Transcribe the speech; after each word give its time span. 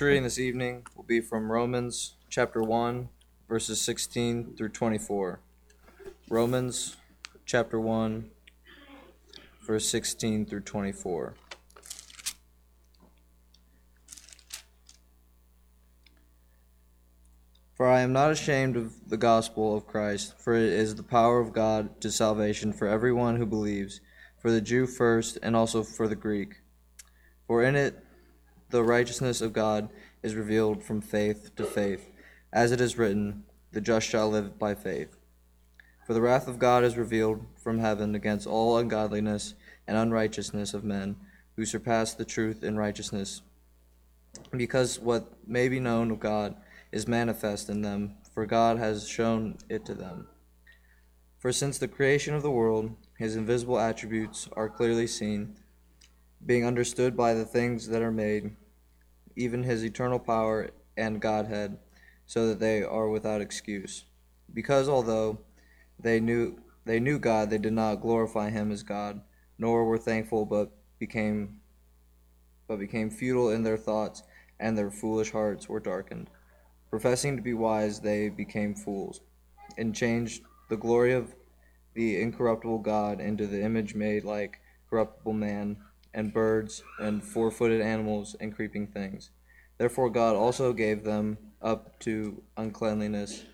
reading 0.00 0.24
this 0.24 0.38
evening 0.38 0.84
will 0.96 1.04
be 1.04 1.20
from 1.20 1.52
Romans 1.52 2.16
chapter 2.28 2.60
1, 2.60 3.08
verses 3.46 3.80
16 3.82 4.56
through 4.56 4.70
24. 4.70 5.38
Romans 6.28 6.96
chapter 7.44 7.78
1, 7.78 8.30
verse 9.64 9.88
16 9.88 10.46
through 10.46 10.62
24. 10.62 11.34
For 17.74 17.86
I 17.86 18.00
am 18.00 18.12
not 18.12 18.32
ashamed 18.32 18.76
of 18.76 19.08
the 19.08 19.18
gospel 19.18 19.76
of 19.76 19.86
Christ, 19.86 20.34
for 20.36 20.54
it 20.54 20.64
is 20.64 20.96
the 20.96 21.04
power 21.04 21.38
of 21.38 21.52
God 21.52 22.00
to 22.00 22.10
salvation 22.10 22.72
for 22.72 22.88
everyone 22.88 23.36
who 23.36 23.46
believes, 23.46 24.00
for 24.40 24.50
the 24.50 24.60
Jew 24.60 24.86
first, 24.86 25.38
and 25.42 25.54
also 25.54 25.84
for 25.84 26.08
the 26.08 26.16
Greek. 26.16 26.62
For 27.46 27.62
in 27.62 27.76
it 27.76 28.02
the 28.72 28.82
righteousness 28.82 29.42
of 29.42 29.52
God 29.52 29.90
is 30.22 30.34
revealed 30.34 30.82
from 30.82 31.02
faith 31.02 31.54
to 31.56 31.64
faith, 31.64 32.10
as 32.52 32.72
it 32.72 32.80
is 32.80 32.96
written, 32.96 33.44
The 33.70 33.82
just 33.82 34.08
shall 34.08 34.30
live 34.30 34.58
by 34.58 34.74
faith. 34.74 35.14
For 36.06 36.14
the 36.14 36.22
wrath 36.22 36.48
of 36.48 36.58
God 36.58 36.82
is 36.82 36.96
revealed 36.96 37.44
from 37.62 37.78
heaven 37.78 38.14
against 38.14 38.46
all 38.46 38.78
ungodliness 38.78 39.54
and 39.86 39.96
unrighteousness 39.96 40.72
of 40.72 40.84
men 40.84 41.16
who 41.54 41.66
surpass 41.66 42.14
the 42.14 42.24
truth 42.24 42.64
in 42.64 42.78
righteousness, 42.78 43.42
because 44.56 44.98
what 44.98 45.30
may 45.46 45.68
be 45.68 45.78
known 45.78 46.10
of 46.10 46.18
God 46.18 46.56
is 46.90 47.06
manifest 47.06 47.68
in 47.68 47.82
them, 47.82 48.14
for 48.32 48.46
God 48.46 48.78
has 48.78 49.06
shown 49.06 49.58
it 49.68 49.84
to 49.84 49.94
them. 49.94 50.28
For 51.38 51.52
since 51.52 51.76
the 51.76 51.88
creation 51.88 52.34
of 52.34 52.42
the 52.42 52.50
world, 52.50 52.96
his 53.18 53.36
invisible 53.36 53.78
attributes 53.78 54.48
are 54.52 54.70
clearly 54.70 55.06
seen, 55.06 55.56
being 56.44 56.64
understood 56.64 57.14
by 57.16 57.34
the 57.34 57.44
things 57.44 57.88
that 57.88 58.00
are 58.00 58.10
made, 58.10 58.56
even 59.36 59.62
his 59.62 59.84
eternal 59.84 60.18
power 60.18 60.70
and 60.96 61.20
Godhead, 61.20 61.78
so 62.26 62.48
that 62.48 62.60
they 62.60 62.82
are 62.82 63.08
without 63.08 63.40
excuse. 63.40 64.04
Because 64.52 64.88
although 64.88 65.38
they 65.98 66.20
knew 66.20 66.58
they 66.84 66.98
knew 66.98 67.18
God, 67.18 67.50
they 67.50 67.58
did 67.58 67.72
not 67.72 68.00
glorify 68.00 68.50
him 68.50 68.72
as 68.72 68.82
God, 68.82 69.20
nor 69.58 69.84
were 69.84 69.98
thankful, 69.98 70.44
but 70.44 70.72
became 70.98 71.60
but 72.66 72.78
became 72.78 73.10
futile 73.10 73.50
in 73.50 73.62
their 73.62 73.76
thoughts, 73.76 74.22
and 74.58 74.76
their 74.76 74.90
foolish 74.90 75.30
hearts 75.30 75.68
were 75.68 75.80
darkened. 75.80 76.30
Professing 76.90 77.36
to 77.36 77.42
be 77.42 77.54
wise, 77.54 78.00
they 78.00 78.28
became 78.28 78.74
fools, 78.74 79.20
and 79.76 79.94
changed 79.94 80.42
the 80.68 80.76
glory 80.76 81.12
of 81.12 81.34
the 81.94 82.20
incorruptible 82.20 82.78
God 82.78 83.20
into 83.20 83.46
the 83.46 83.62
image 83.62 83.94
made 83.94 84.24
like 84.24 84.60
corruptible 84.88 85.32
man, 85.32 85.76
and 86.14 86.32
birds, 86.32 86.82
and 86.98 87.22
four 87.22 87.50
footed 87.50 87.80
animals, 87.80 88.36
and 88.40 88.54
creeping 88.54 88.86
things. 88.86 89.30
Therefore 89.78 90.10
God 90.10 90.36
also 90.36 90.72
gave 90.72 91.04
them 91.04 91.38
up 91.60 91.98
to 92.00 92.42
uncleanliness 92.56 93.44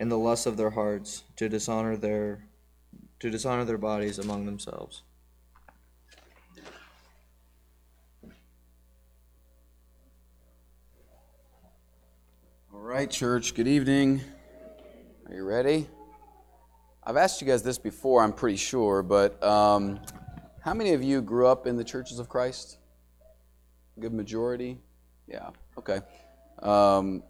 in 0.00 0.08
the 0.08 0.18
lusts 0.18 0.46
of 0.46 0.56
their 0.56 0.70
hearts, 0.70 1.24
to 1.36 1.48
dishonor 1.48 1.96
their 1.96 2.46
to 3.20 3.30
dishonor 3.30 3.64
their 3.64 3.78
bodies 3.78 4.18
among 4.18 4.44
themselves. 4.44 5.02
All 12.72 12.80
right, 12.80 13.10
church, 13.10 13.54
good 13.54 13.68
evening. 13.68 14.20
Are 15.26 15.34
you 15.34 15.44
ready? 15.44 15.88
I've 17.02 17.16
asked 17.16 17.40
you 17.40 17.46
guys 17.46 17.62
this 17.62 17.78
before, 17.78 18.22
I'm 18.22 18.32
pretty 18.32 18.56
sure, 18.56 19.02
but 19.02 19.42
um, 19.42 20.00
how 20.64 20.72
many 20.72 20.94
of 20.94 21.02
you 21.02 21.20
grew 21.20 21.46
up 21.46 21.66
in 21.66 21.76
the 21.76 21.84
churches 21.84 22.18
of 22.18 22.30
Christ? 22.30 22.78
Good 24.00 24.14
majority? 24.14 24.78
Yeah, 25.28 25.50
okay. 25.76 26.00
Um, 26.62 27.22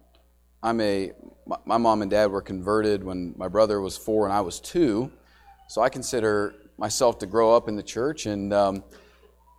I'm 0.63 0.79
a, 0.79 1.11
my, 1.45 1.57
my 1.65 1.77
mom 1.77 2.01
and 2.01 2.09
dad 2.09 2.31
were 2.31 2.41
converted 2.41 3.03
when 3.03 3.33
my 3.35 3.49
brother 3.49 3.81
was 3.81 3.97
four 3.97 4.25
and 4.25 4.33
I 4.33 4.39
was 4.39 4.61
two, 4.61 5.11
so 5.67 5.81
I 5.81 5.89
consider 5.89 6.55
myself 6.77 7.19
to 7.19 7.25
grow 7.25 7.53
up 7.53 7.67
in 7.67 7.75
the 7.75 7.83
church, 7.83 8.25
and 8.25 8.53
um, 8.53 8.85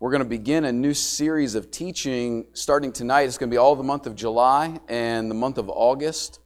we're 0.00 0.10
going 0.10 0.22
to 0.22 0.28
begin 0.28 0.64
a 0.64 0.72
new 0.72 0.94
series 0.94 1.54
of 1.54 1.70
teaching 1.70 2.46
starting 2.54 2.92
tonight. 2.92 3.24
It's 3.24 3.36
going 3.36 3.50
to 3.50 3.54
be 3.54 3.58
all 3.58 3.76
the 3.76 3.84
month 3.84 4.06
of 4.06 4.14
July 4.14 4.80
and 4.88 5.30
the 5.30 5.34
month 5.34 5.58
of 5.58 5.68
August. 5.68 6.40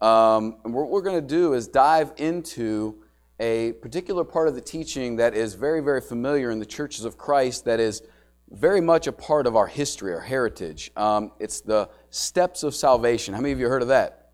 Um, 0.00 0.56
and 0.64 0.72
what 0.72 0.88
we're 0.88 1.02
going 1.02 1.20
to 1.20 1.28
do 1.28 1.52
is 1.52 1.68
dive 1.68 2.14
into 2.16 3.02
a 3.40 3.72
particular 3.72 4.22
part 4.22 4.48
of 4.48 4.54
the 4.54 4.60
teaching 4.60 5.16
that 5.16 5.34
is 5.34 5.54
very, 5.54 5.80
very 5.80 6.02
familiar 6.02 6.50
in 6.50 6.58
the 6.58 6.66
churches 6.66 7.06
of 7.06 7.16
Christ, 7.16 7.64
that 7.64 7.80
is 7.80 8.02
very 8.50 8.82
much 8.82 9.06
a 9.06 9.12
part 9.12 9.46
of 9.46 9.56
our 9.56 9.66
history, 9.66 10.12
our 10.12 10.20
heritage. 10.20 10.90
Um, 10.94 11.32
it's 11.40 11.62
the 11.62 11.88
steps 12.10 12.62
of 12.62 12.74
salvation. 12.74 13.32
How 13.32 13.40
many 13.40 13.52
of 13.52 13.58
you 13.58 13.68
heard 13.68 13.82
of 13.82 13.88
that? 13.88 14.32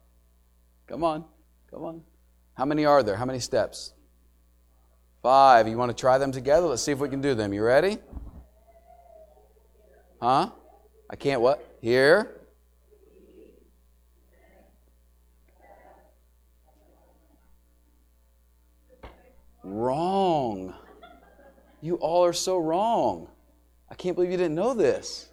Come 0.88 1.04
on, 1.04 1.24
come 1.70 1.84
on. 1.84 2.02
How 2.54 2.64
many 2.64 2.84
are 2.84 3.02
there? 3.02 3.16
How 3.16 3.24
many 3.24 3.38
steps? 3.38 3.92
Five. 5.22 5.68
You 5.68 5.76
want 5.76 5.90
to 5.90 6.00
try 6.00 6.18
them 6.18 6.32
together? 6.32 6.66
Let's 6.66 6.82
see 6.82 6.92
if 6.92 6.98
we 6.98 7.08
can 7.08 7.20
do 7.20 7.34
them. 7.34 7.52
You 7.52 7.62
ready? 7.62 7.98
Huh? 10.20 10.50
I 11.10 11.16
can't 11.16 11.40
what? 11.40 11.78
Here. 11.80 12.40
Wrong. 19.66 20.72
You 21.80 21.96
all 21.96 22.24
are 22.24 22.32
so 22.32 22.56
wrong. 22.56 23.28
I 23.90 23.96
can't 23.96 24.14
believe 24.14 24.30
you 24.30 24.36
didn't 24.36 24.54
know 24.54 24.74
this. 24.74 25.28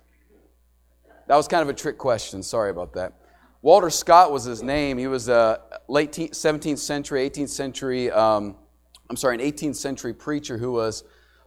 That 1.27 1.35
was 1.35 1.47
kind 1.47 1.61
of 1.61 1.69
a 1.69 1.73
trick 1.73 1.99
question. 1.99 2.41
Sorry 2.41 2.71
about 2.71 2.93
that. 2.93 3.13
Walter 3.61 3.91
Scott 3.91 4.31
was 4.31 4.43
his 4.43 4.63
name. 4.63 4.97
He 4.97 5.05
was 5.05 5.29
a 5.29 5.61
late 5.87 6.11
17th 6.11 6.79
century, 6.79 7.29
18th 7.29 7.49
century, 7.49 8.09
um, 8.09 8.55
I'm 9.07 9.15
sorry, 9.15 9.35
an 9.35 9.41
18th 9.41 9.75
century 9.75 10.13
preacher 10.13 10.57
who 10.57 10.71
was 10.71 11.03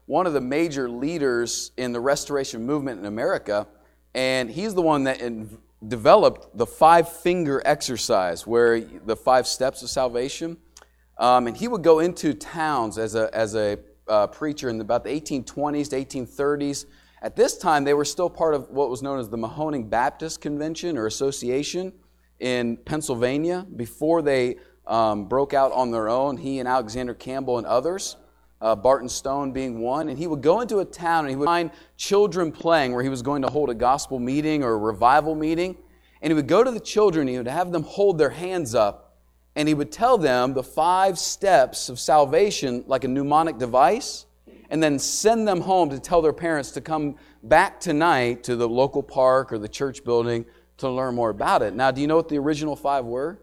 one 0.07 0.29
of 0.29 0.33
the 0.33 0.41
major 0.41 0.89
leaders 0.89 1.73
in 1.77 1.93
the 1.93 2.01
restoration 2.01 2.65
movement 2.65 3.01
in 3.01 3.07
America. 3.07 3.67
And 4.15 4.49
he's 4.49 4.75
the 4.75 4.83
one 4.83 5.05
that 5.05 5.21
in, 5.21 5.59
developed 5.87 6.57
the 6.57 6.67
five 6.67 7.09
finger 7.09 7.61
exercise, 7.65 8.47
where 8.47 8.81
the 8.81 9.17
five 9.17 9.49
steps 9.49 9.83
of 9.83 9.91
salvation. 9.91 10.57
Um, 11.19 11.47
and 11.47 11.57
he 11.57 11.69
would 11.69 11.83
go 11.83 12.01
into 12.01 12.35
towns 12.35 12.99
as 12.99 13.15
a, 13.15 13.35
as 13.35 13.55
a 13.55 13.79
uh, 14.09 14.27
preacher 14.27 14.69
in 14.69 14.81
about 14.81 15.05
the 15.05 15.11
1820s 15.11 15.91
to 15.91 16.05
1830s. 16.05 16.87
At 17.23 17.35
this 17.37 17.57
time, 17.57 17.85
they 17.85 17.95
were 17.95 18.05
still 18.05 18.29
part 18.29 18.55
of 18.55 18.71
what 18.71 18.91
was 18.91 19.03
known 19.03 19.19
as 19.19 19.29
the 19.29 19.39
Mahoning 19.39 19.89
Baptist 19.89 20.41
Convention 20.41 20.99
or 20.99 21.07
Association 21.07 21.93
in 22.41 22.77
Pennsylvania 22.77 23.67
before 23.77 24.23
they 24.23 24.57
um, 24.87 25.27
broke 25.27 25.55
out 25.55 25.73
on 25.73 25.91
their 25.91 26.09
own, 26.09 26.37
he 26.37 26.59
and 26.59 26.69
Alexander 26.69 27.15
Campbell 27.15 27.59
and 27.59 27.67
others. 27.67 28.17
Uh, 28.61 28.75
Barton 28.75 29.09
Stone 29.09 29.53
being 29.53 29.81
one, 29.81 30.09
and 30.09 30.19
he 30.19 30.27
would 30.27 30.41
go 30.41 30.63
into 30.63 30.79
a 30.79 30.85
town 30.85 31.25
and 31.25 31.31
he 31.31 31.37
would 31.37 31.45
find 31.45 31.71
children 31.99 32.51
playing 32.51 32.93
where 32.93 33.03
he 33.03 33.11
was 33.11 33.21
going 33.21 33.43
to 33.43 33.49
hold 33.49 33.69
a 33.69 33.75
gospel 33.75 34.19
meeting 34.19 34.63
or 34.63 34.73
a 34.73 34.79
revival 34.79 35.35
meeting. 35.35 35.77
And 36.23 36.31
he 36.31 36.35
would 36.35 36.47
go 36.47 36.65
to 36.65 36.71
the 36.71 36.81
children, 36.81 37.29
and 37.29 37.31
he 37.31 37.37
would 37.37 37.47
have 37.49 37.71
them 37.71 37.83
hold 37.83 38.17
their 38.17 38.31
hands 38.31 38.75
up, 38.75 39.06
and 39.57 39.67
he 39.67 39.75
would 39.75 39.91
tell 39.91 40.19
them 40.19 40.53
the 40.53 40.63
five 40.63 41.19
steps 41.19 41.89
of 41.89 41.99
salvation 41.99 42.85
like 42.87 43.05
a 43.05 43.09
mnemonic 43.09 43.57
device, 43.57 44.27
and 44.69 44.83
then 44.83 44.99
send 44.99 45.49
them 45.49 45.63
home 45.63 45.89
to 45.91 45.99
tell 45.99 46.21
their 46.21 46.33
parents 46.33 46.73
to 46.73 46.81
come 46.83 47.17
back 47.43 47.81
tonight 47.81 48.45
to 48.45 48.55
the 48.55 48.69
local 48.69 49.03
park 49.03 49.53
or 49.53 49.59
the 49.59 49.69
church 49.69 50.05
building 50.05 50.45
to 50.77 50.91
learn 50.91 51.15
more 51.15 51.31
about 51.31 51.63
it. 51.63 51.75
Now, 51.75 51.91
do 51.91 52.03
you 52.03 52.07
know 52.07 52.17
what 52.17 52.29
the 52.29 52.39
original 52.39 52.77
five 52.77 53.07
were? 53.07 53.39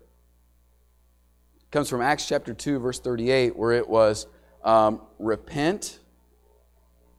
It 1.58 1.72
comes 1.72 1.90
from 1.90 2.02
Acts 2.02 2.28
chapter 2.28 2.54
2, 2.54 2.78
verse 2.78 3.00
38, 3.00 3.56
where 3.56 3.72
it 3.72 3.90
was 3.90 4.28
um, 4.64 5.02
repent. 5.18 6.00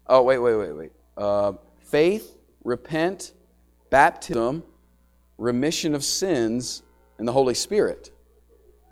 Oh, 0.07 0.23
wait, 0.23 0.39
wait, 0.39 0.55
wait, 0.55 0.73
wait. 0.73 0.93
Uh, 1.17 1.55
faith, 1.81 2.37
repent, 2.63 3.33
baptism, 3.91 4.63
remission 5.37 5.97
of 5.97 6.05
sins, 6.05 6.85
and 7.19 7.27
the 7.27 7.33
Holy 7.33 7.55
Spirit. 7.55 8.14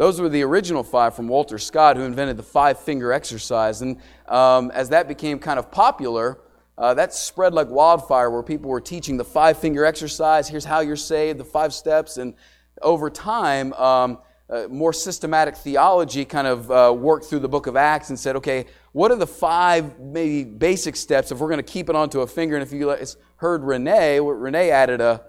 Those 0.02 0.20
were 0.20 0.28
the 0.28 0.42
original 0.42 0.82
five 0.82 1.14
from 1.14 1.28
Walter 1.28 1.60
Scott, 1.60 1.96
who 1.96 2.02
invented 2.02 2.36
the 2.36 2.42
five 2.42 2.80
finger 2.80 3.12
exercise. 3.12 3.82
And 3.82 4.00
um, 4.26 4.72
as 4.72 4.88
that 4.88 5.06
became 5.06 5.38
kind 5.38 5.60
of 5.60 5.70
popular, 5.70 6.40
uh, 6.76 6.92
that 6.94 7.14
spread 7.14 7.54
like 7.54 7.68
wildfire 7.68 8.28
where 8.28 8.42
people 8.42 8.68
were 8.68 8.80
teaching 8.80 9.16
the 9.16 9.24
five 9.24 9.58
finger 9.58 9.84
exercise. 9.84 10.48
Here's 10.48 10.64
how 10.64 10.80
you're 10.80 10.96
saved, 10.96 11.38
the 11.38 11.44
five 11.44 11.72
steps. 11.72 12.16
And 12.16 12.34
over 12.82 13.10
time, 13.10 13.72
um, 13.74 14.18
uh, 14.50 14.66
more 14.68 14.92
systematic 14.92 15.54
theology 15.54 16.24
kind 16.24 16.48
of 16.48 16.68
uh, 16.72 16.92
worked 16.92 17.26
through 17.26 17.38
the 17.38 17.48
book 17.48 17.68
of 17.68 17.76
Acts 17.76 18.08
and 18.08 18.18
said, 18.18 18.34
okay, 18.34 18.66
what 18.90 19.12
are 19.12 19.16
the 19.16 19.24
five 19.28 20.00
maybe 20.00 20.42
basic 20.42 20.96
steps 20.96 21.30
if 21.30 21.38
we're 21.38 21.46
going 21.46 21.58
to 21.58 21.72
keep 21.72 21.88
it 21.88 21.94
onto 21.94 22.22
a 22.22 22.26
finger? 22.26 22.56
And 22.56 22.64
if 22.64 22.72
you 22.72 22.92
heard 23.36 23.62
Renee, 23.62 24.18
Renee 24.18 24.72
added 24.72 25.00
a 25.00 25.22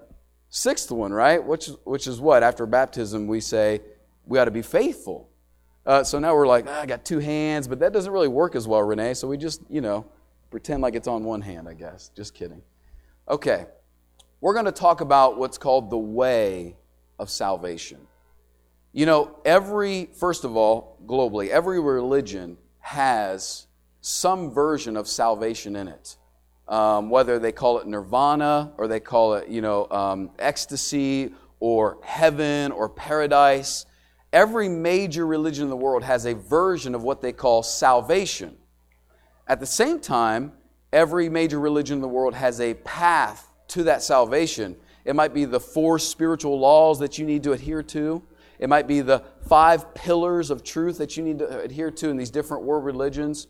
sixth 0.50 0.90
one, 0.90 1.14
right? 1.14 1.46
Which, 1.46 1.68
which 1.84 2.08
is 2.08 2.20
what? 2.20 2.42
After 2.42 2.66
baptism, 2.66 3.28
we 3.28 3.40
say 3.40 3.82
we 4.26 4.40
ought 4.40 4.46
to 4.46 4.52
be 4.52 4.62
faithful. 4.62 5.30
Uh, 5.86 6.04
so 6.04 6.18
now 6.18 6.34
we're 6.34 6.48
like, 6.48 6.66
ah, 6.68 6.82
I 6.82 6.86
got 6.86 7.04
two 7.04 7.20
hands, 7.20 7.68
but 7.68 7.80
that 7.80 7.92
doesn't 7.92 8.12
really 8.12 8.30
work 8.30 8.56
as 8.56 8.68
well, 8.68 8.82
Renee. 8.82 9.14
So 9.16 9.28
we 9.28 9.38
just, 9.38 9.62
you 9.70 9.82
know, 9.82 10.06
pretend 10.50 10.82
like 10.82 10.96
it's 10.96 11.08
on 11.08 11.24
one 11.24 11.42
hand, 11.42 11.68
I 11.68 11.74
guess. 11.74 12.10
Just 12.16 12.34
kidding. 12.34 12.62
Okay. 13.28 13.66
we're 14.42 14.54
going 14.54 14.66
to 14.66 14.72
talk 14.74 15.00
about 15.02 15.38
what's 15.38 15.58
called 15.58 15.90
the 15.90 15.98
way 15.98 16.76
of 17.18 17.30
salvation. 17.30 17.98
You 18.92 19.06
know, 19.06 19.40
every, 19.46 20.10
first 20.14 20.44
of 20.44 20.56
all, 20.56 20.98
globally, 21.08 21.50
every 21.50 21.80
religion 21.80 22.58
has 22.80 23.68
some 24.02 24.52
version 24.52 24.98
of 24.98 25.08
salvation 25.08 25.76
in 25.76 25.88
it. 25.88 26.18
Um, 26.68 27.10
whether 27.10 27.40
they 27.40 27.52
call 27.52 27.80
it 27.80 27.88
nirvana 27.88 28.74
or 28.78 28.88
they 28.88 29.00
call 29.00 29.36
it, 29.36 29.48
you 29.48 29.62
know, 29.62 29.88
um, 29.90 30.30
ecstasy 30.40 31.34
or 31.60 31.98
heaven 32.04 32.72
or 32.72 32.90
paradise. 32.90 33.86
Every 34.34 34.68
major 34.68 35.28
religion 35.28 35.64
in 35.64 35.70
the 35.70 35.78
world 35.78 36.04
has 36.04 36.26
a 36.26 36.34
version 36.34 36.96
of 36.96 37.04
what 37.04 37.22
they 37.22 37.32
call 37.32 37.62
salvation. 37.62 38.58
At 39.48 39.60
the 39.60 39.66
same 39.68 40.00
time, 40.00 40.54
every 40.92 41.30
major 41.30 41.60
religion 41.60 41.98
in 41.98 42.02
the 42.02 42.08
world 42.08 42.34
has 42.34 42.60
a 42.60 42.74
path 42.74 43.52
to 43.70 43.84
that 43.84 44.02
salvation. 44.02 44.76
It 45.06 45.16
might 45.16 45.36
be 45.36 45.46
the 45.46 45.60
four 45.60 46.00
spiritual 46.00 46.60
laws 46.60 46.98
that 47.00 47.20
you 47.20 47.26
need 47.26 47.44
to 47.44 47.52
adhere 47.52 47.84
to. 47.84 48.24
It 48.58 48.70
might 48.70 48.88
be 48.88 49.02
the 49.02 49.24
five 49.48 49.94
pillars 49.94 50.50
of 50.50 50.64
truth 50.64 50.98
that 50.98 51.16
you 51.16 51.24
need 51.24 51.40
to 51.40 51.60
adhere 51.60 51.92
to 51.92 52.10
in 52.10 52.18
these 52.18 52.32
different 52.32 52.64
world 52.64 52.86
religions. 52.86 53.48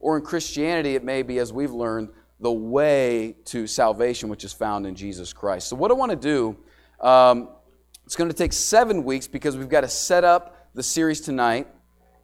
Or 0.00 0.18
in 0.18 0.22
Christianity, 0.22 0.96
it 0.96 1.04
may 1.04 1.22
be, 1.22 1.38
as 1.38 1.50
we've 1.50 1.72
learned, 1.72 2.10
the 2.40 2.52
way 2.52 3.36
to 3.46 3.66
salvation, 3.66 4.28
which 4.28 4.44
is 4.44 4.52
found 4.52 4.86
in 4.86 4.94
Jesus 4.94 5.32
Christ. 5.32 5.68
So, 5.68 5.76
what 5.76 5.90
I 5.90 5.94
want 5.94 6.10
to 6.10 6.16
do, 6.16 6.56
um, 7.00 7.48
it's 8.06 8.14
going 8.14 8.30
to 8.30 8.36
take 8.36 8.52
seven 8.52 9.02
weeks 9.02 9.26
because 9.26 9.56
we've 9.56 9.68
got 9.68 9.80
to 9.80 9.88
set 9.88 10.22
up 10.22 10.68
the 10.74 10.82
series 10.82 11.20
tonight, 11.20 11.66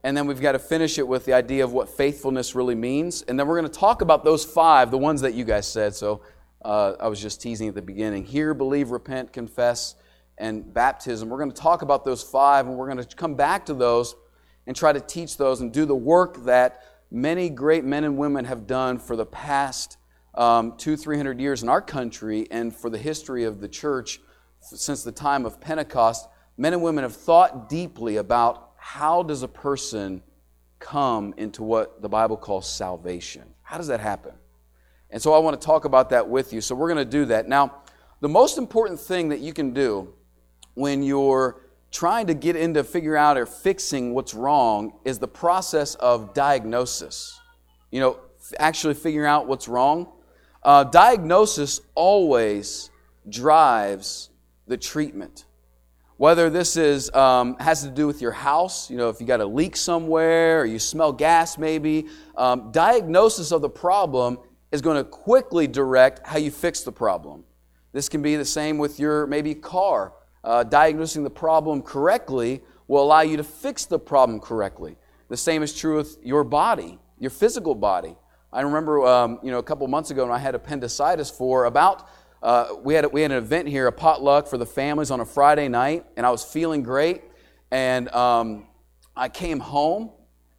and 0.04 0.16
then 0.16 0.28
we've 0.28 0.40
got 0.40 0.52
to 0.52 0.60
finish 0.60 0.96
it 0.96 1.06
with 1.06 1.24
the 1.24 1.32
idea 1.32 1.64
of 1.64 1.72
what 1.72 1.88
faithfulness 1.88 2.54
really 2.54 2.76
means. 2.76 3.22
And 3.22 3.36
then 3.36 3.48
we're 3.48 3.58
going 3.58 3.70
to 3.70 3.78
talk 3.80 4.00
about 4.00 4.22
those 4.22 4.44
five, 4.44 4.92
the 4.92 4.98
ones 4.98 5.20
that 5.22 5.34
you 5.34 5.44
guys 5.44 5.66
said. 5.66 5.96
So, 5.96 6.22
uh, 6.64 6.94
I 7.00 7.08
was 7.08 7.20
just 7.20 7.42
teasing 7.42 7.66
at 7.66 7.74
the 7.74 7.82
beginning. 7.82 8.24
Hear, 8.24 8.54
believe, 8.54 8.92
repent, 8.92 9.32
confess, 9.32 9.96
and 10.38 10.72
baptism. 10.72 11.28
We're 11.28 11.38
going 11.38 11.50
to 11.50 11.60
talk 11.60 11.82
about 11.82 12.04
those 12.04 12.22
five, 12.22 12.68
and 12.68 12.76
we're 12.76 12.86
going 12.86 13.04
to 13.04 13.16
come 13.16 13.34
back 13.34 13.66
to 13.66 13.74
those 13.74 14.14
and 14.68 14.76
try 14.76 14.92
to 14.92 15.00
teach 15.00 15.36
those 15.36 15.62
and 15.62 15.72
do 15.72 15.84
the 15.84 15.96
work 15.96 16.44
that 16.44 16.84
many 17.10 17.50
great 17.50 17.84
men 17.84 18.04
and 18.04 18.16
women 18.16 18.44
have 18.44 18.68
done 18.68 18.98
for 18.98 19.16
the 19.16 19.26
past 19.26 19.96
um, 20.36 20.76
two, 20.76 20.96
three 20.96 21.16
hundred 21.16 21.40
years 21.40 21.64
in 21.64 21.68
our 21.68 21.82
country 21.82 22.46
and 22.52 22.72
for 22.72 22.88
the 22.88 22.98
history 22.98 23.42
of 23.42 23.60
the 23.60 23.68
church 23.68 24.20
since 24.62 25.02
the 25.02 25.12
time 25.12 25.44
of 25.44 25.60
Pentecost, 25.60 26.28
men 26.56 26.72
and 26.72 26.82
women 26.82 27.02
have 27.02 27.16
thought 27.16 27.68
deeply 27.68 28.16
about 28.16 28.70
how 28.76 29.22
does 29.22 29.42
a 29.42 29.48
person 29.48 30.22
come 30.78 31.34
into 31.36 31.62
what 31.62 32.02
the 32.02 32.08
Bible 32.08 32.36
calls 32.36 32.68
salvation? 32.68 33.44
How 33.62 33.78
does 33.78 33.86
that 33.88 34.00
happen? 34.00 34.32
And 35.10 35.20
so 35.20 35.32
I 35.34 35.38
want 35.38 35.60
to 35.60 35.64
talk 35.64 35.84
about 35.84 36.10
that 36.10 36.28
with 36.28 36.52
you. 36.52 36.60
So 36.60 36.74
we're 36.74 36.92
going 36.92 37.04
to 37.04 37.10
do 37.10 37.26
that. 37.26 37.48
Now, 37.48 37.82
the 38.20 38.28
most 38.28 38.58
important 38.58 38.98
thing 38.98 39.28
that 39.28 39.40
you 39.40 39.52
can 39.52 39.72
do 39.72 40.14
when 40.74 41.02
you're 41.02 41.60
trying 41.90 42.26
to 42.26 42.34
get 42.34 42.56
into 42.56 42.82
figure 42.82 43.16
out 43.16 43.36
or 43.36 43.44
fixing 43.44 44.14
what's 44.14 44.32
wrong 44.32 44.98
is 45.04 45.18
the 45.18 45.28
process 45.28 45.94
of 45.96 46.32
diagnosis. 46.32 47.38
You 47.90 48.00
know, 48.00 48.20
actually 48.58 48.94
figuring 48.94 49.28
out 49.28 49.46
what's 49.46 49.68
wrong. 49.68 50.10
Uh, 50.62 50.84
diagnosis 50.84 51.80
always 51.94 52.90
drives 53.28 54.30
the 54.66 54.76
treatment. 54.76 55.46
Whether 56.16 56.50
this 56.50 56.76
is 56.76 57.10
um, 57.14 57.56
has 57.58 57.82
to 57.82 57.90
do 57.90 58.06
with 58.06 58.22
your 58.22 58.32
house, 58.32 58.90
you 58.90 58.96
know, 58.96 59.08
if 59.08 59.20
you 59.20 59.26
got 59.26 59.40
a 59.40 59.46
leak 59.46 59.76
somewhere 59.76 60.60
or 60.60 60.66
you 60.66 60.78
smell 60.78 61.12
gas, 61.12 61.58
maybe 61.58 62.06
um, 62.36 62.70
diagnosis 62.70 63.50
of 63.50 63.60
the 63.60 63.68
problem 63.68 64.38
is 64.70 64.80
going 64.80 64.96
to 64.96 65.04
quickly 65.04 65.66
direct 65.66 66.26
how 66.26 66.38
you 66.38 66.50
fix 66.50 66.82
the 66.82 66.92
problem. 66.92 67.44
This 67.92 68.08
can 68.08 68.22
be 68.22 68.36
the 68.36 68.44
same 68.44 68.78
with 68.78 68.98
your 68.98 69.26
maybe 69.26 69.54
car. 69.54 70.14
Uh, 70.44 70.64
diagnosing 70.64 71.24
the 71.24 71.30
problem 71.30 71.82
correctly 71.82 72.62
will 72.88 73.02
allow 73.02 73.20
you 73.20 73.36
to 73.36 73.44
fix 73.44 73.84
the 73.84 73.98
problem 73.98 74.40
correctly. 74.40 74.96
The 75.28 75.36
same 75.36 75.62
is 75.62 75.76
true 75.76 75.96
with 75.96 76.18
your 76.22 76.44
body, 76.44 76.98
your 77.18 77.30
physical 77.30 77.74
body. 77.74 78.16
I 78.52 78.60
remember, 78.60 79.06
um, 79.06 79.38
you 79.42 79.50
know, 79.50 79.58
a 79.58 79.62
couple 79.62 79.86
months 79.88 80.10
ago 80.10 80.24
when 80.24 80.34
I 80.34 80.38
had 80.38 80.54
appendicitis 80.54 81.30
for 81.30 81.64
about, 81.64 82.08
uh, 82.42 82.74
we, 82.82 82.94
had, 82.94 83.12
we 83.12 83.22
had 83.22 83.30
an 83.30 83.38
event 83.38 83.68
here, 83.68 83.86
a 83.86 83.92
potluck 83.92 84.48
for 84.48 84.58
the 84.58 84.66
families 84.66 85.10
on 85.10 85.20
a 85.20 85.24
Friday 85.24 85.68
night, 85.68 86.04
and 86.16 86.26
I 86.26 86.30
was 86.30 86.42
feeling 86.42 86.82
great. 86.82 87.22
And 87.70 88.08
um, 88.10 88.66
I 89.16 89.28
came 89.28 89.60
home, 89.60 90.10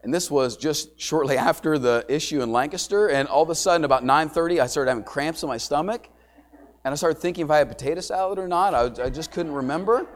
and 0.01 0.13
this 0.13 0.31
was 0.31 0.56
just 0.56 1.00
shortly 1.00 1.38
after 1.38 1.77
the 1.77 2.06
issue 2.07 2.41
in 2.41 2.51
Lancaster, 2.51 3.09
and 3.09 3.27
all 3.27 3.44
of 3.44 3.50
a 3.50 3.56
sudden, 3.56 3.83
about 3.83 4.03
9.30, 4.03 4.62
I 4.62 4.68
started 4.68 4.91
having 4.91 5.03
cramps 5.03 5.44
in 5.44 5.50
my 5.50 5.57
stomach, 5.57 6.09
and 6.85 6.91
I 6.94 6.95
started 6.95 7.19
thinking 7.19 7.45
if 7.45 7.51
I 7.51 7.57
had 7.57 7.69
potato 7.69 8.01
salad 8.01 8.39
or 8.39 8.47
not. 8.47 8.74
I, 8.74 9.06
I 9.06 9.09
just 9.09 9.31
couldn't 9.31 9.53
remember. 9.53 10.07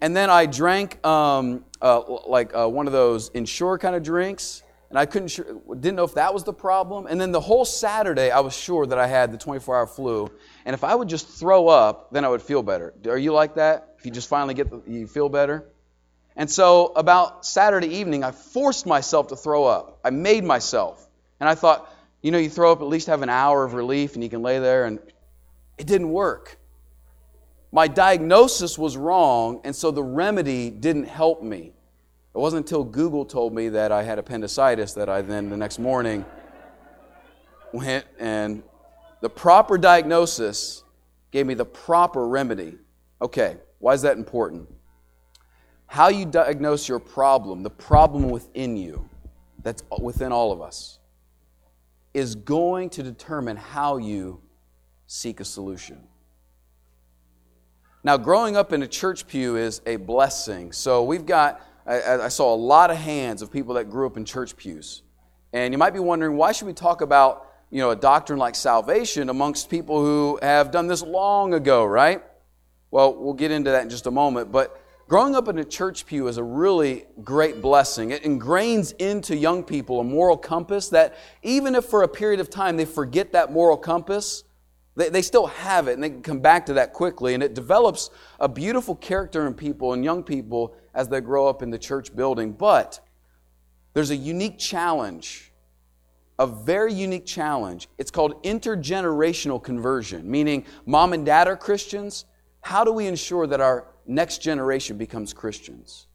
And 0.00 0.14
then 0.14 0.28
I 0.28 0.44
drank 0.44 1.04
um, 1.06 1.64
uh, 1.80 2.02
like 2.26 2.54
uh, 2.54 2.68
one 2.68 2.86
of 2.86 2.92
those 2.92 3.30
Ensure 3.30 3.78
kind 3.78 3.96
of 3.96 4.02
drinks, 4.02 4.62
and 4.90 4.98
I 4.98 5.06
couldn't 5.06 5.28
sure, 5.28 5.44
didn't 5.68 5.96
know 5.96 6.04
if 6.04 6.14
that 6.14 6.32
was 6.32 6.44
the 6.44 6.52
problem. 6.52 7.06
And 7.06 7.20
then 7.20 7.32
the 7.32 7.40
whole 7.40 7.64
Saturday, 7.64 8.30
I 8.30 8.40
was 8.40 8.56
sure 8.56 8.86
that 8.86 8.98
I 8.98 9.06
had 9.06 9.32
the 9.32 9.38
24-hour 9.38 9.86
flu, 9.86 10.30
and 10.64 10.74
if 10.74 10.84
I 10.84 10.94
would 10.94 11.08
just 11.08 11.28
throw 11.28 11.68
up, 11.68 12.12
then 12.12 12.24
I 12.24 12.28
would 12.28 12.42
feel 12.42 12.62
better. 12.62 12.94
Are 13.08 13.18
you 13.18 13.32
like 13.32 13.56
that? 13.56 13.94
If 13.98 14.06
you 14.06 14.12
just 14.12 14.28
finally 14.28 14.54
get 14.54 14.70
the, 14.70 14.82
you 14.86 15.06
feel 15.06 15.28
better. 15.28 15.66
And 16.36 16.50
so 16.50 16.92
about 16.94 17.46
Saturday 17.46 17.96
evening, 17.96 18.22
I 18.22 18.30
forced 18.30 18.86
myself 18.86 19.28
to 19.28 19.36
throw 19.36 19.64
up. 19.64 20.00
I 20.04 20.10
made 20.10 20.44
myself, 20.44 21.08
and 21.40 21.48
I 21.48 21.54
thought, 21.54 21.92
you 22.22 22.30
know, 22.30 22.38
you 22.38 22.50
throw 22.50 22.72
up 22.72 22.80
at 22.80 22.86
least 22.86 23.06
have 23.06 23.22
an 23.22 23.28
hour 23.28 23.64
of 23.64 23.74
relief, 23.74 24.14
and 24.14 24.22
you 24.22 24.30
can 24.30 24.42
lay 24.42 24.58
there, 24.58 24.84
and 24.84 24.98
it 25.78 25.86
didn't 25.86 26.10
work. 26.10 26.58
My 27.72 27.88
diagnosis 27.88 28.78
was 28.78 28.96
wrong, 28.96 29.60
and 29.64 29.74
so 29.74 29.90
the 29.90 30.02
remedy 30.02 30.70
didn't 30.70 31.08
help 31.08 31.42
me. 31.42 31.72
It 32.36 32.38
wasn't 32.40 32.66
until 32.66 32.84
Google 32.84 33.24
told 33.24 33.54
me 33.54 33.70
that 33.70 33.90
I 33.90 34.02
had 34.02 34.18
appendicitis 34.18 34.92
that 34.92 35.08
I 35.08 35.22
then, 35.22 35.48
the 35.48 35.56
next 35.56 35.78
morning, 35.78 36.22
went 37.72 38.04
and 38.18 38.62
the 39.22 39.30
proper 39.30 39.78
diagnosis 39.78 40.84
gave 41.30 41.46
me 41.46 41.54
the 41.54 41.64
proper 41.64 42.28
remedy. 42.28 42.76
Okay, 43.22 43.56
why 43.78 43.94
is 43.94 44.02
that 44.02 44.18
important? 44.18 44.68
How 45.86 46.08
you 46.08 46.26
diagnose 46.26 46.86
your 46.90 46.98
problem, 46.98 47.62
the 47.62 47.70
problem 47.70 48.28
within 48.28 48.76
you, 48.76 49.08
that's 49.62 49.82
within 49.98 50.30
all 50.30 50.52
of 50.52 50.60
us, 50.60 50.98
is 52.12 52.34
going 52.34 52.90
to 52.90 53.02
determine 53.02 53.56
how 53.56 53.96
you 53.96 54.42
seek 55.06 55.40
a 55.40 55.44
solution. 55.46 56.06
Now, 58.04 58.18
growing 58.18 58.58
up 58.58 58.74
in 58.74 58.82
a 58.82 58.86
church 58.86 59.26
pew 59.26 59.56
is 59.56 59.80
a 59.86 59.96
blessing. 59.96 60.72
So 60.72 61.02
we've 61.02 61.24
got 61.24 61.62
I, 61.86 62.24
I 62.24 62.28
saw 62.28 62.54
a 62.54 62.56
lot 62.56 62.90
of 62.90 62.96
hands 62.96 63.42
of 63.42 63.52
people 63.52 63.74
that 63.74 63.90
grew 63.90 64.06
up 64.06 64.16
in 64.16 64.24
church 64.24 64.56
pews. 64.56 65.02
And 65.52 65.72
you 65.72 65.78
might 65.78 65.92
be 65.92 66.00
wondering, 66.00 66.36
why 66.36 66.52
should 66.52 66.66
we 66.66 66.72
talk 66.72 67.00
about 67.00 67.46
you 67.70 67.78
know, 67.78 67.90
a 67.90 67.96
doctrine 67.96 68.38
like 68.38 68.54
salvation 68.54 69.28
amongst 69.28 69.68
people 69.70 70.00
who 70.00 70.38
have 70.42 70.70
done 70.70 70.86
this 70.86 71.02
long 71.02 71.54
ago, 71.54 71.84
right? 71.84 72.22
Well, 72.90 73.14
we'll 73.14 73.34
get 73.34 73.50
into 73.50 73.70
that 73.70 73.82
in 73.82 73.90
just 73.90 74.06
a 74.06 74.10
moment. 74.10 74.52
But 74.52 74.80
growing 75.08 75.34
up 75.34 75.48
in 75.48 75.58
a 75.58 75.64
church 75.64 76.06
pew 76.06 76.28
is 76.28 76.38
a 76.38 76.44
really 76.44 77.06
great 77.24 77.60
blessing. 77.60 78.12
It 78.12 78.22
ingrains 78.22 78.94
into 78.98 79.36
young 79.36 79.64
people 79.64 80.00
a 80.00 80.04
moral 80.04 80.36
compass 80.36 80.88
that 80.90 81.16
even 81.42 81.74
if 81.74 81.84
for 81.86 82.02
a 82.02 82.08
period 82.08 82.40
of 82.40 82.50
time 82.50 82.76
they 82.76 82.84
forget 82.84 83.32
that 83.32 83.52
moral 83.52 83.76
compass, 83.76 84.44
they, 84.94 85.08
they 85.08 85.22
still 85.22 85.48
have 85.48 85.88
it 85.88 85.94
and 85.94 86.02
they 86.02 86.10
can 86.10 86.22
come 86.22 86.40
back 86.40 86.66
to 86.66 86.74
that 86.74 86.92
quickly. 86.92 87.34
And 87.34 87.42
it 87.42 87.54
develops 87.54 88.10
a 88.38 88.48
beautiful 88.48 88.94
character 88.94 89.46
in 89.46 89.54
people 89.54 89.92
and 89.92 90.04
young 90.04 90.22
people 90.22 90.76
as 90.96 91.08
they 91.08 91.20
grow 91.20 91.46
up 91.46 91.62
in 91.62 91.70
the 91.70 91.78
church 91.78 92.16
building. 92.16 92.50
But 92.52 92.98
there's 93.92 94.10
a 94.10 94.16
unique 94.16 94.58
challenge, 94.58 95.52
a 96.38 96.46
very 96.46 96.92
unique 96.92 97.26
challenge. 97.26 97.88
It's 97.98 98.10
called 98.10 98.42
intergenerational 98.42 99.62
conversion, 99.62 100.28
meaning 100.28 100.64
mom 100.86 101.12
and 101.12 101.24
dad 101.24 101.46
are 101.46 101.56
Christians. 101.56 102.24
How 102.62 102.82
do 102.82 102.90
we 102.90 103.06
ensure 103.06 103.46
that 103.46 103.60
our 103.60 103.86
next 104.06 104.38
generation 104.42 104.96
becomes 104.96 105.32
Christians? 105.32 106.08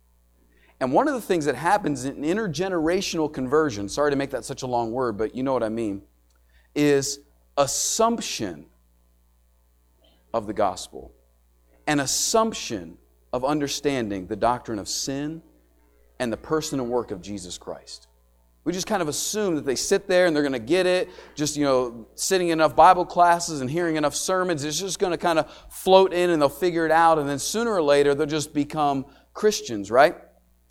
And 0.79 0.91
one 0.91 1.07
of 1.07 1.13
the 1.13 1.21
things 1.21 1.45
that 1.45 1.55
happens 1.55 2.05
in 2.05 2.17
intergenerational 2.17 3.31
conversion, 3.31 3.87
sorry 3.87 4.09
to 4.11 4.17
make 4.17 4.31
that 4.31 4.43
such 4.43 4.63
a 4.63 4.67
long 4.67 4.91
word, 4.91 5.15
but 5.15 5.35
you 5.35 5.43
know 5.43 5.53
what 5.53 5.63
I 5.63 5.69
mean, 5.69 6.01
is 6.73 7.19
assumption 7.55 8.65
of 10.33 10.47
the 10.47 10.53
gospel, 10.53 11.13
an 11.85 11.99
assumption 11.99 12.97
of 13.33 13.45
understanding 13.45 14.27
the 14.27 14.35
doctrine 14.35 14.79
of 14.79 14.87
sin 14.87 15.41
and 16.19 16.31
the 16.31 16.37
person 16.37 16.79
and 16.79 16.89
work 16.89 17.11
of 17.11 17.21
Jesus 17.21 17.57
Christ. 17.57 18.07
We 18.63 18.73
just 18.73 18.85
kind 18.85 19.01
of 19.01 19.07
assume 19.07 19.55
that 19.55 19.65
they 19.65 19.75
sit 19.75 20.07
there 20.07 20.27
and 20.27 20.35
they're 20.35 20.43
going 20.43 20.53
to 20.53 20.59
get 20.59 20.85
it, 20.85 21.09
just, 21.33 21.57
you 21.57 21.65
know, 21.65 22.07
sitting 22.13 22.49
in 22.49 22.59
enough 22.59 22.75
Bible 22.75 23.05
classes 23.05 23.59
and 23.61 23.69
hearing 23.69 23.95
enough 23.95 24.15
sermons. 24.15 24.63
It's 24.63 24.79
just 24.79 24.99
going 24.99 25.11
to 25.11 25.17
kind 25.17 25.39
of 25.39 25.51
float 25.69 26.13
in 26.13 26.29
and 26.29 26.39
they'll 26.39 26.49
figure 26.49 26.85
it 26.85 26.91
out. 26.91 27.17
And 27.17 27.27
then 27.27 27.39
sooner 27.39 27.71
or 27.71 27.81
later, 27.81 28.13
they'll 28.13 28.27
just 28.27 28.53
become 28.53 29.07
Christians, 29.33 29.89
right? 29.89 30.15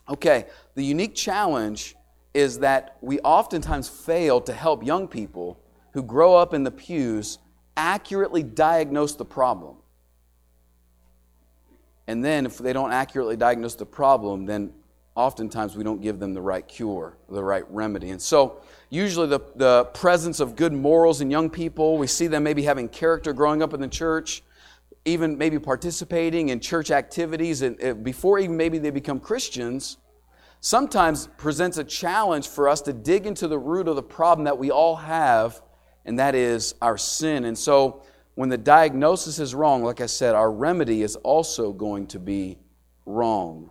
Okay, 0.08 0.46
the 0.76 0.84
unique 0.84 1.16
challenge 1.16 1.96
is 2.32 2.60
that 2.60 2.96
we 3.00 3.18
oftentimes 3.20 3.88
fail 3.88 4.40
to 4.42 4.52
help 4.52 4.84
young 4.84 5.08
people 5.08 5.60
who 5.92 6.02
grow 6.04 6.36
up 6.36 6.54
in 6.54 6.62
the 6.62 6.70
pews 6.70 7.38
accurately 7.76 8.44
diagnose 8.44 9.16
the 9.16 9.24
problem. 9.24 9.76
And 12.10 12.24
then, 12.24 12.44
if 12.44 12.58
they 12.58 12.72
don't 12.72 12.90
accurately 12.90 13.36
diagnose 13.36 13.76
the 13.76 13.86
problem, 13.86 14.44
then 14.44 14.72
oftentimes 15.14 15.76
we 15.76 15.84
don't 15.84 16.02
give 16.02 16.18
them 16.18 16.34
the 16.34 16.40
right 16.40 16.66
cure, 16.66 17.16
the 17.28 17.44
right 17.44 17.62
remedy. 17.70 18.10
And 18.10 18.20
so, 18.20 18.62
usually, 18.88 19.28
the, 19.28 19.38
the 19.54 19.84
presence 19.94 20.40
of 20.40 20.56
good 20.56 20.72
morals 20.72 21.20
in 21.20 21.30
young 21.30 21.48
people, 21.48 21.98
we 21.98 22.08
see 22.08 22.26
them 22.26 22.42
maybe 22.42 22.64
having 22.64 22.88
character 22.88 23.32
growing 23.32 23.62
up 23.62 23.74
in 23.74 23.80
the 23.80 23.86
church, 23.86 24.42
even 25.04 25.38
maybe 25.38 25.60
participating 25.60 26.48
in 26.48 26.58
church 26.58 26.90
activities, 26.90 27.62
and 27.62 28.02
before 28.02 28.40
even 28.40 28.56
maybe 28.56 28.78
they 28.78 28.90
become 28.90 29.20
Christians, 29.20 29.96
sometimes 30.58 31.28
presents 31.36 31.78
a 31.78 31.84
challenge 31.84 32.48
for 32.48 32.68
us 32.68 32.80
to 32.80 32.92
dig 32.92 33.24
into 33.24 33.46
the 33.46 33.56
root 33.58 33.86
of 33.86 33.94
the 33.94 34.02
problem 34.02 34.46
that 34.46 34.58
we 34.58 34.72
all 34.72 34.96
have, 34.96 35.62
and 36.04 36.18
that 36.18 36.34
is 36.34 36.74
our 36.82 36.98
sin. 36.98 37.44
And 37.44 37.56
so, 37.56 38.02
when 38.34 38.48
the 38.48 38.58
diagnosis 38.58 39.38
is 39.38 39.54
wrong, 39.54 39.82
like 39.82 40.00
I 40.00 40.06
said, 40.06 40.34
our 40.34 40.50
remedy 40.50 41.02
is 41.02 41.16
also 41.16 41.72
going 41.72 42.06
to 42.08 42.18
be 42.18 42.58
wrong. 43.04 43.70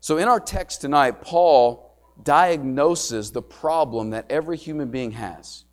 So, 0.00 0.18
in 0.18 0.28
our 0.28 0.40
text 0.40 0.82
tonight, 0.82 1.22
Paul 1.22 1.98
diagnoses 2.22 3.32
the 3.32 3.42
problem 3.42 4.10
that 4.10 4.26
every 4.30 4.56
human 4.56 4.90
being 4.90 5.12
has. 5.12 5.64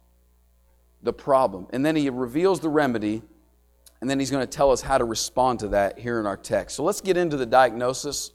The 1.03 1.13
problem. 1.13 1.67
And 1.71 1.85
then 1.85 1.95
he 1.95 2.09
reveals 2.09 2.59
the 2.59 2.69
remedy, 2.69 3.21
and 3.99 4.09
then 4.09 4.19
he's 4.19 4.31
going 4.31 4.45
to 4.45 4.49
tell 4.49 4.71
us 4.71 4.81
how 4.81 4.97
to 4.97 5.03
respond 5.03 5.59
to 5.59 5.67
that 5.69 5.99
here 5.99 6.19
in 6.19 6.25
our 6.25 6.37
text. 6.37 6.77
So, 6.77 6.83
let's 6.83 7.01
get 7.01 7.17
into 7.17 7.37
the 7.37 7.45
diagnosis. 7.45 8.31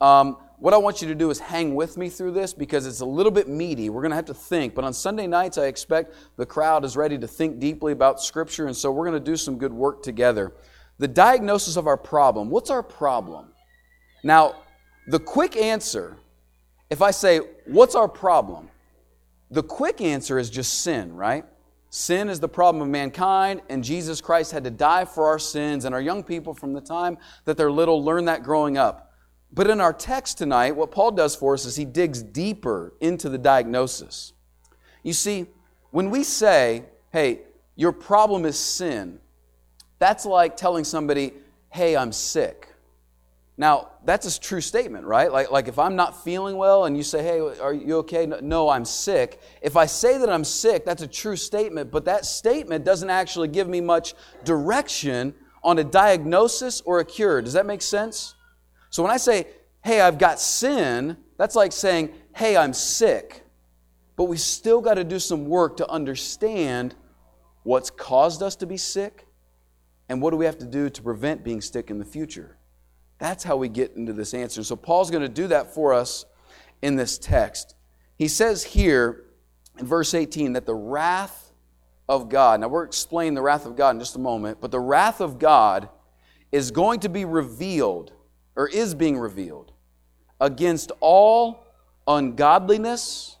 Um, 0.00 0.38
what 0.58 0.72
I 0.72 0.78
want 0.78 1.02
you 1.02 1.08
to 1.08 1.14
do 1.14 1.30
is 1.30 1.38
hang 1.38 1.74
with 1.74 1.96
me 1.96 2.08
through 2.08 2.32
this 2.32 2.54
because 2.54 2.86
it's 2.86 3.00
a 3.00 3.06
little 3.06 3.32
bit 3.32 3.48
meaty. 3.48 3.90
We're 3.90 4.00
going 4.00 4.10
to 4.10 4.16
have 4.16 4.26
to 4.26 4.34
think. 4.34 4.74
But 4.74 4.84
on 4.84 4.92
Sunday 4.92 5.26
nights, 5.26 5.58
I 5.58 5.66
expect 5.66 6.14
the 6.36 6.46
crowd 6.46 6.84
is 6.84 6.96
ready 6.96 7.18
to 7.18 7.26
think 7.26 7.58
deeply 7.58 7.92
about 7.92 8.22
Scripture, 8.22 8.66
and 8.66 8.76
so 8.76 8.90
we're 8.90 9.06
going 9.06 9.22
to 9.22 9.30
do 9.30 9.36
some 9.36 9.58
good 9.58 9.72
work 9.72 10.02
together. 10.02 10.54
The 10.98 11.08
diagnosis 11.08 11.76
of 11.76 11.86
our 11.86 11.98
problem. 11.98 12.48
What's 12.48 12.70
our 12.70 12.82
problem? 12.82 13.48
Now, 14.24 14.62
the 15.08 15.20
quick 15.20 15.56
answer, 15.56 16.16
if 16.90 17.02
I 17.02 17.10
say, 17.10 17.40
What's 17.66 17.94
our 17.94 18.08
problem? 18.08 18.70
The 19.50 19.62
quick 19.62 20.00
answer 20.00 20.38
is 20.38 20.50
just 20.50 20.80
sin, 20.82 21.14
right? 21.14 21.44
Sin 21.90 22.28
is 22.28 22.40
the 22.40 22.48
problem 22.48 22.82
of 22.82 22.88
mankind, 22.88 23.62
and 23.68 23.84
Jesus 23.84 24.20
Christ 24.20 24.52
had 24.52 24.64
to 24.64 24.70
die 24.70 25.04
for 25.04 25.26
our 25.26 25.38
sins. 25.38 25.84
And 25.84 25.94
our 25.94 26.00
young 26.00 26.24
people, 26.24 26.52
from 26.52 26.72
the 26.72 26.80
time 26.80 27.18
that 27.44 27.56
they're 27.56 27.70
little, 27.70 28.04
learn 28.04 28.24
that 28.24 28.42
growing 28.42 28.76
up. 28.76 29.05
But 29.52 29.70
in 29.70 29.80
our 29.80 29.92
text 29.92 30.38
tonight, 30.38 30.72
what 30.72 30.90
Paul 30.90 31.12
does 31.12 31.34
for 31.34 31.54
us 31.54 31.64
is 31.64 31.76
he 31.76 31.84
digs 31.84 32.22
deeper 32.22 32.92
into 33.00 33.28
the 33.28 33.38
diagnosis. 33.38 34.32
You 35.02 35.12
see, 35.12 35.46
when 35.90 36.10
we 36.10 36.24
say, 36.24 36.84
hey, 37.12 37.40
your 37.74 37.92
problem 37.92 38.44
is 38.44 38.58
sin, 38.58 39.20
that's 39.98 40.26
like 40.26 40.56
telling 40.56 40.84
somebody, 40.84 41.32
hey, 41.70 41.96
I'm 41.96 42.12
sick. 42.12 42.68
Now, 43.58 43.92
that's 44.04 44.36
a 44.36 44.38
true 44.38 44.60
statement, 44.60 45.06
right? 45.06 45.32
Like, 45.32 45.50
like 45.50 45.68
if 45.68 45.78
I'm 45.78 45.96
not 45.96 46.22
feeling 46.22 46.58
well 46.58 46.84
and 46.84 46.96
you 46.96 47.02
say, 47.02 47.22
hey, 47.22 47.40
are 47.40 47.72
you 47.72 47.96
okay? 47.98 48.26
No, 48.26 48.68
I'm 48.68 48.84
sick. 48.84 49.40
If 49.62 49.76
I 49.76 49.86
say 49.86 50.18
that 50.18 50.28
I'm 50.28 50.44
sick, 50.44 50.84
that's 50.84 51.02
a 51.02 51.06
true 51.06 51.36
statement, 51.36 51.90
but 51.90 52.04
that 52.04 52.26
statement 52.26 52.84
doesn't 52.84 53.08
actually 53.08 53.48
give 53.48 53.66
me 53.66 53.80
much 53.80 54.14
direction 54.44 55.34
on 55.62 55.78
a 55.78 55.84
diagnosis 55.84 56.82
or 56.82 57.00
a 57.00 57.04
cure. 57.04 57.40
Does 57.40 57.54
that 57.54 57.64
make 57.64 57.80
sense? 57.80 58.35
So 58.96 59.02
when 59.02 59.12
I 59.12 59.18
say, 59.18 59.46
hey, 59.84 60.00
I've 60.00 60.16
got 60.16 60.40
sin, 60.40 61.18
that's 61.36 61.54
like 61.54 61.72
saying, 61.72 62.14
hey, 62.34 62.56
I'm 62.56 62.72
sick. 62.72 63.44
But 64.16 64.24
we 64.24 64.38
still 64.38 64.80
got 64.80 64.94
to 64.94 65.04
do 65.04 65.18
some 65.18 65.44
work 65.44 65.76
to 65.76 65.90
understand 65.90 66.94
what's 67.62 67.90
caused 67.90 68.42
us 68.42 68.56
to 68.56 68.66
be 68.66 68.78
sick 68.78 69.26
and 70.08 70.22
what 70.22 70.30
do 70.30 70.38
we 70.38 70.46
have 70.46 70.56
to 70.60 70.64
do 70.64 70.88
to 70.88 71.02
prevent 71.02 71.44
being 71.44 71.60
sick 71.60 71.90
in 71.90 71.98
the 71.98 72.06
future. 72.06 72.56
That's 73.18 73.44
how 73.44 73.58
we 73.58 73.68
get 73.68 73.92
into 73.96 74.14
this 74.14 74.32
answer. 74.32 74.64
So 74.64 74.76
Paul's 74.76 75.10
going 75.10 75.20
to 75.20 75.28
do 75.28 75.48
that 75.48 75.74
for 75.74 75.92
us 75.92 76.24
in 76.80 76.96
this 76.96 77.18
text. 77.18 77.74
He 78.16 78.28
says 78.28 78.64
here 78.64 79.24
in 79.78 79.84
verse 79.84 80.14
18 80.14 80.54
that 80.54 80.64
the 80.64 80.74
wrath 80.74 81.52
of 82.08 82.30
God, 82.30 82.60
now 82.62 82.68
we're 82.68 82.84
explaining 82.84 83.34
the 83.34 83.42
wrath 83.42 83.66
of 83.66 83.76
God 83.76 83.90
in 83.90 84.00
just 84.00 84.16
a 84.16 84.20
moment, 84.20 84.62
but 84.62 84.70
the 84.70 84.80
wrath 84.80 85.20
of 85.20 85.38
God 85.38 85.90
is 86.50 86.70
going 86.70 87.00
to 87.00 87.10
be 87.10 87.26
revealed 87.26 88.14
or 88.56 88.68
is 88.68 88.94
being 88.94 89.18
revealed 89.18 89.72
against 90.40 90.90
all 91.00 91.66
ungodliness 92.06 93.36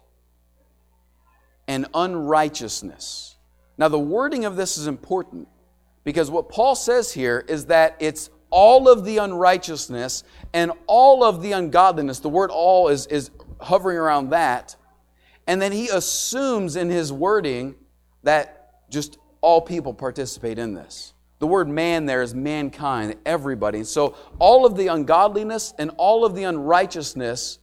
and 1.66 1.86
unrighteousness. 1.94 3.36
Now, 3.78 3.88
the 3.88 3.98
wording 3.98 4.44
of 4.44 4.56
this 4.56 4.78
is 4.78 4.86
important 4.86 5.48
because 6.04 6.30
what 6.30 6.48
Paul 6.48 6.74
says 6.74 7.12
here 7.12 7.44
is 7.48 7.66
that 7.66 7.96
it's 7.98 8.30
all 8.50 8.88
of 8.88 9.04
the 9.04 9.18
unrighteousness 9.18 10.22
and 10.52 10.72
all 10.86 11.24
of 11.24 11.42
the 11.42 11.52
ungodliness. 11.52 12.20
The 12.20 12.28
word 12.28 12.50
all 12.50 12.88
is, 12.88 13.06
is 13.06 13.30
hovering 13.60 13.98
around 13.98 14.30
that. 14.30 14.76
And 15.46 15.60
then 15.60 15.72
he 15.72 15.88
assumes 15.88 16.76
in 16.76 16.88
his 16.88 17.12
wording 17.12 17.74
that 18.22 18.88
just 18.90 19.18
all 19.40 19.60
people 19.60 19.92
participate 19.92 20.58
in 20.58 20.74
this. 20.74 21.12
The 21.38 21.46
word 21.46 21.68
man 21.68 22.06
there 22.06 22.22
is 22.22 22.34
mankind, 22.34 23.16
everybody. 23.26 23.78
And 23.78 23.86
so 23.86 24.16
all 24.38 24.64
of 24.64 24.76
the 24.76 24.88
ungodliness 24.88 25.74
and 25.78 25.90
all 25.98 26.24
of 26.24 26.34
the 26.34 26.44
unrighteousness 26.44 27.58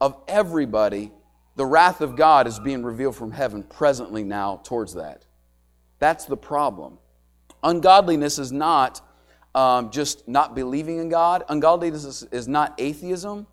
of 0.00 0.20
everybody, 0.26 1.12
the 1.56 1.64
wrath 1.64 2.00
of 2.00 2.16
God 2.16 2.46
is 2.46 2.58
being 2.58 2.82
revealed 2.82 3.16
from 3.16 3.30
heaven 3.30 3.62
presently 3.62 4.24
now 4.24 4.60
towards 4.64 4.94
that. 4.94 5.24
That's 6.00 6.24
the 6.24 6.36
problem. 6.36 6.98
Ungodliness 7.62 8.38
is 8.38 8.50
not 8.50 9.00
um, 9.54 9.90
just 9.90 10.26
not 10.26 10.54
believing 10.54 10.98
in 10.98 11.08
God, 11.08 11.44
ungodliness 11.48 12.04
is, 12.04 12.22
is 12.32 12.48
not 12.48 12.74
atheism. 12.78 13.46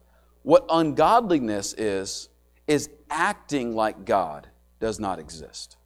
What 0.43 0.65
ungodliness 0.69 1.73
is, 1.73 2.29
is 2.67 2.89
acting 3.09 3.75
like 3.75 4.05
God 4.05 4.47
does 4.79 4.99
not 4.99 5.19
exist. 5.19 5.77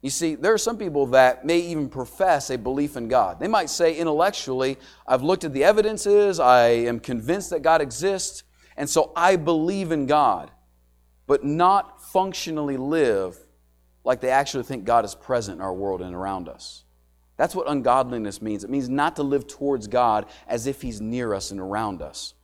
You 0.00 0.10
see, 0.10 0.36
there 0.36 0.52
are 0.52 0.58
some 0.58 0.78
people 0.78 1.06
that 1.06 1.44
may 1.44 1.58
even 1.58 1.88
profess 1.88 2.50
a 2.50 2.58
belief 2.58 2.96
in 2.96 3.08
God. 3.08 3.40
They 3.40 3.48
might 3.48 3.68
say 3.68 3.96
intellectually, 3.96 4.78
I've 5.06 5.22
looked 5.22 5.42
at 5.44 5.52
the 5.52 5.64
evidences, 5.64 6.38
I 6.38 6.68
am 6.68 7.00
convinced 7.00 7.50
that 7.50 7.62
God 7.62 7.80
exists, 7.80 8.44
and 8.76 8.88
so 8.88 9.12
I 9.16 9.34
believe 9.34 9.90
in 9.90 10.06
God, 10.06 10.52
but 11.26 11.44
not 11.44 12.00
functionally 12.12 12.76
live 12.76 13.36
like 14.04 14.20
they 14.20 14.30
actually 14.30 14.62
think 14.62 14.84
God 14.84 15.04
is 15.04 15.16
present 15.16 15.56
in 15.56 15.62
our 15.62 15.74
world 15.74 16.00
and 16.00 16.14
around 16.14 16.48
us. 16.48 16.84
That's 17.36 17.54
what 17.54 17.68
ungodliness 17.68 18.40
means. 18.40 18.64
It 18.64 18.70
means 18.70 18.88
not 18.88 19.16
to 19.16 19.22
live 19.22 19.46
towards 19.46 19.86
God 19.86 20.26
as 20.46 20.66
if 20.66 20.80
He's 20.80 21.00
near 21.00 21.34
us 21.34 21.50
and 21.50 21.60
around 21.60 22.02
us. 22.02 22.34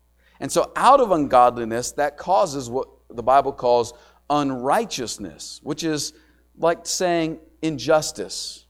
And 0.40 0.50
so, 0.50 0.72
out 0.76 1.00
of 1.00 1.12
ungodliness, 1.12 1.92
that 1.92 2.16
causes 2.16 2.68
what 2.68 2.88
the 3.08 3.22
Bible 3.22 3.52
calls 3.52 3.94
unrighteousness, 4.28 5.60
which 5.62 5.84
is 5.84 6.12
like 6.56 6.86
saying 6.86 7.40
injustice 7.62 8.66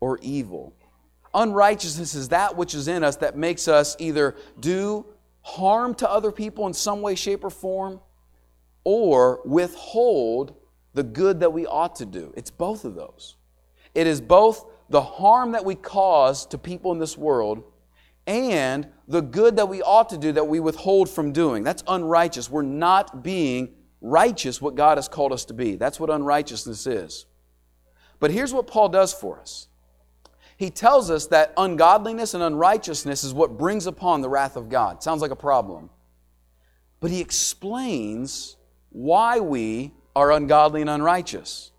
or 0.00 0.18
evil. 0.22 0.74
Unrighteousness 1.34 2.14
is 2.14 2.30
that 2.30 2.56
which 2.56 2.74
is 2.74 2.88
in 2.88 3.04
us 3.04 3.16
that 3.16 3.36
makes 3.36 3.68
us 3.68 3.96
either 3.98 4.36
do 4.60 5.04
harm 5.42 5.94
to 5.94 6.10
other 6.10 6.32
people 6.32 6.66
in 6.66 6.72
some 6.72 7.02
way, 7.02 7.14
shape, 7.14 7.44
or 7.44 7.50
form, 7.50 8.00
or 8.84 9.42
withhold 9.44 10.54
the 10.94 11.02
good 11.02 11.40
that 11.40 11.52
we 11.52 11.66
ought 11.66 11.96
to 11.96 12.06
do. 12.06 12.32
It's 12.36 12.50
both 12.50 12.84
of 12.84 12.94
those. 12.94 13.36
It 13.94 14.06
is 14.06 14.20
both 14.20 14.64
the 14.88 15.02
harm 15.02 15.52
that 15.52 15.64
we 15.64 15.74
cause 15.74 16.46
to 16.46 16.58
people 16.58 16.92
in 16.92 16.98
this 16.98 17.16
world 17.18 17.64
and 18.26 18.88
the 19.06 19.20
good 19.20 19.56
that 19.56 19.68
we 19.68 19.82
ought 19.82 20.08
to 20.08 20.18
do 20.18 20.32
that 20.32 20.48
we 20.48 20.58
withhold 20.58 21.08
from 21.08 21.32
doing. 21.32 21.62
That's 21.62 21.84
unrighteous. 21.86 22.50
We're 22.50 22.62
not 22.62 23.22
being 23.22 23.74
righteous 24.00 24.60
what 24.60 24.74
God 24.74 24.98
has 24.98 25.08
called 25.08 25.32
us 25.32 25.44
to 25.46 25.54
be. 25.54 25.76
That's 25.76 25.98
what 25.98 26.10
unrighteousness 26.10 26.86
is. 26.86 27.26
But 28.18 28.30
here's 28.30 28.52
what 28.52 28.66
Paul 28.66 28.88
does 28.88 29.12
for 29.12 29.40
us 29.40 29.68
he 30.56 30.70
tells 30.70 31.10
us 31.10 31.26
that 31.26 31.52
ungodliness 31.56 32.32
and 32.32 32.42
unrighteousness 32.42 33.24
is 33.24 33.34
what 33.34 33.58
brings 33.58 33.86
upon 33.86 34.22
the 34.22 34.28
wrath 34.28 34.56
of 34.56 34.70
God. 34.70 35.02
Sounds 35.02 35.20
like 35.20 35.30
a 35.30 35.36
problem. 35.36 35.90
But 36.98 37.10
he 37.10 37.20
explains 37.20 38.56
why 38.88 39.38
we 39.38 39.92
are 40.14 40.32
ungodly 40.32 40.80
and 40.80 40.88
unrighteous. 40.88 41.72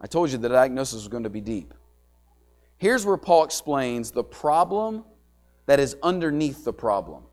I 0.00 0.06
told 0.06 0.30
you 0.30 0.38
the 0.38 0.48
diagnosis 0.48 0.94
was 0.94 1.08
going 1.08 1.24
to 1.24 1.30
be 1.30 1.42
deep. 1.42 1.74
Here's 2.78 3.04
where 3.04 3.18
Paul 3.18 3.44
explains 3.44 4.10
the 4.10 4.24
problem 4.24 5.04
that 5.66 5.78
is 5.78 5.94
underneath 6.02 6.64
the 6.64 6.72
problem. 6.72 7.24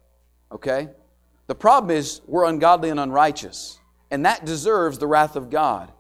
Okay? 0.52 0.90
The 1.48 1.56
problem 1.56 1.96
is 1.96 2.20
we're 2.28 2.44
ungodly 2.44 2.90
and 2.90 3.00
unrighteous, 3.00 3.80
and 4.12 4.26
that 4.26 4.46
deserves 4.46 4.98
the 4.98 5.08
wrath 5.08 5.36
of 5.36 5.50
God. 5.50 5.92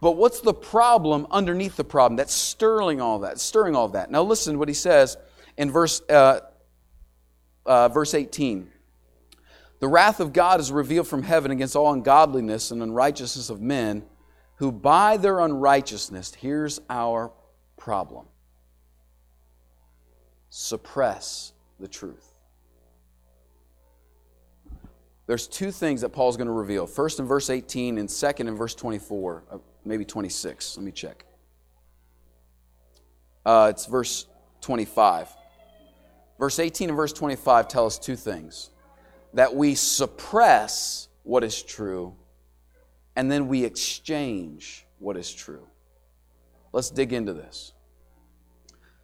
But 0.00 0.12
what's 0.12 0.40
the 0.40 0.54
problem 0.54 1.26
underneath 1.30 1.76
the 1.76 1.84
problem 1.84 2.16
that's 2.16 2.34
stirring 2.34 3.00
all 3.00 3.20
that, 3.20 3.38
stirring 3.38 3.76
all 3.76 3.88
that? 3.90 4.10
Now 4.10 4.22
listen 4.22 4.54
to 4.54 4.58
what 4.58 4.68
he 4.68 4.74
says 4.74 5.16
in 5.56 5.70
verse, 5.70 6.02
uh, 6.08 6.40
uh, 7.64 7.88
verse 7.88 8.14
18. 8.14 8.70
The 9.78 9.88
wrath 9.88 10.20
of 10.20 10.32
God 10.32 10.60
is 10.60 10.72
revealed 10.72 11.06
from 11.06 11.22
heaven 11.22 11.50
against 11.50 11.76
all 11.76 11.92
ungodliness 11.92 12.70
and 12.70 12.82
unrighteousness 12.82 13.50
of 13.50 13.60
men 13.60 14.04
who 14.56 14.70
by 14.70 15.16
their 15.16 15.40
unrighteousness, 15.40 16.34
here's 16.34 16.80
our 16.88 17.32
problem. 17.76 18.26
suppress 20.50 21.52
the 21.80 21.88
truth. 21.88 22.31
There's 25.26 25.46
two 25.46 25.70
things 25.70 26.00
that 26.00 26.10
Paul's 26.10 26.36
going 26.36 26.48
to 26.48 26.52
reveal. 26.52 26.86
First 26.86 27.20
in 27.20 27.26
verse 27.26 27.48
18 27.48 27.98
and 27.98 28.10
second 28.10 28.48
in 28.48 28.56
verse 28.56 28.74
24, 28.74 29.44
uh, 29.50 29.58
maybe 29.84 30.04
26. 30.04 30.76
Let 30.76 30.84
me 30.84 30.92
check. 30.92 31.24
Uh, 33.44 33.68
it's 33.70 33.86
verse 33.86 34.26
25. 34.60 35.28
Verse 36.38 36.58
18 36.58 36.90
and 36.90 36.96
verse 36.96 37.12
25 37.12 37.68
tell 37.68 37.86
us 37.86 37.98
two 37.98 38.16
things 38.16 38.70
that 39.34 39.54
we 39.54 39.74
suppress 39.74 41.08
what 41.22 41.44
is 41.44 41.62
true, 41.62 42.14
and 43.16 43.30
then 43.30 43.48
we 43.48 43.64
exchange 43.64 44.86
what 44.98 45.16
is 45.16 45.32
true. 45.32 45.66
Let's 46.72 46.90
dig 46.90 47.12
into 47.12 47.32
this. 47.32 47.72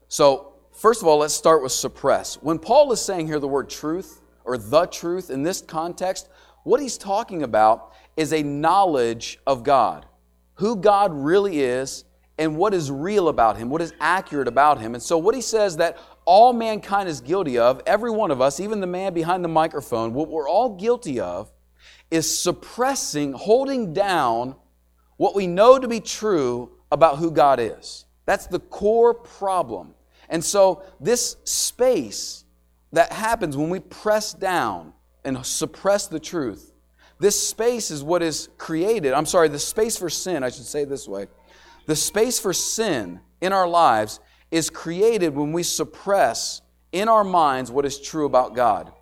So, 0.08 0.54
first 0.74 1.00
of 1.00 1.08
all, 1.08 1.18
let's 1.18 1.34
start 1.34 1.62
with 1.62 1.72
suppress. 1.72 2.34
When 2.42 2.58
Paul 2.58 2.92
is 2.92 3.00
saying 3.00 3.26
here 3.26 3.40
the 3.40 3.48
word 3.48 3.70
truth 3.70 4.20
or 4.48 4.56
the 4.56 4.86
truth 4.86 5.30
in 5.30 5.42
this 5.42 5.60
context, 5.60 6.28
what 6.64 6.80
he's 6.80 6.96
talking 6.98 7.42
about 7.42 7.92
is 8.16 8.32
a 8.32 8.42
knowledge 8.42 9.38
of 9.46 9.62
God, 9.62 10.06
who 10.54 10.76
God 10.76 11.12
really 11.12 11.60
is, 11.60 12.04
and 12.38 12.56
what 12.56 12.72
is 12.72 12.90
real 12.90 13.28
about 13.28 13.58
him, 13.58 13.68
what 13.68 13.82
is 13.82 13.92
accurate 14.00 14.48
about 14.48 14.80
him. 14.80 14.94
And 14.94 15.02
so, 15.02 15.18
what 15.18 15.34
he 15.34 15.40
says 15.42 15.76
that 15.76 15.98
all 16.24 16.52
mankind 16.52 17.08
is 17.08 17.20
guilty 17.20 17.58
of, 17.58 17.82
every 17.86 18.10
one 18.10 18.30
of 18.30 18.40
us, 18.40 18.58
even 18.58 18.80
the 18.80 18.86
man 18.86 19.12
behind 19.12 19.44
the 19.44 19.48
microphone, 19.48 20.14
what 20.14 20.28
we're 20.28 20.48
all 20.48 20.76
guilty 20.76 21.20
of 21.20 21.52
is 22.10 22.38
suppressing, 22.38 23.34
holding 23.34 23.92
down 23.92 24.56
what 25.18 25.34
we 25.34 25.46
know 25.46 25.78
to 25.78 25.88
be 25.88 26.00
true 26.00 26.70
about 26.90 27.18
who 27.18 27.30
God 27.30 27.60
is. 27.60 28.06
That's 28.24 28.46
the 28.46 28.60
core 28.60 29.12
problem. 29.12 29.94
And 30.30 30.42
so, 30.42 30.82
this 31.00 31.36
space 31.44 32.44
that 32.92 33.12
happens 33.12 33.56
when 33.56 33.70
we 33.70 33.80
press 33.80 34.32
down 34.32 34.92
and 35.24 35.44
suppress 35.44 36.06
the 36.06 36.20
truth, 36.20 36.72
this 37.18 37.48
space 37.48 37.90
is 37.90 38.02
what 38.02 38.22
is 38.22 38.48
created. 38.58 39.12
I'm 39.12 39.26
sorry, 39.26 39.48
the 39.48 39.58
space 39.58 39.96
for 39.96 40.08
sin, 40.08 40.42
I 40.42 40.50
should 40.50 40.64
say 40.64 40.84
this 40.84 41.08
way. 41.08 41.26
The 41.86 41.96
space 41.96 42.38
for 42.38 42.52
sin 42.52 43.20
in 43.40 43.52
our 43.52 43.68
lives 43.68 44.20
is 44.50 44.70
created 44.70 45.34
when 45.34 45.52
we 45.52 45.62
suppress 45.62 46.62
in 46.92 47.08
our 47.08 47.24
minds 47.24 47.70
what 47.70 47.84
is 47.84 48.00
true 48.00 48.26
about 48.26 48.54
God. 48.54 48.92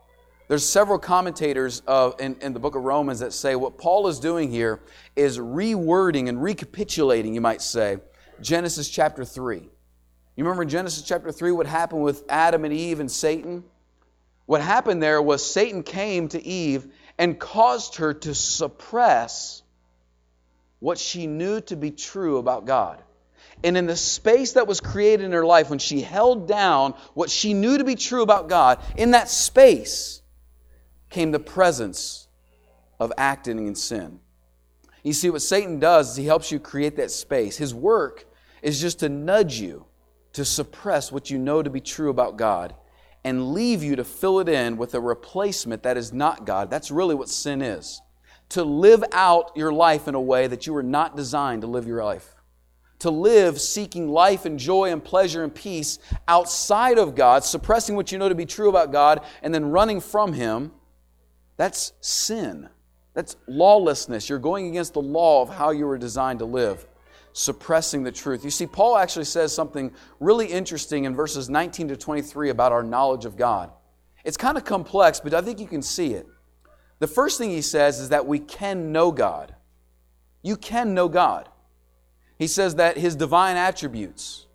There's 0.49 0.65
several 0.65 0.99
commentators 0.99 1.83
uh, 1.87 2.13
in, 2.21 2.37
in 2.41 2.53
the 2.53 2.61
book 2.61 2.77
of 2.77 2.85
Romans 2.85 3.19
that 3.19 3.33
say 3.33 3.57
what 3.57 3.79
Paul 3.79 4.07
is 4.07 4.21
doing 4.21 4.51
here 4.51 4.81
is 5.17 5.39
rewording 5.39 6.29
and 6.29 6.41
recapitulating, 6.41 7.35
you 7.35 7.41
might 7.41 7.61
say, 7.61 7.99
Genesis 8.41 8.89
chapter 8.89 9.25
3. 9.25 9.69
You 10.37 10.45
remember 10.45 10.65
Genesis 10.65 11.03
chapter 11.03 11.33
3 11.33 11.53
what 11.53 11.67
happened 11.67 12.03
with 12.03 12.25
Adam 12.29 12.65
and 12.65 12.73
Eve 12.73 13.01
and 13.01 13.11
Satan? 13.11 13.65
What 14.47 14.61
happened 14.61 15.03
there 15.03 15.21
was 15.21 15.45
Satan 15.45 15.83
came 15.83 16.29
to 16.29 16.45
Eve 16.45 16.87
and 17.19 17.39
caused 17.39 17.97
her 17.97 18.15
to 18.15 18.35
suppress 18.35 19.63
what 20.79 20.99
she 20.99 21.27
knew 21.27 21.61
to 21.63 21.77
be 21.77 21.91
true 21.91 22.39
about 22.39 22.65
God. 22.65 23.03
And 23.65 23.77
in 23.77 23.87
the 23.87 23.97
space 23.97 24.53
that 24.53 24.67
was 24.67 24.81
created 24.81 25.25
in 25.25 25.33
her 25.33 25.45
life, 25.45 25.71
when 25.71 25.79
she 25.79 26.01
held 26.01 26.47
down 26.47 26.95
what 27.15 27.31
she 27.31 27.55
knew 27.55 27.79
to 27.79 27.85
be 27.85 27.95
true 27.97 28.23
about 28.23 28.49
God, 28.49 28.79
in 28.97 29.13
that 29.13 29.29
space 29.29 30.23
came 31.11 31.33
the 31.33 31.41
presence 31.41 32.29
of 33.01 33.13
acting 33.17 33.67
in 33.67 33.75
sin. 33.75 34.21
You 35.03 35.13
see, 35.13 35.31
what 35.31 35.43
Satan 35.43 35.81
does 35.81 36.11
is 36.11 36.17
he 36.17 36.27
helps 36.27 36.53
you 36.53 36.61
create 36.61 36.97
that 36.97 37.11
space. 37.11 37.57
His 37.57 37.75
work 37.75 38.27
is 38.63 38.81
just 38.81 39.01
to 39.01 39.09
nudge 39.09 39.59
you 39.59 39.87
to 40.35 40.45
suppress 40.45 41.11
what 41.11 41.31
you 41.31 41.39
know 41.39 41.63
to 41.63 41.71
be 41.71 41.81
true 41.81 42.11
about 42.11 42.37
God 42.37 42.75
and 43.27 43.53
leave 43.53 43.83
you 43.83 43.97
to 43.97 44.05
fill 44.05 44.39
it 44.39 44.49
in 44.49 44.77
with 44.77 44.95
a 44.95 45.01
replacement 45.01 45.83
that 45.83 45.97
is 45.97 46.13
not 46.13 46.47
God. 46.47 46.71
That's 46.71 46.93
really 46.93 47.17
what 47.17 47.29
sin 47.29 47.61
is. 47.61 48.01
To 48.51 48.63
live 48.63 49.03
out 49.11 49.51
your 49.57 49.73
life 49.73 50.07
in 50.07 50.15
a 50.15 50.21
way 50.21 50.47
that 50.47 50.65
you 50.65 50.73
were 50.73 50.85
not 50.85 51.17
designed 51.17 51.63
to 51.63 51.67
live 51.67 51.89
your 51.89 52.05
life. 52.05 52.37
To 53.01 53.11
live 53.11 53.61
seeking 53.61 54.09
life 54.09 54.45
and 54.45 54.61
joy 54.61 54.93
and 54.93 55.03
pleasure 55.03 55.43
and 55.43 55.53
peace 55.53 55.99
outside 56.29 56.99
of 56.99 57.17
God, 57.17 57.43
suppressing 57.43 57.97
what 57.97 58.13
you 58.13 58.19
know 58.19 58.29
to 58.29 58.37
be 58.37 58.47
true 58.47 58.69
about 58.69 58.93
God, 58.93 59.25
and 59.43 59.53
then 59.53 59.73
running 59.73 60.01
from 60.01 60.33
Him. 60.33 60.71
That's 61.57 61.95
sin. 62.01 62.69
That's 63.13 63.37
lawlessness. 63.49 64.29
You're 64.29 64.39
going 64.39 64.69
against 64.69 64.95
the 64.95 65.03
law 65.03 65.43
of 65.43 65.49
how 65.49 65.71
you 65.71 65.87
were 65.87 65.99
designed 65.99 66.39
to 66.39 66.45
live 66.45 66.87
suppressing 67.37 68.03
the 68.03 68.11
truth. 68.11 68.45
You 68.45 68.51
see, 68.51 68.67
Paul 68.67 68.97
actually 68.97 69.27
says 69.27 69.55
something 69.55 69.93
really 70.21 70.47
interesting 70.47 71.05
in 71.05 71.15
verses 71.15 71.51
19 71.51 71.89
to 71.89 71.97
23 71.97 72.49
about 72.49 72.73
our 72.73 72.83
knowledge 72.83 73.27
of 73.27 73.37
God. 73.37 73.71
It's 74.25 74.39
kind 74.39 74.57
of 74.57 74.65
complex, 74.65 75.21
but 75.21 75.35
I 75.35 75.43
think 75.43 75.61
you 75.61 75.67
can 75.67 75.83
see 75.83 76.15
it. 76.15 76.27
The 76.99 77.07
first 77.07 77.37
thing 77.37 77.51
he 77.51 77.61
says 77.61 78.01
is 78.01 78.09
that 78.09 78.27
we 78.27 78.39
can 78.39 78.91
know 78.91 79.13
God. 79.13 79.55
You 80.43 80.57
can 80.57 80.95
know 80.95 81.09
God. 81.09 81.51
He 82.39 82.47
says 82.47 82.77
that 82.77 82.97
his 82.97 83.15
divine 83.15 83.57
attributes, 83.59 84.47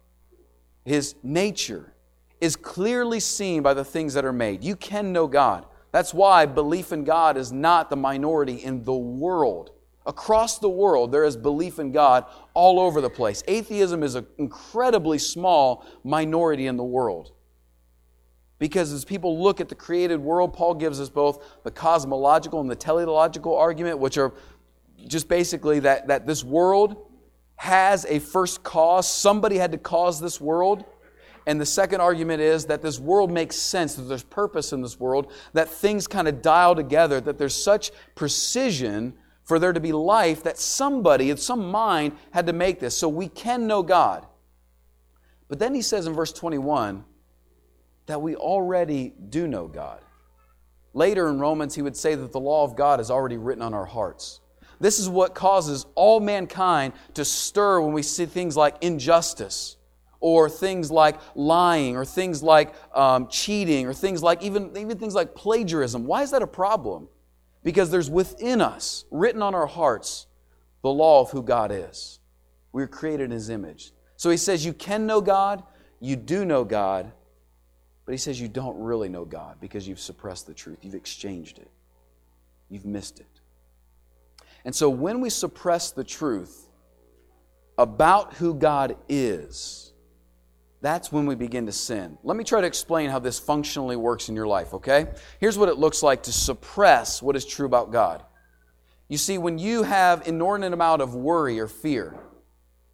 his 0.84 1.14
nature, 1.22 1.94
is 2.40 2.56
clearly 2.56 3.20
seen 3.20 3.62
by 3.62 3.76
the 3.76 3.86
things 3.86 4.16
that 4.16 4.26
are 4.26 4.34
made. 4.34 4.64
You 4.64 4.76
can 4.76 5.14
know 5.14 5.28
God. 5.28 5.68
That's 5.92 6.16
why 6.16 6.48
belief 6.48 6.92
in 6.92 7.04
God 7.04 7.38
is 7.38 7.52
not 7.52 7.92
the 7.92 7.96
minority 7.96 8.56
in 8.56 8.84
the 8.86 8.96
world. 8.96 9.70
Across 10.06 10.60
the 10.60 10.70
world, 10.70 11.12
there 11.12 11.26
is 11.26 11.38
belief 11.38 11.78
in 11.78 11.92
God 11.92 12.26
all 12.54 12.80
over 12.80 13.02
the 13.02 13.10
place. 13.10 13.44
Atheism 13.48 14.02
is 14.02 14.16
an 14.16 14.26
incredibly 14.38 15.20
small 15.20 15.86
minority 16.04 16.66
in 16.68 16.76
the 16.76 16.84
world. 16.84 17.34
Because 18.58 18.92
as 18.94 19.06
people 19.06 19.42
look 19.42 19.62
at 19.62 19.70
the 19.70 19.76
created 19.76 20.20
world, 20.20 20.54
Paul 20.54 20.76
gives 20.76 21.00
us 21.00 21.10
both 21.10 21.44
the 21.64 21.72
cosmological 21.72 22.62
and 22.62 22.70
the 22.70 22.76
teleological 22.76 23.56
argument, 23.56 24.00
which 24.00 24.18
are 24.18 24.34
just 25.08 25.28
basically 25.28 25.80
that, 25.80 26.08
that 26.08 26.28
this 26.28 26.44
world 26.44 27.08
has 27.56 28.06
a 28.06 28.20
first 28.20 28.64
cause. 28.64 29.08
Somebody 29.08 29.58
had 29.58 29.72
to 29.72 29.78
cause 29.78 30.20
this 30.20 30.42
world. 30.42 30.84
And 31.48 31.60
the 31.60 31.66
second 31.66 32.02
argument 32.02 32.42
is 32.42 32.66
that 32.68 32.82
this 32.82 33.00
world 33.00 33.32
makes 33.32 33.56
sense, 33.56 33.96
that 33.96 34.04
there's 34.04 34.24
purpose 34.24 34.74
in 34.74 34.82
this 34.82 35.00
world, 35.00 35.32
that 35.54 35.70
things 35.70 36.08
kind 36.08 36.28
of 36.28 36.42
dial 36.42 36.76
together, 36.76 37.20
that 37.22 37.38
there's 37.38 37.56
such 37.56 37.92
precision 38.16 39.14
for 39.52 39.60
there 39.60 39.74
to 39.74 39.82
be 39.82 39.92
life 39.92 40.44
that 40.44 40.58
somebody, 40.58 41.36
some 41.36 41.70
mind, 41.70 42.14
had 42.32 42.48
to 42.48 42.54
make 42.54 42.80
this. 42.80 42.96
So 42.96 43.10
we 43.10 43.28
can 43.28 43.68
know 43.68 43.84
God. 43.84 44.26
But 45.50 45.60
then 45.60 45.76
he 45.76 45.82
says 45.82 46.08
in 46.08 46.14
verse 46.14 46.32
21 46.32 47.04
that 48.06 48.22
we 48.22 48.38
already 48.38 49.14
do 49.28 49.50
know 49.50 49.68
God. 49.68 50.00
Later 50.94 51.28
in 51.28 51.38
Romans, 51.38 51.76
he 51.76 51.82
would 51.82 51.98
say 51.98 52.16
that 52.16 52.32
the 52.32 52.40
law 52.40 52.64
of 52.64 52.78
God 52.78 53.02
is 53.02 53.12
already 53.12 53.36
written 53.36 53.62
on 53.62 53.74
our 53.74 53.84
hearts. 53.84 54.40
This 54.80 55.00
is 55.00 55.10
what 55.10 55.36
causes 55.36 55.86
all 55.96 56.22
mankind 56.22 56.94
to 57.16 57.26
stir 57.26 57.82
when 57.82 57.92
we 57.92 58.04
see 58.04 58.28
things 58.28 58.56
like 58.56 58.78
injustice, 58.80 59.76
or 60.22 60.50
things 60.50 60.90
like 60.90 61.20
lying, 61.36 61.98
or 61.98 62.06
things 62.06 62.42
like 62.42 62.74
um, 62.96 63.28
cheating, 63.28 63.86
or 63.86 63.94
things 63.94 64.24
like 64.24 64.44
even, 64.44 64.78
even 64.78 64.98
things 64.98 65.14
like 65.14 65.36
plagiarism. 65.36 66.06
Why 66.06 66.22
is 66.22 66.32
that 66.32 66.42
a 66.42 66.48
problem? 66.48 67.10
Because 67.64 67.92
there's 67.92 68.10
within 68.10 68.62
us, 68.62 69.06
written 69.12 69.42
on 69.42 69.54
our 69.54 69.68
hearts, 69.68 70.28
the 70.82 70.90
law 70.90 71.22
of 71.22 71.32
who 71.32 71.44
God 71.44 71.72
is. 71.72 72.20
We 72.72 72.82
are 72.84 72.88
created 72.88 73.26
in 73.26 73.32
His 73.32 73.50
image. 73.50 73.94
So 74.18 74.30
He 74.30 74.38
says, 74.38 74.66
You 74.66 74.74
can 74.74 75.06
know 75.06 75.22
God, 75.22 75.64
you 76.00 76.16
do 76.16 76.46
know 76.46 76.64
God, 76.64 77.12
but 78.06 78.12
He 78.14 78.18
says 78.18 78.42
you 78.42 78.48
don't 78.48 78.78
really 78.78 79.10
know 79.10 79.26
God 79.26 79.58
because 79.62 79.88
you've 79.88 80.00
suppressed 80.00 80.48
the 80.48 80.54
truth, 80.54 80.80
you've 80.82 80.96
exchanged 80.96 81.60
it, 81.60 81.70
you've 82.70 82.86
missed 82.86 83.20
it. 83.20 83.28
And 84.66 84.76
so 84.76 84.90
when 84.90 85.22
we 85.22 85.30
suppress 85.30 85.92
the 85.92 86.04
truth 86.04 86.68
about 87.78 88.34
who 88.36 88.54
God 88.54 88.98
is, 89.08 89.91
that's 90.82 91.12
when 91.12 91.28
we 91.28 91.36
begin 91.36 91.68
to 91.68 91.72
sin. 91.72 92.18
Let 92.24 92.36
me 92.36 92.44
try 92.44 92.62
to 92.62 92.68
explain 92.68 93.12
how 93.12 93.20
this 93.20 93.40
functionally 93.40 93.96
works 93.96 94.30
in 94.30 94.36
your 94.36 94.48
life, 94.48 94.74
okay? 94.74 95.08
Here's 95.40 95.58
what 95.58 95.70
it 95.70 95.78
looks 95.78 96.02
like 96.02 96.24
to 96.24 96.34
suppress 96.34 97.22
what 97.22 97.36
is 97.36 97.46
true 97.46 97.68
about 97.68 97.92
God. 97.92 98.24
You 99.08 99.18
see, 99.18 99.38
when 99.38 99.60
you 99.60 99.84
have 99.84 100.28
inordinate 100.28 100.74
amount 100.74 101.02
of 101.02 101.14
worry 101.14 101.60
or 101.60 101.68
fear, 101.68 102.16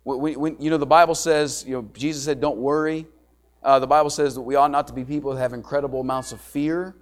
when, 0.03 0.39
when 0.39 0.57
you 0.59 0.69
know 0.69 0.77
the 0.77 0.85
Bible 0.85 1.15
says, 1.15 1.63
you 1.65 1.73
know, 1.73 1.89
Jesus 1.93 2.25
said, 2.25 2.41
"Don't 2.41 2.57
worry." 2.57 3.07
Uh, 3.63 3.79
the 3.79 3.87
Bible 3.87 4.09
says 4.09 4.35
that 4.35 4.41
we 4.41 4.55
ought 4.55 4.71
not 4.71 4.87
to 4.87 4.93
be 4.93 5.03
people 5.03 5.33
that 5.33 5.39
have 5.39 5.53
incredible 5.53 6.01
amounts 6.01 6.31
of 6.31 6.41
fear 6.41 6.95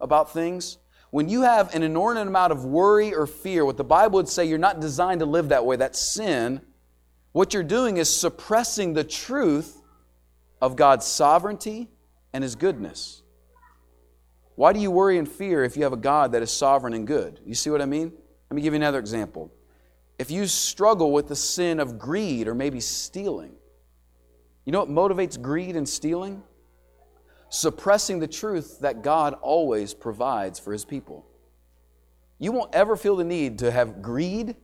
about 0.00 0.32
things. 0.32 0.78
When 1.10 1.28
you 1.28 1.42
have 1.42 1.74
an 1.74 1.82
inordinate 1.82 2.28
amount 2.28 2.52
of 2.52 2.64
worry 2.64 3.14
or 3.14 3.26
fear, 3.26 3.64
what 3.64 3.76
the 3.76 3.84
Bible 3.84 4.16
would 4.16 4.28
say, 4.28 4.44
you're 4.44 4.58
not 4.58 4.80
designed 4.80 5.20
to 5.20 5.26
live 5.26 5.50
that 5.50 5.64
way. 5.64 5.76
That's 5.76 6.00
sin. 6.00 6.60
What 7.32 7.54
you're 7.54 7.62
doing 7.62 7.98
is 7.98 8.14
suppressing 8.14 8.94
the 8.94 9.04
truth 9.04 9.80
of 10.60 10.76
God's 10.76 11.06
sovereignty 11.06 11.88
and 12.32 12.42
His 12.42 12.54
goodness. 12.54 13.22
Why 14.54 14.72
do 14.72 14.80
you 14.80 14.90
worry 14.90 15.18
and 15.18 15.28
fear 15.28 15.64
if 15.64 15.76
you 15.76 15.82
have 15.82 15.92
a 15.92 15.98
God 15.98 16.32
that 16.32 16.42
is 16.42 16.50
sovereign 16.50 16.94
and 16.94 17.06
good? 17.06 17.40
You 17.44 17.54
see 17.54 17.70
what 17.70 17.82
I 17.82 17.86
mean? 17.86 18.12
Let 18.50 18.54
me 18.54 18.62
give 18.62 18.72
you 18.72 18.78
another 18.78 18.98
example. 18.98 19.52
If 20.18 20.30
you 20.30 20.46
struggle 20.46 21.12
with 21.12 21.28
the 21.28 21.36
sin 21.36 21.78
of 21.78 21.98
greed 21.98 22.48
or 22.48 22.54
maybe 22.54 22.80
stealing, 22.80 23.52
you 24.64 24.72
know 24.72 24.82
what 24.84 24.88
motivates 24.88 25.40
greed 25.40 25.76
and 25.76 25.86
stealing? 25.86 26.42
suppressing 27.48 28.18
the 28.18 28.26
truth 28.26 28.80
that 28.80 29.02
God 29.02 29.34
always 29.40 29.94
provides 29.94 30.58
for 30.58 30.72
his 30.72 30.84
people. 30.84 31.26
You 32.38 32.52
won't 32.52 32.74
ever 32.74 32.96
feel 32.96 33.16
the 33.16 33.24
need 33.24 33.60
to 33.60 33.70
have 33.70 34.02
greed, 34.02 34.56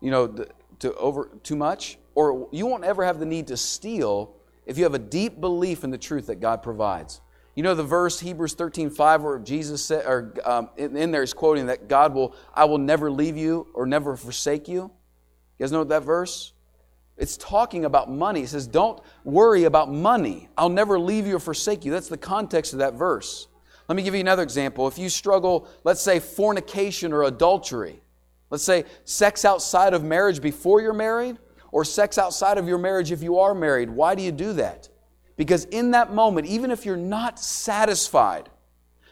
you 0.00 0.10
know, 0.10 0.34
to 0.78 0.94
over 0.94 1.30
too 1.42 1.56
much, 1.56 1.98
or 2.14 2.48
you 2.50 2.66
won't 2.66 2.84
ever 2.84 3.04
have 3.04 3.18
the 3.18 3.26
need 3.26 3.48
to 3.48 3.56
steal 3.56 4.36
if 4.66 4.78
you 4.78 4.84
have 4.84 4.94
a 4.94 4.98
deep 4.98 5.40
belief 5.40 5.84
in 5.84 5.90
the 5.90 5.98
truth 5.98 6.26
that 6.26 6.40
God 6.40 6.62
provides. 6.62 7.20
You 7.54 7.62
know 7.62 7.74
the 7.74 7.82
verse 7.82 8.18
Hebrews 8.20 8.54
13, 8.54 8.88
5, 8.88 9.22
where 9.22 9.38
Jesus 9.38 9.84
said, 9.84 10.06
or 10.06 10.34
um, 10.44 10.70
in, 10.76 10.96
in 10.96 11.10
there 11.10 11.22
is 11.22 11.34
quoting 11.34 11.66
that 11.66 11.88
God 11.88 12.14
will, 12.14 12.34
I 12.54 12.64
will 12.64 12.78
never 12.78 13.10
leave 13.10 13.36
you 13.36 13.66
or 13.74 13.84
never 13.86 14.16
forsake 14.16 14.68
you. 14.68 14.82
You 14.82 15.64
guys 15.64 15.72
know 15.72 15.84
that 15.84 16.02
verse? 16.02 16.52
It's 17.18 17.36
talking 17.36 17.84
about 17.84 18.10
money. 18.10 18.42
It 18.42 18.48
says, 18.48 18.66
Don't 18.66 19.00
worry 19.22 19.64
about 19.64 19.92
money. 19.92 20.48
I'll 20.56 20.70
never 20.70 20.98
leave 20.98 21.26
you 21.26 21.36
or 21.36 21.40
forsake 21.40 21.84
you. 21.84 21.92
That's 21.92 22.08
the 22.08 22.16
context 22.16 22.72
of 22.72 22.78
that 22.78 22.94
verse. 22.94 23.48
Let 23.88 23.96
me 23.96 24.02
give 24.02 24.14
you 24.14 24.20
another 24.20 24.42
example. 24.42 24.88
If 24.88 24.96
you 24.96 25.10
struggle, 25.10 25.68
let's 25.84 26.00
say, 26.00 26.20
fornication 26.20 27.12
or 27.12 27.24
adultery, 27.24 28.02
let's 28.48 28.64
say 28.64 28.84
sex 29.04 29.44
outside 29.44 29.92
of 29.92 30.02
marriage 30.02 30.40
before 30.40 30.80
you're 30.80 30.94
married, 30.94 31.36
or 31.72 31.84
sex 31.84 32.18
outside 32.18 32.58
of 32.58 32.68
your 32.68 32.78
marriage 32.78 33.10
if 33.10 33.22
you 33.22 33.40
are 33.40 33.54
married, 33.54 33.90
why 33.90 34.14
do 34.14 34.22
you 34.22 34.30
do 34.30 34.52
that? 34.52 34.88
Because 35.36 35.64
in 35.64 35.90
that 35.92 36.12
moment, 36.12 36.46
even 36.46 36.70
if 36.70 36.86
you're 36.86 36.96
not 36.96 37.40
satisfied, 37.40 38.50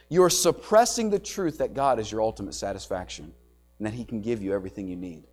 you're 0.08 0.30
suppressing 0.30 1.10
the 1.10 1.18
truth 1.18 1.58
that 1.58 1.74
God 1.74 1.98
is 1.98 2.12
your 2.12 2.20
ultimate 2.20 2.54
satisfaction 2.54 3.32
and 3.78 3.86
that 3.86 3.94
He 3.94 4.04
can 4.04 4.20
give 4.20 4.42
you 4.42 4.52
everything 4.52 4.86
you 4.86 4.96
need. 4.96 5.24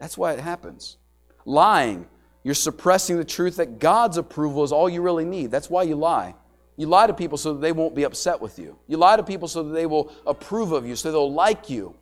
That's 0.00 0.18
why 0.18 0.32
it 0.32 0.40
happens. 0.40 0.96
Lying, 1.44 2.06
you're 2.42 2.54
suppressing 2.54 3.16
the 3.16 3.24
truth 3.24 3.56
that 3.56 3.78
God's 3.78 4.16
approval 4.16 4.64
is 4.64 4.72
all 4.72 4.90
you 4.90 5.00
really 5.00 5.24
need. 5.24 5.50
That's 5.50 5.70
why 5.70 5.84
you 5.84 5.94
lie. 5.94 6.34
You 6.76 6.86
lie 6.86 7.06
to 7.06 7.14
people 7.14 7.38
so 7.38 7.52
that 7.52 7.60
they 7.60 7.70
won't 7.70 7.94
be 7.94 8.02
upset 8.02 8.40
with 8.40 8.58
you. 8.58 8.78
You 8.88 8.96
lie 8.96 9.16
to 9.16 9.22
people 9.22 9.46
so 9.46 9.62
that 9.62 9.72
they 9.72 9.86
will 9.86 10.12
approve 10.26 10.72
of 10.72 10.86
you, 10.86 10.96
so 10.96 11.12
they'll 11.12 11.32
like 11.32 11.70
you. 11.70 11.94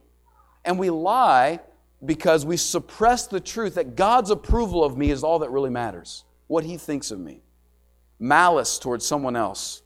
And 0.64 0.79
we 0.79 0.88
lie 0.88 1.61
because 2.05 2.47
we 2.47 2.57
suppress 2.57 3.27
the 3.27 3.41
truth 3.41 3.75
that 3.75 3.95
God's 3.95 4.31
approval 4.31 4.83
of 4.85 4.97
me 4.97 5.11
is 5.11 5.23
all 5.23 5.41
that 5.41 5.51
really 5.51 5.71
matters, 5.71 6.25
what 6.47 6.65
He 6.65 6.77
thinks 6.77 7.11
of 7.11 7.21
me. 7.21 7.43
Malice 8.19 8.79
towards 8.79 9.07
someone 9.07 9.37
else 9.37 9.83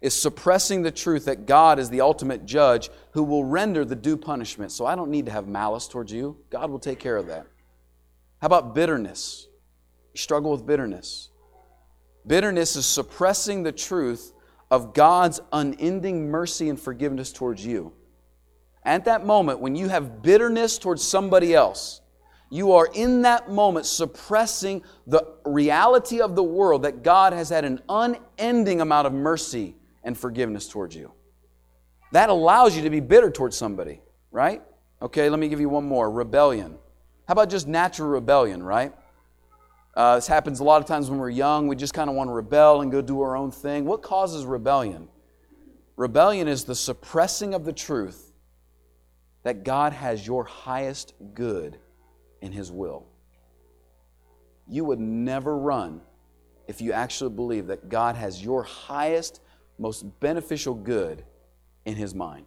is 0.00 0.14
suppressing 0.14 0.82
the 0.82 0.90
truth 0.90 1.26
that 1.26 1.46
God 1.46 1.78
is 1.78 1.88
the 1.88 2.00
ultimate 2.00 2.44
judge 2.44 2.90
who 3.12 3.22
will 3.22 3.44
render 3.44 3.84
the 3.84 3.94
due 3.94 4.16
punishment. 4.16 4.72
So 4.72 4.84
I 4.84 4.96
don't 4.96 5.10
need 5.10 5.26
to 5.26 5.32
have 5.32 5.46
malice 5.46 5.86
towards 5.86 6.12
you. 6.12 6.36
God 6.50 6.70
will 6.70 6.80
take 6.80 6.98
care 6.98 7.16
of 7.16 7.28
that. 7.28 7.46
How 8.40 8.46
about 8.46 8.74
bitterness? 8.74 9.46
You 10.12 10.18
struggle 10.18 10.50
with 10.50 10.66
bitterness. 10.66 11.30
Bitterness 12.26 12.74
is 12.74 12.84
suppressing 12.84 13.62
the 13.62 13.72
truth 13.72 14.32
of 14.70 14.92
God's 14.94 15.40
unending 15.52 16.28
mercy 16.30 16.68
and 16.68 16.80
forgiveness 16.80 17.32
towards 17.32 17.64
you. 17.64 17.92
At 18.84 19.04
that 19.04 19.24
moment, 19.24 19.60
when 19.60 19.76
you 19.76 19.88
have 19.88 20.22
bitterness 20.22 20.78
towards 20.78 21.02
somebody 21.02 21.54
else, 21.54 22.00
you 22.50 22.72
are 22.72 22.88
in 22.92 23.22
that 23.22 23.50
moment 23.50 23.86
suppressing 23.86 24.82
the 25.06 25.26
reality 25.44 26.20
of 26.20 26.34
the 26.34 26.42
world 26.42 26.82
that 26.82 27.02
God 27.02 27.32
has 27.32 27.48
had 27.48 27.64
an 27.64 27.80
unending 27.88 28.80
amount 28.80 29.06
of 29.06 29.12
mercy 29.12 29.76
and 30.02 30.18
forgiveness 30.18 30.68
towards 30.68 30.94
you. 30.94 31.12
That 32.10 32.28
allows 32.28 32.76
you 32.76 32.82
to 32.82 32.90
be 32.90 33.00
bitter 33.00 33.30
towards 33.30 33.56
somebody, 33.56 34.02
right? 34.30 34.62
Okay, 35.00 35.30
let 35.30 35.38
me 35.38 35.48
give 35.48 35.60
you 35.60 35.68
one 35.68 35.84
more 35.84 36.10
rebellion. 36.10 36.76
How 37.26 37.32
about 37.32 37.48
just 37.48 37.68
natural 37.68 38.08
rebellion, 38.08 38.62
right? 38.62 38.92
Uh, 39.94 40.16
this 40.16 40.26
happens 40.26 40.60
a 40.60 40.64
lot 40.64 40.82
of 40.82 40.88
times 40.88 41.08
when 41.08 41.18
we're 41.18 41.30
young. 41.30 41.68
We 41.68 41.76
just 41.76 41.94
kind 41.94 42.10
of 42.10 42.16
want 42.16 42.28
to 42.28 42.34
rebel 42.34 42.82
and 42.82 42.90
go 42.90 43.00
do 43.00 43.20
our 43.22 43.36
own 43.36 43.50
thing. 43.50 43.84
What 43.84 44.02
causes 44.02 44.44
rebellion? 44.44 45.08
Rebellion 45.96 46.48
is 46.48 46.64
the 46.64 46.74
suppressing 46.74 47.54
of 47.54 47.64
the 47.64 47.72
truth 47.72 48.31
that 49.42 49.64
God 49.64 49.92
has 49.92 50.26
your 50.26 50.44
highest 50.44 51.14
good 51.34 51.78
in 52.40 52.52
His 52.52 52.70
will. 52.70 53.06
You 54.68 54.84
would 54.84 55.00
never 55.00 55.56
run 55.56 56.00
if 56.68 56.80
you 56.80 56.92
actually 56.92 57.30
believe 57.30 57.66
that 57.66 57.88
God 57.88 58.14
has 58.16 58.42
your 58.42 58.62
highest, 58.62 59.40
most 59.78 60.04
beneficial 60.20 60.74
good 60.74 61.24
in 61.84 61.96
His 61.96 62.14
mind. 62.14 62.46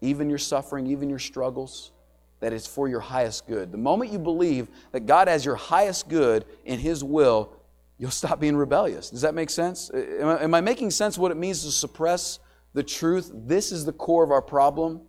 Even 0.00 0.28
your 0.28 0.38
suffering, 0.38 0.86
even 0.86 1.08
your 1.08 1.18
struggles, 1.18 1.92
that 2.40 2.52
it's 2.52 2.66
for 2.66 2.88
your 2.88 3.00
highest 3.00 3.46
good. 3.46 3.72
The 3.72 3.78
moment 3.78 4.12
you 4.12 4.18
believe 4.18 4.68
that 4.92 5.06
God 5.06 5.28
has 5.28 5.44
your 5.44 5.56
highest 5.56 6.08
good 6.08 6.44
in 6.64 6.78
His 6.78 7.02
will, 7.02 7.52
you'll 7.98 8.10
stop 8.10 8.40
being 8.40 8.56
rebellious. 8.56 9.10
Does 9.10 9.22
that 9.22 9.34
make 9.34 9.50
sense? 9.50 9.90
Am 9.92 10.28
I, 10.28 10.42
am 10.42 10.54
I, 10.54 10.60
making 10.60 10.90
sense 10.90 11.18
what 11.18 11.32
it 11.32 11.36
means 11.36 11.64
to 11.64 11.70
suppress 11.70 12.38
the 12.74 12.82
truth? 12.82 13.30
This 13.34 13.72
is 13.72 13.84
the 13.84 13.92
core 13.92 14.22
of 14.22 14.30
our 14.30 14.42
problem. 14.42 15.02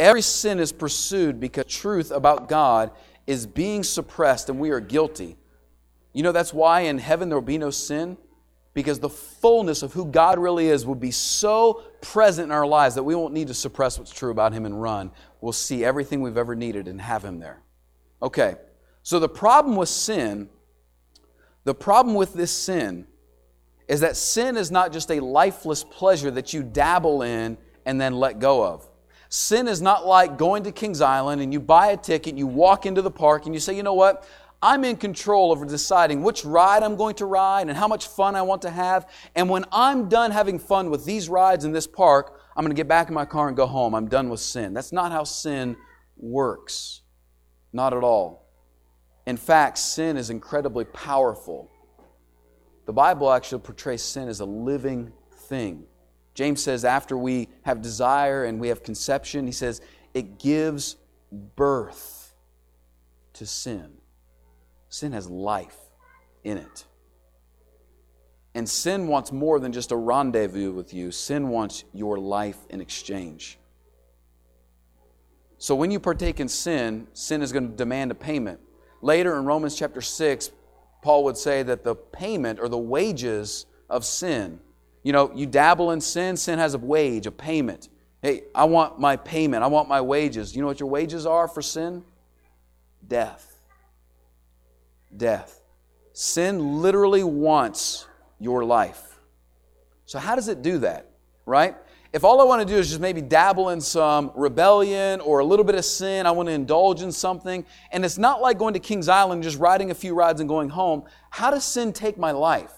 Every 0.00 0.22
sin 0.22 0.60
is 0.60 0.72
pursued 0.72 1.38
because 1.38 1.66
truth 1.66 2.10
about 2.10 2.48
God 2.48 2.90
is 3.26 3.46
being 3.46 3.84
suppressed 3.84 4.48
and 4.48 4.58
we 4.58 4.70
are 4.70 4.80
guilty. 4.80 5.36
You 6.14 6.22
know, 6.22 6.32
that's 6.32 6.54
why 6.54 6.80
in 6.80 6.96
heaven 6.96 7.28
there 7.28 7.36
will 7.36 7.42
be 7.42 7.58
no 7.58 7.68
sin 7.68 8.16
because 8.72 8.98
the 8.98 9.10
fullness 9.10 9.82
of 9.82 9.92
who 9.92 10.06
God 10.06 10.38
really 10.38 10.68
is 10.68 10.86
will 10.86 10.94
be 10.94 11.10
so 11.10 11.82
present 12.00 12.46
in 12.46 12.50
our 12.50 12.66
lives 12.66 12.94
that 12.94 13.02
we 13.02 13.14
won't 13.14 13.34
need 13.34 13.48
to 13.48 13.54
suppress 13.54 13.98
what's 13.98 14.10
true 14.10 14.30
about 14.30 14.54
Him 14.54 14.64
and 14.64 14.80
run. 14.80 15.10
We'll 15.42 15.52
see 15.52 15.84
everything 15.84 16.22
we've 16.22 16.38
ever 16.38 16.56
needed 16.56 16.88
and 16.88 16.98
have 16.98 17.22
Him 17.22 17.38
there. 17.38 17.60
Okay, 18.22 18.54
so 19.02 19.18
the 19.18 19.28
problem 19.28 19.76
with 19.76 19.90
sin, 19.90 20.48
the 21.64 21.74
problem 21.74 22.14
with 22.14 22.32
this 22.32 22.52
sin, 22.52 23.06
is 23.86 24.00
that 24.00 24.16
sin 24.16 24.56
is 24.56 24.70
not 24.70 24.94
just 24.94 25.10
a 25.10 25.20
lifeless 25.20 25.84
pleasure 25.84 26.30
that 26.30 26.54
you 26.54 26.62
dabble 26.62 27.20
in 27.20 27.58
and 27.84 28.00
then 28.00 28.14
let 28.14 28.38
go 28.38 28.64
of. 28.64 28.89
Sin 29.32 29.68
is 29.68 29.80
not 29.80 30.04
like 30.04 30.36
going 30.36 30.64
to 30.64 30.72
Kings 30.72 31.00
Island 31.00 31.40
and 31.40 31.52
you 31.52 31.60
buy 31.60 31.92
a 31.92 31.96
ticket, 31.96 32.36
you 32.36 32.48
walk 32.48 32.84
into 32.84 33.00
the 33.00 33.12
park, 33.12 33.46
and 33.46 33.54
you 33.54 33.60
say, 33.60 33.76
you 33.76 33.84
know 33.84 33.94
what? 33.94 34.26
I'm 34.60 34.84
in 34.84 34.96
control 34.96 35.52
over 35.52 35.64
deciding 35.64 36.22
which 36.22 36.44
ride 36.44 36.82
I'm 36.82 36.96
going 36.96 37.14
to 37.14 37.26
ride 37.26 37.68
and 37.68 37.76
how 37.76 37.86
much 37.86 38.08
fun 38.08 38.34
I 38.34 38.42
want 38.42 38.62
to 38.62 38.70
have. 38.70 39.08
And 39.36 39.48
when 39.48 39.64
I'm 39.70 40.08
done 40.08 40.32
having 40.32 40.58
fun 40.58 40.90
with 40.90 41.04
these 41.04 41.28
rides 41.28 41.64
in 41.64 41.70
this 41.70 41.86
park, 41.86 42.40
I'm 42.56 42.64
going 42.64 42.74
to 42.74 42.76
get 42.76 42.88
back 42.88 43.08
in 43.08 43.14
my 43.14 43.24
car 43.24 43.46
and 43.46 43.56
go 43.56 43.66
home. 43.66 43.94
I'm 43.94 44.08
done 44.08 44.28
with 44.30 44.40
sin. 44.40 44.74
That's 44.74 44.92
not 44.92 45.12
how 45.12 45.22
sin 45.22 45.76
works. 46.16 47.02
Not 47.72 47.94
at 47.94 48.02
all. 48.02 48.48
In 49.26 49.36
fact, 49.36 49.78
sin 49.78 50.16
is 50.16 50.28
incredibly 50.28 50.84
powerful. 50.86 51.70
The 52.86 52.92
Bible 52.92 53.30
actually 53.30 53.60
portrays 53.60 54.02
sin 54.02 54.28
as 54.28 54.40
a 54.40 54.44
living 54.44 55.12
thing. 55.32 55.84
James 56.40 56.62
says, 56.62 56.86
after 56.86 57.18
we 57.18 57.48
have 57.64 57.82
desire 57.82 58.46
and 58.46 58.58
we 58.58 58.68
have 58.68 58.82
conception, 58.82 59.44
he 59.44 59.52
says, 59.52 59.82
it 60.14 60.38
gives 60.38 60.96
birth 61.54 62.32
to 63.34 63.44
sin. 63.44 63.90
Sin 64.88 65.12
has 65.12 65.28
life 65.28 65.76
in 66.42 66.56
it. 66.56 66.86
And 68.54 68.66
sin 68.66 69.06
wants 69.06 69.32
more 69.32 69.60
than 69.60 69.70
just 69.70 69.92
a 69.92 69.96
rendezvous 69.96 70.72
with 70.72 70.94
you, 70.94 71.10
sin 71.10 71.48
wants 71.48 71.84
your 71.92 72.16
life 72.16 72.56
in 72.70 72.80
exchange. 72.80 73.58
So 75.58 75.74
when 75.74 75.90
you 75.90 76.00
partake 76.00 76.40
in 76.40 76.48
sin, 76.48 77.06
sin 77.12 77.42
is 77.42 77.52
going 77.52 77.68
to 77.68 77.76
demand 77.76 78.12
a 78.12 78.14
payment. 78.14 78.60
Later 79.02 79.38
in 79.38 79.44
Romans 79.44 79.76
chapter 79.76 80.00
6, 80.00 80.52
Paul 81.02 81.22
would 81.24 81.36
say 81.36 81.62
that 81.64 81.84
the 81.84 81.96
payment 81.96 82.60
or 82.60 82.70
the 82.70 82.78
wages 82.78 83.66
of 83.90 84.06
sin, 84.06 84.60
you 85.02 85.12
know, 85.12 85.32
you 85.34 85.46
dabble 85.46 85.90
in 85.92 86.00
sin, 86.00 86.36
sin 86.36 86.58
has 86.58 86.74
a 86.74 86.78
wage, 86.78 87.26
a 87.26 87.30
payment. 87.30 87.88
Hey, 88.22 88.42
I 88.54 88.64
want 88.64 88.98
my 88.98 89.16
payment, 89.16 89.62
I 89.62 89.66
want 89.68 89.88
my 89.88 90.00
wages. 90.00 90.54
You 90.54 90.62
know 90.62 90.68
what 90.68 90.80
your 90.80 90.90
wages 90.90 91.26
are 91.26 91.48
for 91.48 91.62
sin? 91.62 92.04
Death 93.06 93.50
death. 95.16 95.60
Sin 96.12 96.82
literally 96.82 97.24
wants 97.24 98.06
your 98.38 98.64
life. 98.64 99.18
So, 100.06 100.18
how 100.18 100.34
does 100.34 100.48
it 100.48 100.62
do 100.62 100.78
that, 100.78 101.10
right? 101.46 101.76
If 102.12 102.24
all 102.24 102.40
I 102.40 102.44
want 102.44 102.66
to 102.66 102.74
do 102.74 102.78
is 102.78 102.88
just 102.88 103.00
maybe 103.00 103.20
dabble 103.20 103.68
in 103.68 103.80
some 103.80 104.32
rebellion 104.34 105.20
or 105.20 105.38
a 105.38 105.44
little 105.44 105.64
bit 105.64 105.76
of 105.76 105.84
sin, 105.84 106.26
I 106.26 106.32
want 106.32 106.48
to 106.48 106.52
indulge 106.52 107.02
in 107.02 107.12
something, 107.12 107.64
and 107.92 108.04
it's 108.04 108.18
not 108.18 108.40
like 108.40 108.58
going 108.58 108.74
to 108.74 108.80
Kings 108.80 109.08
Island, 109.08 109.44
just 109.44 109.58
riding 109.58 109.92
a 109.92 109.94
few 109.94 110.14
rides 110.14 110.40
and 110.40 110.48
going 110.48 110.70
home, 110.70 111.04
how 111.30 111.52
does 111.52 111.64
sin 111.64 111.92
take 111.92 112.18
my 112.18 112.32
life? 112.32 112.72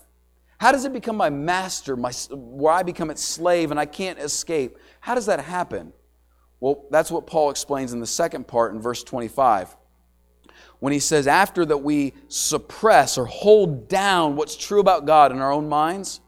How 0.62 0.70
does 0.70 0.84
it 0.84 0.92
become 0.92 1.16
my 1.16 1.28
master, 1.28 1.96
my, 1.96 2.12
where 2.30 2.72
I 2.72 2.84
become 2.84 3.10
its 3.10 3.20
slave 3.20 3.72
and 3.72 3.80
I 3.80 3.84
can't 3.84 4.16
escape? 4.20 4.78
How 5.00 5.16
does 5.16 5.26
that 5.26 5.40
happen? 5.40 5.92
Well, 6.60 6.84
that's 6.88 7.10
what 7.10 7.26
Paul 7.26 7.50
explains 7.50 7.92
in 7.92 7.98
the 7.98 8.06
second 8.06 8.46
part 8.46 8.72
in 8.72 8.80
verse 8.80 9.02
25 9.02 9.76
when 10.78 10.92
he 10.92 11.00
says, 11.00 11.26
after 11.26 11.64
that 11.64 11.78
we 11.78 12.14
suppress 12.28 13.18
or 13.18 13.26
hold 13.26 13.88
down 13.88 14.36
what's 14.36 14.54
true 14.54 14.78
about 14.78 15.04
God 15.04 15.32
in 15.32 15.40
our 15.40 15.50
own 15.50 15.68
minds, 15.68 16.20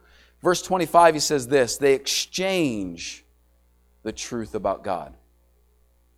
verse 0.43 0.63
25, 0.63 1.15
he 1.15 1.21
says 1.21 1.47
this 1.47 1.77
they 1.77 1.95
exchange 1.95 3.25
the 4.03 4.11
truth 4.11 4.57
about 4.57 4.83
God. 4.83 5.15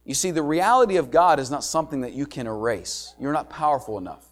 You 0.06 0.14
see, 0.14 0.30
the 0.30 0.42
reality 0.42 0.96
of 0.96 1.10
God 1.10 1.38
is 1.38 1.50
not 1.50 1.64
something 1.64 2.00
that 2.00 2.14
you 2.14 2.24
can 2.24 2.46
erase. 2.46 3.14
You're 3.20 3.34
not 3.34 3.50
powerful 3.50 3.98
enough. 3.98 4.24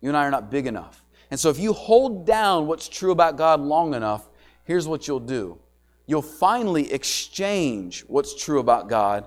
You 0.00 0.08
and 0.08 0.16
I 0.16 0.24
are 0.24 0.30
not 0.30 0.50
big 0.50 0.66
enough. 0.66 1.03
And 1.34 1.40
so 1.40 1.50
if 1.50 1.58
you 1.58 1.72
hold 1.72 2.24
down 2.24 2.68
what's 2.68 2.88
true 2.88 3.10
about 3.10 3.36
God 3.36 3.60
long 3.60 3.94
enough, 3.94 4.28
here's 4.62 4.86
what 4.86 5.08
you'll 5.08 5.18
do. 5.18 5.58
You'll 6.06 6.22
finally 6.22 6.92
exchange 6.92 8.04
what's 8.06 8.40
true 8.40 8.60
about 8.60 8.88
God, 8.88 9.26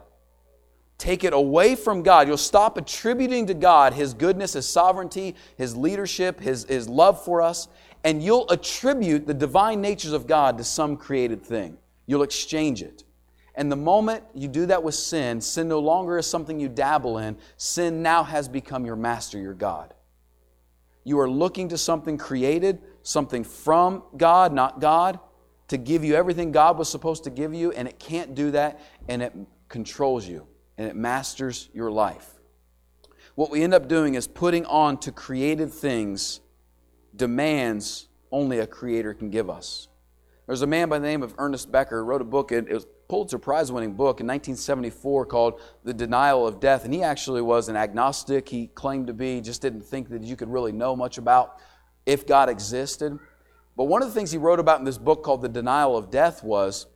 take 0.97 1.25
it 1.25 1.33
away 1.33 1.75
from 1.75 2.03
God. 2.03 2.29
You'll 2.29 2.37
stop 2.37 2.77
attributing 2.77 3.47
to 3.47 3.53
God 3.53 3.91
His 3.91 4.13
goodness, 4.13 4.53
His 4.53 4.65
sovereignty, 4.65 5.35
His 5.57 5.75
leadership, 5.75 6.39
His, 6.39 6.63
His 6.63 6.87
love 6.87 7.21
for 7.21 7.41
us, 7.41 7.67
and 8.05 8.23
you'll 8.23 8.49
attribute 8.49 9.27
the 9.27 9.33
divine 9.33 9.81
natures 9.81 10.13
of 10.13 10.27
God 10.27 10.57
to 10.59 10.63
some 10.63 10.95
created 10.95 11.43
thing. 11.43 11.77
You'll 12.05 12.23
exchange 12.23 12.81
it. 12.81 13.03
And 13.53 13.69
the 13.69 13.75
moment 13.75 14.23
you 14.33 14.47
do 14.47 14.65
that 14.67 14.81
with 14.81 14.95
sin, 14.95 15.41
sin 15.41 15.67
no 15.67 15.79
longer 15.79 16.17
is 16.17 16.25
something 16.25 16.57
you 16.57 16.69
dabble 16.69 17.17
in. 17.17 17.37
Sin 17.57 18.01
now 18.01 18.23
has 18.23 18.47
become 18.47 18.85
your 18.85 18.95
master, 18.95 19.37
your 19.37 19.53
God. 19.53 19.93
You 21.07 21.21
are 21.21 21.29
looking 21.29 21.69
to 21.69 21.77
something 21.77 22.17
created, 22.17 22.81
something 23.01 23.45
from 23.45 24.03
God, 24.17 24.51
not 24.51 24.81
God, 24.81 25.21
to 25.69 25.77
give 25.77 26.03
you 26.03 26.15
everything 26.15 26.51
God 26.51 26.77
was 26.77 26.89
supposed 26.89 27.23
to 27.23 27.29
give 27.29 27.53
you, 27.53 27.71
and 27.71 27.87
it 27.87 27.97
can't 27.97 28.35
do 28.35 28.51
that, 28.51 28.81
and 29.07 29.21
it 29.21 29.33
controls 29.69 30.27
you, 30.27 30.45
and 30.77 30.85
it 30.85 30.97
masters 30.97 31.69
your 31.73 31.89
life. 31.89 32.29
What 33.35 33.49
we 33.49 33.63
end 33.63 33.73
up 33.73 33.87
doing 33.87 34.15
is 34.15 34.27
putting 34.27 34.65
on 34.65 34.97
to 34.97 35.13
created 35.13 35.71
things 35.71 36.41
demands 37.15 38.09
only 38.29 38.59
a 38.59 38.67
creator 38.67 39.13
can 39.13 39.29
give 39.29 39.49
us. 39.49 39.87
There's 40.45 40.61
a 40.61 40.67
man 40.67 40.89
by 40.89 40.99
the 40.99 41.07
name 41.07 41.23
of 41.23 41.33
Ernest 41.37 41.71
Becker 41.71 42.03
wrote 42.03 42.19
a 42.19 42.25
book. 42.25 42.51
It 42.51 42.67
was 42.69 42.85
Pulitzer 43.07 43.37
Prize 43.37 43.71
winning 43.71 43.93
book 43.93 44.19
in 44.19 44.27
1974 44.27 45.25
called 45.25 45.61
The 45.83 45.93
Denial 45.93 46.45
of 46.45 46.59
Death. 46.59 46.83
And 46.85 46.93
he 46.93 47.03
actually 47.03 47.41
was 47.41 47.69
an 47.69 47.75
agnostic. 47.75 48.49
He 48.49 48.67
claimed 48.67 49.07
to 49.07 49.13
be, 49.13 49.39
just 49.41 49.61
didn't 49.61 49.81
think 49.81 50.09
that 50.09 50.23
you 50.23 50.35
could 50.35 50.49
really 50.49 50.71
know 50.71 50.95
much 50.95 51.17
about 51.17 51.57
if 52.05 52.27
God 52.27 52.49
existed. 52.49 53.17
But 53.77 53.85
one 53.85 54.01
of 54.01 54.07
the 54.07 54.13
things 54.13 54.31
he 54.31 54.37
wrote 54.37 54.59
about 54.59 54.79
in 54.79 54.85
this 54.85 54.97
book 54.97 55.23
called 55.23 55.41
The 55.41 55.49
Denial 55.49 55.95
of 55.95 56.09
Death 56.09 56.43
was 56.43 56.87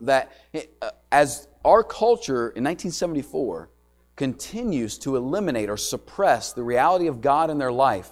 that 0.00 0.32
uh, 0.82 0.90
as 1.12 1.46
our 1.64 1.84
culture 1.84 2.48
in 2.48 2.64
1974 2.64 3.70
continues 4.16 4.98
to 4.98 5.16
eliminate 5.16 5.68
or 5.68 5.76
suppress 5.76 6.52
the 6.52 6.62
reality 6.62 7.06
of 7.06 7.20
God 7.20 7.50
in 7.50 7.58
their 7.58 7.72
life, 7.72 8.10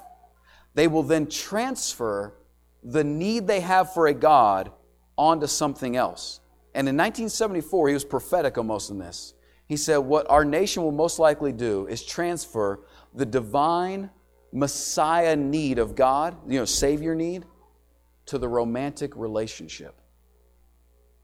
they 0.75 0.89
will 0.89 1.03
then 1.03 1.27
transfer 1.27 2.35
the 2.83 3.05
need 3.05 3.47
they 3.47 3.61
have 3.61 3.93
for 3.93 4.07
a 4.07 4.15
God 4.15 4.71
onto 5.17 5.47
something 5.47 5.97
else. 5.97 6.41
And 6.75 6.89
in 6.89 6.97
1974, 6.97 7.89
he 7.89 7.95
was 7.95 8.05
prophetic 8.05 8.57
almost 8.57 8.91
in 8.91 8.99
this. 8.99 9.35
He 9.67 9.77
said, 9.77 9.99
What 9.99 10.29
our 10.31 10.45
nation 10.45 10.83
will 10.83 10.93
most 10.93 11.19
likely 11.19 11.53
do 11.53 11.87
is 11.87 12.03
transfer 12.03 12.81
the 13.15 13.27
divine 13.27 14.11
Messiah 14.53 15.37
need 15.37 15.79
of 15.79 15.95
God, 15.95 16.37
you 16.47 16.59
know, 16.59 16.65
Savior 16.65 17.15
need, 17.15 17.45
to 18.27 18.39
the 18.39 18.49
romantic 18.49 19.17
relationship. 19.17 20.01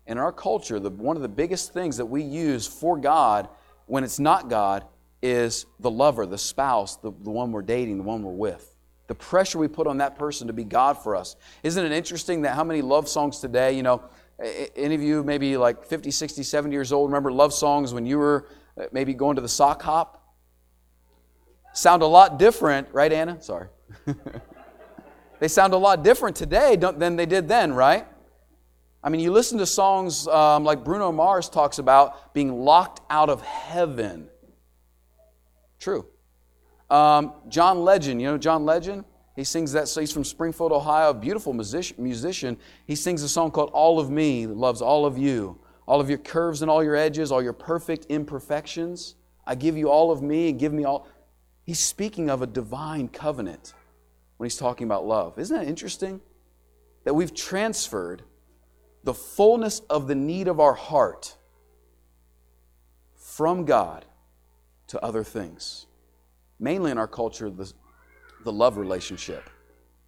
In 0.07 0.19
our 0.19 0.33
culture, 0.33 0.81
the, 0.81 0.91
one 0.91 1.17
of 1.17 1.23
the 1.23 1.29
biggest 1.29 1.73
things 1.73 1.99
that 1.99 2.07
we 2.07 2.23
use 2.23 2.67
for 2.67 2.97
God 2.97 3.49
when 3.87 4.05
it's 4.05 4.19
not 4.19 4.49
God 4.49 4.85
is 5.23 5.67
the 5.81 5.91
lover, 5.91 6.25
the 6.27 6.39
spouse, 6.39 6.97
the, 6.97 7.13
the 7.23 7.31
one 7.31 7.53
we're 7.53 7.63
dating, 7.63 7.99
the 7.99 8.03
one 8.05 8.23
we're 8.23 8.33
with 8.33 8.75
the 9.09 9.15
pressure 9.15 9.59
we 9.59 9.67
put 9.67 9.87
on 9.87 9.99
that 9.99 10.17
person 10.17 10.47
to 10.47 10.53
be 10.53 10.65
God 10.65 11.03
for 11.03 11.17
us. 11.17 11.35
Isn't 11.63 11.85
it 11.85 11.93
interesting 11.93 12.43
that 12.43 12.55
how 12.55 12.63
many 12.63 12.83
love 12.83 13.09
songs 13.09 13.41
today, 13.41 13.73
you 13.73 13.83
know, 13.83 14.03
any 14.40 14.94
of 14.94 15.03
you 15.03 15.24
maybe 15.24 15.57
like 15.57 15.85
50, 15.85 16.11
60, 16.11 16.42
70 16.42 16.72
years 16.72 16.92
old 16.92 17.11
remember 17.11 17.33
love 17.33 17.53
songs 17.53 17.92
when 17.92 18.07
you 18.07 18.18
were 18.18 18.48
uh, 18.81 18.85
maybe 18.92 19.14
going 19.14 19.37
to 19.37 19.42
the 19.42 19.48
sock 19.48 19.83
hop? 19.83 20.37
Sound 21.72 22.03
a 22.03 22.07
lot 22.07 22.38
different, 22.38 22.88
right, 22.92 23.12
Anna? 23.12 23.40
Sorry. 23.42 23.68
they 25.40 25.48
sound 25.48 25.72
a 25.72 25.77
lot 25.77 26.03
different 26.03 26.37
today 26.37 26.77
than 26.77 27.16
they 27.16 27.27
did 27.27 27.48
then, 27.48 27.72
right? 27.72 28.07
I 29.03 29.11
mean, 29.11 29.20
you 29.20 29.31
listen 29.31 29.59
to 29.59 29.66
songs 29.66 30.27
um, 30.27 30.64
like 30.64 30.85
Bruno 30.85 31.12
Mars 31.12 31.48
talks 31.48 31.79
about 31.79 32.35
being 32.35 32.53
locked 32.53 33.01
out 33.11 33.31
of 33.31 33.42
heaven. 33.42 34.29
True. 35.79 36.07
Um, 36.90 37.35
John 37.48 37.81
Legend, 37.85 38.20
you 38.20 38.29
know 38.29 38.38
John 38.38 38.64
Legend? 38.64 39.05
He 39.38 39.44
sings 39.44 39.70
that, 39.70 39.88
he's 39.88 40.11
from 40.11 40.24
Springfield, 40.24 40.72
Ohio, 40.72 41.14
beautiful 41.14 41.53
musician. 41.53 42.57
He 42.88 42.96
sings 42.96 43.22
a 43.22 43.29
song 43.29 43.53
called 43.53 43.70
All 43.72 44.01
of 44.01 44.11
Me, 44.11 44.48
loves 44.48 44.83
all 44.83 45.07
of 45.07 45.16
you, 45.16 45.61
all 45.87 46.01
of 46.01 46.09
your 46.09 46.18
curves 46.18 46.61
and 46.61 46.68
all 46.68 46.83
your 46.83 46.96
edges, 46.96 47.31
all 47.31 47.40
your 47.40 47.53
perfect 47.53 48.07
imperfections. 48.07 49.14
I 49.46 49.55
give 49.55 49.77
you 49.77 49.90
all 49.90 50.11
of 50.11 50.22
me 50.22 50.48
and 50.48 50.59
give 50.59 50.72
me 50.72 50.83
all. 50.83 51.07
He's 51.62 51.79
speaking 51.79 52.31
of 52.31 52.42
a 52.42 52.48
divine 52.48 53.07
covenant 53.07 53.74
when 54.38 54.46
he's 54.46 54.57
talking 54.57 54.88
about 54.88 55.07
love. 55.07 55.38
Isn't 55.38 55.57
that 55.57 55.68
interesting? 55.68 56.20
That 57.05 57.14
we've 57.14 57.33
transferred 57.33 58.22
the 59.05 59.14
fullness 59.14 59.83
of 59.88 60.09
the 60.09 60.16
need 60.16 60.48
of 60.48 60.59
our 60.59 60.74
heart 60.74 61.37
from 63.14 63.66
God 63.66 64.05
to 64.88 65.01
other 65.01 65.22
things 65.22 65.87
mainly 66.59 66.90
in 66.90 66.98
our 66.98 67.09
culture, 67.09 67.51
the, 67.51 67.72
the 68.49 68.53
love 68.53 68.79
relationship. 68.79 69.51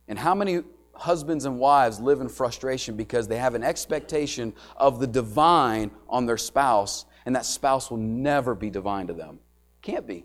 And 0.08 0.18
how 0.18 0.34
many 0.34 0.62
husbands 0.94 1.44
and 1.44 1.58
wives 1.58 2.00
live 2.00 2.22
in 2.22 2.28
frustration 2.30 2.96
because 2.96 3.28
they 3.28 3.36
have 3.36 3.54
an 3.54 3.62
expectation 3.62 4.54
of 4.76 4.98
the 4.98 5.06
divine 5.06 5.90
on 6.08 6.24
their 6.24 6.38
spouse, 6.38 7.04
and 7.26 7.36
that 7.36 7.44
spouse 7.44 7.90
will 7.90 7.98
never 7.98 8.54
be 8.54 8.70
divine 8.70 9.08
to 9.08 9.12
them? 9.12 9.40
Can't 9.82 10.06
be. 10.06 10.24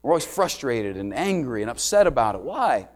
We're 0.00 0.12
always 0.12 0.24
frustrated 0.24 0.96
and 0.96 1.12
angry 1.12 1.62
and 1.62 1.70
upset 1.72 2.06
about 2.06 2.36
it. 2.36 2.42
Why? 2.42 2.86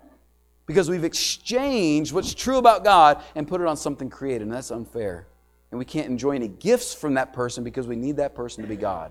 Because 0.66 0.88
we've 0.88 1.02
exchanged 1.02 2.12
what's 2.12 2.32
true 2.32 2.58
about 2.58 2.84
God 2.84 3.24
and 3.34 3.48
put 3.48 3.60
it 3.60 3.66
on 3.66 3.76
something 3.76 4.08
created, 4.08 4.42
and 4.42 4.52
that's 4.52 4.70
unfair. 4.70 5.26
And 5.72 5.80
we 5.80 5.84
can't 5.84 6.06
enjoy 6.06 6.36
any 6.36 6.46
gifts 6.46 6.94
from 6.94 7.14
that 7.14 7.32
person 7.32 7.64
because 7.64 7.88
we 7.88 7.96
need 7.96 8.18
that 8.18 8.36
person 8.36 8.62
to 8.62 8.68
be 8.68 8.76
God. 8.76 9.10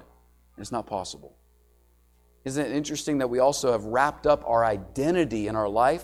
And 0.56 0.63
it's 0.63 0.71
not 0.71 0.88
possible. 0.88 1.36
Isn't 2.43 2.65
it 2.65 2.71
interesting 2.71 3.19
that 3.19 3.30
we 3.30 3.39
also 3.39 3.71
have 3.71 3.84
wrapped 3.86 4.25
up 4.25 4.43
our 4.47 4.65
identity 4.65 5.47
in 5.47 5.56
our 5.56 5.69
life 5.69 6.04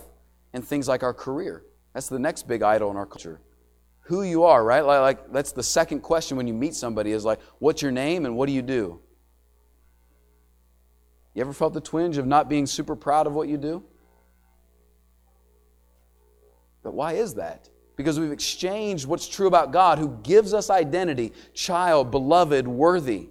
and 0.54 0.64
things 0.64 0.88
like 0.88 1.04
our 1.04 1.14
career? 1.14 1.64
That's 1.94 2.10
the 2.10 2.20
next 2.20 2.48
big 2.48 2.62
idol 2.62 2.92
in 2.92 2.98
our 2.98 3.08
culture. 3.08 3.42
Who 4.02 4.24
you 4.24 4.44
are, 4.44 4.64
right? 4.64 4.86
Like, 4.86 5.02
like 5.02 5.32
that's 5.32 5.52
the 5.52 5.64
second 5.64 6.02
question 6.02 6.38
when 6.38 6.48
you 6.48 6.54
meet 6.54 6.76
somebody 6.76 7.12
is 7.12 7.26
like, 7.26 7.40
what's 7.60 7.82
your 7.82 7.92
name 7.92 8.26
and 8.26 8.38
what 8.38 8.46
do 8.46 8.54
you 8.54 8.62
do? 8.62 9.02
You 11.34 11.42
ever 11.42 11.54
felt 11.54 11.74
the 11.74 11.82
twinge 11.82 12.18
of 12.18 12.26
not 12.26 12.50
being 12.50 12.66
super 12.66 12.96
proud 12.96 13.28
of 13.28 13.34
what 13.34 13.48
you 13.48 13.58
do? 13.58 13.84
But 16.84 16.94
why 16.94 17.14
is 17.14 17.34
that? 17.36 17.70
Because 17.96 18.20
we've 18.20 18.32
exchanged 18.32 19.08
what's 19.08 19.28
true 19.28 19.48
about 19.48 19.72
God, 19.72 19.98
who 19.98 20.20
gives 20.22 20.54
us 20.54 20.70
identity, 20.70 21.34
child, 21.54 22.12
beloved, 22.12 22.68
worthy 22.68 23.30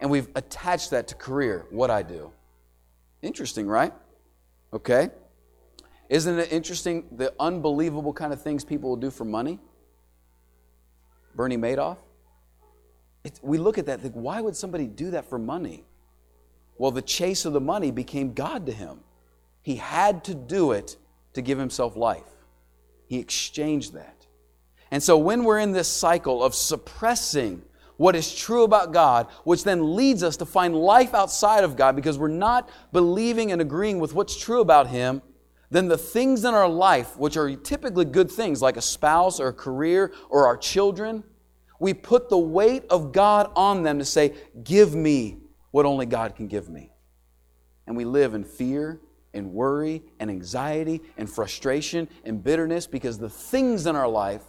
and 0.00 0.10
we've 0.10 0.28
attached 0.34 0.90
that 0.90 1.08
to 1.08 1.14
career, 1.14 1.66
what 1.70 1.90
I 1.90 2.02
do. 2.02 2.32
Interesting, 3.22 3.66
right? 3.66 3.92
Okay. 4.72 5.10
Isn't 6.08 6.38
it 6.38 6.52
interesting 6.52 7.04
the 7.12 7.32
unbelievable 7.38 8.12
kind 8.12 8.32
of 8.32 8.42
things 8.42 8.64
people 8.64 8.90
will 8.90 8.96
do 8.96 9.10
for 9.10 9.24
money? 9.24 9.58
Bernie 11.34 11.56
Madoff? 11.56 11.98
It, 13.22 13.38
we 13.42 13.58
look 13.58 13.78
at 13.78 13.86
that, 13.86 14.00
think, 14.00 14.14
why 14.14 14.40
would 14.40 14.56
somebody 14.56 14.86
do 14.86 15.10
that 15.10 15.28
for 15.28 15.38
money? 15.38 15.84
Well, 16.78 16.90
the 16.90 17.02
chase 17.02 17.44
of 17.44 17.52
the 17.52 17.60
money 17.60 17.90
became 17.90 18.32
God 18.32 18.66
to 18.66 18.72
him. 18.72 19.00
He 19.62 19.76
had 19.76 20.24
to 20.24 20.34
do 20.34 20.72
it 20.72 20.96
to 21.34 21.42
give 21.42 21.58
himself 21.58 21.96
life. 21.96 22.24
He 23.06 23.18
exchanged 23.18 23.92
that. 23.92 24.26
And 24.90 25.02
so 25.02 25.18
when 25.18 25.44
we're 25.44 25.58
in 25.58 25.72
this 25.72 25.88
cycle 25.88 26.42
of 26.42 26.54
suppressing 26.54 27.62
what 28.00 28.16
is 28.16 28.34
true 28.34 28.64
about 28.64 28.94
God, 28.94 29.26
which 29.44 29.62
then 29.62 29.94
leads 29.94 30.22
us 30.22 30.38
to 30.38 30.46
find 30.46 30.74
life 30.74 31.12
outside 31.12 31.64
of 31.64 31.76
God 31.76 31.94
because 31.94 32.16
we're 32.16 32.28
not 32.28 32.70
believing 32.92 33.52
and 33.52 33.60
agreeing 33.60 33.98
with 34.00 34.14
what's 34.14 34.40
true 34.40 34.62
about 34.62 34.86
Him, 34.86 35.20
then 35.68 35.86
the 35.86 35.98
things 35.98 36.46
in 36.46 36.54
our 36.54 36.66
life, 36.66 37.18
which 37.18 37.36
are 37.36 37.54
typically 37.54 38.06
good 38.06 38.30
things 38.30 38.62
like 38.62 38.78
a 38.78 38.80
spouse 38.80 39.38
or 39.38 39.48
a 39.48 39.52
career 39.52 40.14
or 40.30 40.46
our 40.46 40.56
children, 40.56 41.22
we 41.78 41.92
put 41.92 42.30
the 42.30 42.38
weight 42.38 42.84
of 42.88 43.12
God 43.12 43.52
on 43.54 43.82
them 43.82 43.98
to 43.98 44.06
say, 44.06 44.32
Give 44.64 44.94
me 44.94 45.36
what 45.70 45.84
only 45.84 46.06
God 46.06 46.34
can 46.34 46.48
give 46.48 46.70
me. 46.70 46.94
And 47.86 47.94
we 47.98 48.06
live 48.06 48.32
in 48.32 48.44
fear 48.44 48.98
and 49.34 49.52
worry 49.52 50.02
and 50.18 50.30
anxiety 50.30 51.02
and 51.18 51.28
frustration 51.28 52.08
and 52.24 52.42
bitterness 52.42 52.86
because 52.86 53.18
the 53.18 53.28
things 53.28 53.86
in 53.86 53.94
our 53.94 54.08
life 54.08 54.44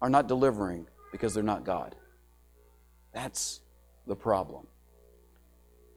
are 0.00 0.08
not 0.08 0.28
delivering 0.28 0.86
because 1.14 1.32
they're 1.32 1.44
not 1.44 1.64
God. 1.64 1.94
That's 3.14 3.60
the 4.06 4.16
problem. 4.16 4.66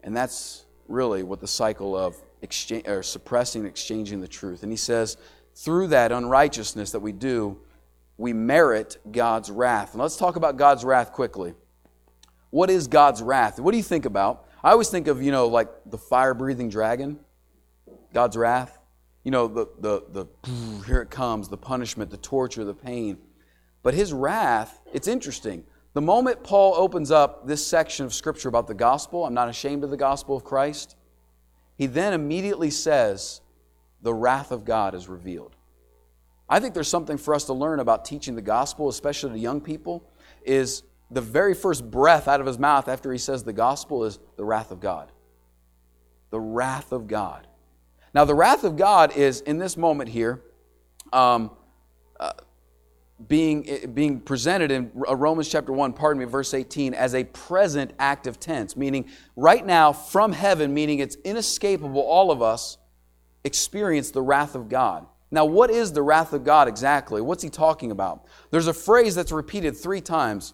And 0.03 0.15
that's 0.15 0.65
really 0.87 1.23
what 1.23 1.41
the 1.41 1.47
cycle 1.47 1.97
of 1.97 2.15
exchange, 2.41 2.87
or 2.87 3.03
suppressing 3.03 3.65
exchanging 3.65 4.21
the 4.21 4.27
truth. 4.27 4.63
And 4.63 4.71
he 4.71 4.77
says, 4.77 5.17
through 5.55 5.87
that 5.87 6.11
unrighteousness 6.11 6.91
that 6.91 6.99
we 7.01 7.11
do, 7.11 7.57
we 8.17 8.31
merit 8.31 8.97
God's 9.11 9.51
wrath. 9.51 9.93
And 9.93 10.01
let's 10.01 10.15
talk 10.15 10.35
about 10.37 10.55
God's 10.55 10.85
wrath 10.85 11.11
quickly. 11.11 11.55
What 12.51 12.69
is 12.69 12.87
God's 12.87 13.21
wrath? 13.21 13.59
What 13.59 13.71
do 13.71 13.77
you 13.77 13.83
think 13.83 14.05
about? 14.05 14.47
I 14.63 14.71
always 14.71 14.89
think 14.89 15.07
of, 15.07 15.21
you 15.21 15.31
know, 15.31 15.47
like 15.47 15.69
the 15.85 15.97
fire 15.97 16.33
breathing 16.33 16.69
dragon, 16.69 17.19
God's 18.13 18.37
wrath. 18.37 18.79
you 19.27 19.31
know, 19.31 19.49
the, 19.49 19.67
the, 19.79 20.03
the, 20.13 20.51
here 20.85 21.01
it 21.01 21.09
comes, 21.09 21.49
the 21.49 21.57
punishment, 21.57 22.09
the 22.09 22.15
torture, 22.15 22.63
the 22.63 22.73
pain. 22.73 23.17
But 23.83 23.93
his 23.93 24.13
wrath, 24.13 24.79
it's 24.93 25.05
interesting. 25.05 25.65
The 25.93 26.01
moment 26.01 26.43
Paul 26.43 26.75
opens 26.75 27.11
up 27.11 27.47
this 27.47 27.65
section 27.65 28.05
of 28.05 28.13
Scripture 28.13 28.49
about 28.49 28.67
the 28.67 28.73
gospel, 28.73 29.25
I'm 29.25 29.33
not 29.33 29.49
ashamed 29.49 29.83
of 29.83 29.89
the 29.89 29.97
gospel 29.97 30.35
of 30.35 30.43
Christ, 30.43 30.95
he 31.75 31.85
then 31.85 32.13
immediately 32.13 32.69
says, 32.69 33.41
the 34.01 34.13
wrath 34.13 34.51
of 34.51 34.63
God 34.63 34.93
is 34.93 35.07
revealed. 35.07 35.55
I 36.49 36.59
think 36.59 36.73
there's 36.73 36.87
something 36.87 37.17
for 37.17 37.33
us 37.33 37.45
to 37.45 37.53
learn 37.53 37.79
about 37.79 38.05
teaching 38.05 38.35
the 38.35 38.41
gospel, 38.41 38.89
especially 38.89 39.31
to 39.31 39.39
young 39.39 39.59
people, 39.59 40.03
is 40.45 40.83
the 41.11 41.21
very 41.21 41.53
first 41.53 41.89
breath 41.89 42.27
out 42.27 42.39
of 42.39 42.45
his 42.45 42.59
mouth 42.59 42.87
after 42.87 43.11
he 43.11 43.17
says 43.17 43.43
the 43.43 43.53
gospel 43.53 44.03
is 44.03 44.19
the 44.35 44.45
wrath 44.45 44.71
of 44.71 44.79
God. 44.79 45.11
The 46.29 46.39
wrath 46.39 46.91
of 46.91 47.07
God. 47.07 47.47
Now, 48.13 48.25
the 48.25 48.35
wrath 48.35 48.63
of 48.63 48.77
God 48.77 49.15
is, 49.15 49.41
in 49.41 49.57
this 49.57 49.77
moment 49.77 50.09
here, 50.09 50.41
um, 51.11 51.51
being, 53.25 53.91
being 53.93 54.19
presented 54.19 54.71
in 54.71 54.91
uh, 55.07 55.15
Romans 55.15 55.49
chapter 55.49 55.73
1, 55.73 55.93
pardon 55.93 56.19
me, 56.19 56.25
verse 56.25 56.53
18, 56.53 56.93
as 56.93 57.15
a 57.15 57.23
present 57.23 57.91
active 57.97 58.39
tense, 58.39 58.77
meaning 58.77 59.09
right 59.35 59.65
now 59.65 59.91
from 59.91 60.31
heaven, 60.31 60.73
meaning 60.73 60.99
it's 60.99 61.15
inescapable, 61.23 62.01
all 62.01 62.29
of 62.29 62.41
us 62.41 62.77
experience 63.43 64.11
the 64.11 64.21
wrath 64.21 64.53
of 64.53 64.69
God. 64.69 65.07
Now, 65.31 65.45
what 65.45 65.71
is 65.71 65.91
the 65.91 66.01
wrath 66.01 66.31
of 66.33 66.43
God 66.43 66.67
exactly? 66.67 67.21
What's 67.21 67.43
he 67.43 67.49
talking 67.49 67.91
about? 67.91 68.25
There's 68.51 68.67
a 68.67 68.73
phrase 68.73 69.15
that's 69.15 69.31
repeated 69.31 69.75
three 69.75 70.01
times 70.01 70.53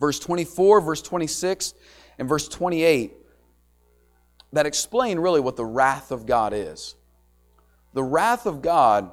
verse 0.00 0.18
24, 0.18 0.80
verse 0.80 1.02
26, 1.02 1.74
and 2.18 2.28
verse 2.28 2.48
28 2.48 3.14
that 4.52 4.66
explain 4.66 5.18
really 5.18 5.40
what 5.40 5.56
the 5.56 5.64
wrath 5.64 6.10
of 6.10 6.26
God 6.26 6.52
is. 6.52 6.96
The 7.94 8.02
wrath 8.02 8.46
of 8.46 8.62
God 8.62 9.12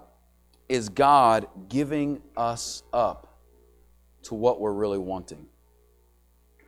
is 0.70 0.88
God 0.90 1.48
giving 1.68 2.22
us 2.38 2.84
up 2.94 3.40
to 4.24 4.36
what 4.36 4.62
we're 4.62 4.74
really 4.74 5.00
wanting, 5.00 5.48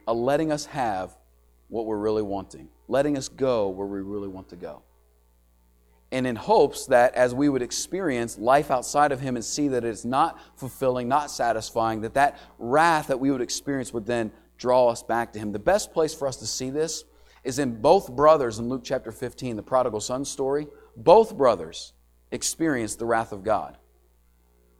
a 0.08 0.14
letting 0.14 0.52
us 0.52 0.66
have 0.66 1.16
what 1.70 1.86
we're 1.86 2.00
really 2.00 2.24
wanting, 2.24 2.68
letting 2.88 3.16
us 3.16 3.30
go 3.30 3.70
where 3.70 3.88
we 3.88 4.02
really 4.02 4.28
want 4.28 4.50
to 4.50 4.56
go. 4.56 4.82
And 6.12 6.28
in 6.28 6.36
hopes 6.36 6.88
that 6.88 7.14
as 7.14 7.34
we 7.34 7.48
would 7.48 7.62
experience 7.62 8.38
life 8.38 8.72
outside 8.72 9.14
of 9.14 9.22
him 9.22 9.38
and 9.38 9.46
see 9.46 9.70
that 9.70 9.86
it's 9.86 10.04
not 10.04 10.38
fulfilling 10.58 11.08
not 11.08 11.32
satisfying 11.32 12.02
that 12.02 12.16
that 12.16 12.38
wrath 12.60 13.08
that 13.08 13.20
we 13.20 13.32
would 13.32 13.40
experience 13.40 13.94
would 13.94 14.06
then 14.06 14.32
draw 14.58 14.90
us 14.90 15.04
back 15.04 15.32
to 15.34 15.40
him. 15.40 15.54
The 15.54 15.60
best 15.60 15.94
place 15.94 16.14
for 16.14 16.28
us 16.28 16.36
to 16.38 16.48
see 16.48 16.70
this 16.70 17.06
is 17.46 17.60
in 17.60 17.82
both 17.82 18.14
brothers 18.14 18.60
in 18.60 18.68
luke 18.68 18.82
chapter 18.84 19.12
15 19.12 19.56
the 19.56 19.64
prodigal 19.64 20.02
son 20.02 20.26
story. 20.26 20.68
Both 20.98 21.38
brothers 21.38 21.94
experienced 22.32 23.00
the 23.00 23.06
wrath 23.06 23.32
of 23.32 23.44
god 23.44 23.78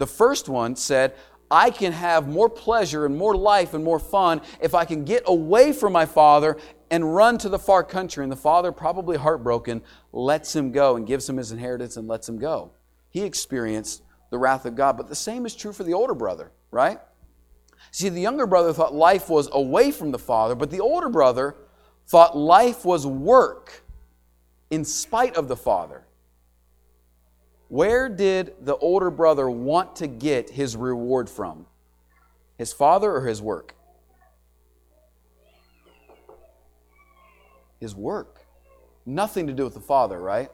the 0.02 0.08
first 0.08 0.50
one 0.50 0.76
said 0.76 1.14
I 1.52 1.70
can 1.70 1.92
have 1.92 2.28
more 2.28 2.50
pleasure 2.50 3.06
and 3.06 3.16
more 3.16 3.36
life 3.36 3.76
and 3.76 3.84
more 3.84 4.00
fun 4.00 4.42
if 4.60 4.74
I 4.74 4.84
can 4.84 5.06
get 5.06 5.22
away 5.28 5.74
from 5.74 5.94
my 5.94 6.08
father 6.08 6.58
and 6.90 7.14
run 7.14 7.38
to 7.38 7.50
the 7.50 7.60
far 7.60 7.84
country. 7.84 8.24
And 8.24 8.32
the 8.32 8.38
father, 8.38 8.72
probably 8.72 9.16
heartbroken, 9.16 9.84
lets 10.12 10.56
him 10.56 10.72
go 10.72 10.96
and 10.96 11.06
gives 11.06 11.30
him 11.30 11.38
his 11.38 11.52
inheritance 11.52 11.98
and 11.98 12.08
lets 12.08 12.28
him 12.28 12.40
go. 12.40 12.72
He 13.12 13.22
experienced 13.22 14.02
the 14.32 14.40
wrath 14.40 14.66
of 14.66 14.76
God. 14.76 14.98
But 14.98 15.08
the 15.08 15.16
same 15.16 15.46
is 15.46 15.56
true 15.56 15.72
for 15.72 15.84
the 15.84 15.94
older 15.94 16.16
brother, 16.16 16.52
right? 16.72 17.00
See, 17.92 18.10
the 18.10 18.22
younger 18.22 18.48
brother 18.48 18.74
thought 18.74 18.96
life 18.96 19.30
was 19.30 19.50
away 19.52 19.92
from 19.92 20.12
the 20.12 20.20
father, 20.20 20.56
but 20.56 20.72
the 20.72 20.80
older 20.80 21.10
brother 21.10 21.56
thought 22.08 22.36
life 22.36 22.86
was 22.86 23.06
work 23.06 23.84
in 24.72 24.84
spite 24.84 25.36
of 25.36 25.48
the 25.48 25.58
father. 25.58 26.06
Where 27.72 28.10
did 28.10 28.54
the 28.60 28.76
older 28.76 29.10
brother 29.10 29.50
want 29.50 29.96
to 29.96 30.08
get 30.08 30.50
his 30.50 30.76
reward 30.76 31.30
from? 31.30 31.68
His 32.58 32.74
father 32.74 33.10
or 33.16 33.26
his 33.26 33.42
work? 33.42 33.76
His 37.80 37.96
work. 37.96 38.46
Nothing 39.06 39.48
to 39.48 39.54
do 39.54 39.64
with 39.64 39.74
the 39.74 39.80
father, 39.80 40.20
right? 40.20 40.52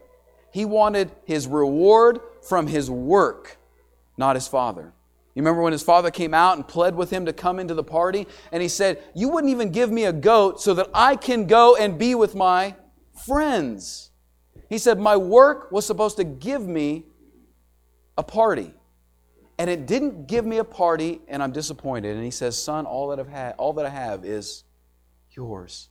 He 0.51 0.63
wanted 0.63 1.09
his 1.25 1.47
reward 1.47 2.19
from 2.47 2.67
his 2.67 2.87
work, 2.87 3.57
not 4.15 4.35
his 4.35 4.47
father. 4.47 4.93
You 5.33 5.41
remember 5.41 5.63
when 5.63 5.73
his 5.73 5.81
father 5.81 6.11
came 6.11 6.35
out 6.35 6.57
and 6.57 6.67
pled 6.67 6.93
with 6.93 7.09
him 7.09 7.25
to 7.25 7.33
come 7.33 7.57
into 7.57 7.73
the 7.73 7.83
party? 7.83 8.27
And 8.51 8.61
he 8.61 8.69
said, 8.69 9.01
You 9.15 9.29
wouldn't 9.29 9.49
even 9.49 9.71
give 9.71 9.91
me 9.91 10.05
a 10.05 10.13
goat 10.13 10.61
so 10.61 10.75
that 10.75 10.91
I 10.93 11.15
can 11.15 11.47
go 11.47 11.75
and 11.75 11.97
be 11.97 12.13
with 12.13 12.35
my 12.35 12.75
friends. 13.25 14.11
He 14.69 14.77
said, 14.77 14.99
My 14.99 15.17
work 15.17 15.71
was 15.71 15.85
supposed 15.85 16.17
to 16.17 16.23
give 16.23 16.61
me 16.61 17.05
a 18.17 18.23
party. 18.23 18.73
And 19.59 19.69
it 19.69 19.87
didn't 19.87 20.27
give 20.27 20.45
me 20.45 20.57
a 20.57 20.63
party, 20.63 21.19
and 21.27 21.41
I'm 21.41 21.51
disappointed. 21.51 22.15
And 22.15 22.23
he 22.23 22.31
says, 22.31 22.61
Son, 22.61 22.85
all 22.85 23.07
that, 23.09 23.19
I've 23.19 23.27
had, 23.27 23.55
all 23.57 23.73
that 23.73 23.85
I 23.85 23.89
have 23.89 24.23
is 24.23 24.63
yours. 25.31 25.89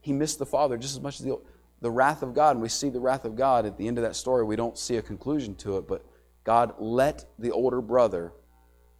He 0.00 0.12
missed 0.12 0.38
the 0.38 0.46
Father 0.46 0.78
just 0.78 0.94
as 0.94 1.00
much 1.00 1.20
as 1.20 1.26
the, 1.26 1.38
the 1.80 1.90
wrath 1.90 2.22
of 2.22 2.34
God. 2.34 2.52
And 2.52 2.62
we 2.62 2.68
see 2.68 2.88
the 2.88 3.00
wrath 3.00 3.24
of 3.24 3.36
God 3.36 3.66
at 3.66 3.76
the 3.76 3.86
end 3.86 3.98
of 3.98 4.04
that 4.04 4.16
story. 4.16 4.44
We 4.44 4.56
don't 4.56 4.78
see 4.78 4.96
a 4.96 5.02
conclusion 5.02 5.54
to 5.56 5.76
it, 5.76 5.86
but 5.86 6.04
God 6.44 6.74
let 6.78 7.26
the 7.38 7.50
older 7.50 7.80
brother 7.80 8.32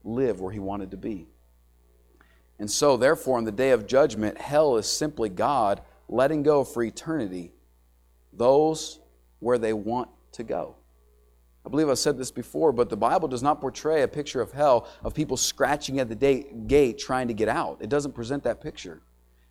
live 0.04 0.40
where 0.40 0.52
he 0.52 0.58
wanted 0.58 0.90
to 0.90 0.96
be. 0.96 1.28
And 2.58 2.70
so, 2.70 2.96
therefore, 2.96 3.38
on 3.38 3.44
the 3.44 3.52
day 3.52 3.70
of 3.70 3.86
judgment, 3.86 4.38
hell 4.38 4.76
is 4.76 4.86
simply 4.86 5.28
God 5.28 5.80
letting 6.08 6.42
go 6.42 6.62
for 6.62 6.82
eternity 6.82 7.52
those 8.32 9.00
where 9.40 9.58
they 9.58 9.72
want 9.72 10.08
to 10.32 10.42
go. 10.42 10.76
I 11.64 11.68
believe 11.68 11.88
I've 11.88 11.98
said 11.98 12.18
this 12.18 12.30
before, 12.30 12.72
but 12.72 12.88
the 12.88 12.96
Bible 12.96 13.28
does 13.28 13.42
not 13.42 13.60
portray 13.60 14.02
a 14.02 14.08
picture 14.08 14.40
of 14.40 14.52
hell 14.52 14.88
of 15.04 15.14
people 15.14 15.36
scratching 15.36 16.00
at 16.00 16.08
the 16.08 16.46
gate 16.66 16.98
trying 16.98 17.28
to 17.28 17.34
get 17.34 17.48
out. 17.48 17.78
It 17.80 17.88
doesn't 17.88 18.12
present 18.12 18.42
that 18.44 18.60
picture. 18.60 19.00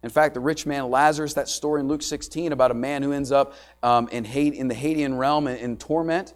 In 0.03 0.09
fact, 0.09 0.33
the 0.33 0.39
rich 0.39 0.65
man 0.65 0.89
Lazarus, 0.89 1.35
that 1.35 1.47
story 1.47 1.79
in 1.79 1.87
Luke 1.87 2.01
16 2.01 2.51
about 2.51 2.71
a 2.71 2.75
man 2.75 3.03
who 3.03 3.11
ends 3.13 3.31
up 3.31 3.53
um, 3.83 4.07
in, 4.09 4.25
hate, 4.25 4.55
in 4.55 4.67
the 4.67 4.75
Hadean 4.75 5.17
realm 5.17 5.47
in, 5.47 5.57
in 5.57 5.77
torment, 5.77 6.33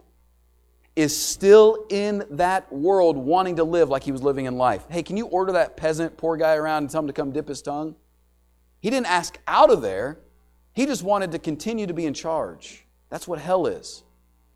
is 0.96 1.18
still 1.18 1.86
in 1.90 2.24
that 2.30 2.72
world 2.72 3.18
wanting 3.18 3.58
to 3.58 3.64
live 3.64 3.90
like 3.90 4.04
he 4.04 4.12
was 4.12 4.24
living 4.24 4.46
in 4.46 4.58
life. 4.58 4.86
Hey, 4.90 5.04
can 5.04 5.18
you 5.18 5.26
order 5.26 5.52
that 5.54 5.76
peasant, 5.76 6.16
poor 6.16 6.38
guy 6.38 6.56
around 6.56 6.84
and 6.84 6.90
tell 6.90 7.02
him 7.02 7.08
to 7.08 7.14
come 7.14 7.32
dip 7.32 7.48
his 7.48 7.62
tongue? 7.62 7.96
He 8.80 8.90
didn't 8.90 9.08
ask 9.08 9.38
out 9.48 9.72
of 9.72 9.82
there. 9.82 10.20
He 10.76 10.86
just 10.86 11.04
wanted 11.04 11.32
to 11.32 11.40
continue 11.40 11.88
to 11.88 11.94
be 11.94 12.06
in 12.06 12.14
charge. 12.14 12.86
That's 13.10 13.28
what 13.28 13.40
hell 13.40 13.66
is. 13.66 14.04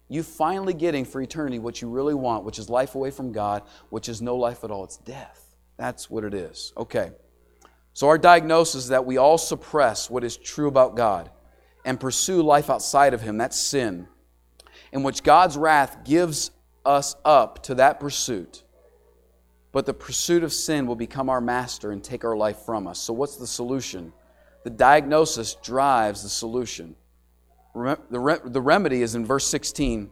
You 0.10 0.21
finally 0.21 0.73
getting 0.73 1.05
for 1.05 1.21
eternity 1.21 1.60
what 1.60 1.82
you 1.82 1.89
really 1.89 2.13
want, 2.13 2.43
which 2.43 2.60
is 2.60 2.69
life 2.69 2.95
away 2.95 3.10
from 3.10 3.32
God, 3.32 3.63
which 3.89 4.10
is 4.10 4.21
no 4.21 4.36
life 4.36 4.63
at 4.65 4.69
all. 4.69 4.84
It's 4.84 4.97
death. 4.97 5.55
That's 5.77 6.10
what 6.10 6.25
it 6.25 6.34
is. 6.34 6.73
Okay. 6.75 7.12
So, 7.93 8.08
our 8.10 8.17
diagnosis 8.17 8.84
is 8.84 8.88
that 8.89 9.05
we 9.05 9.17
all 9.17 9.38
suppress 9.38 10.10
what 10.10 10.23
is 10.25 10.36
true 10.36 10.67
about 10.67 10.95
God 10.95 11.32
and 11.86 11.99
pursue 11.99 12.41
life 12.41 12.69
outside 12.69 13.13
of 13.13 13.21
Him. 13.21 13.38
That's 13.38 13.60
sin, 13.60 14.08
in 14.91 15.03
which 15.03 15.23
God's 15.23 15.58
wrath 15.58 16.03
gives 16.03 16.51
us 16.86 17.15
up 17.23 17.63
to 17.63 17.75
that 17.75 17.99
pursuit. 17.99 18.63
But 19.71 19.86
the 19.86 19.93
pursuit 19.93 20.43
of 20.43 20.51
sin 20.51 20.86
will 20.86 20.95
become 20.95 21.29
our 21.29 21.39
master 21.39 21.91
and 21.91 22.03
take 22.03 22.25
our 22.25 22.36
life 22.36 22.60
from 22.65 22.88
us. 22.88 22.99
So, 22.99 23.13
what's 23.13 23.38
the 23.38 23.47
solution? 23.47 24.12
The 24.63 24.69
diagnosis 24.69 25.56
drives 25.56 26.24
the 26.24 26.30
solution. 26.30 26.95
The 27.74 28.62
remedy 28.62 29.02
is 29.02 29.15
in 29.15 29.26
verse 29.26 29.48
16, 29.48 30.10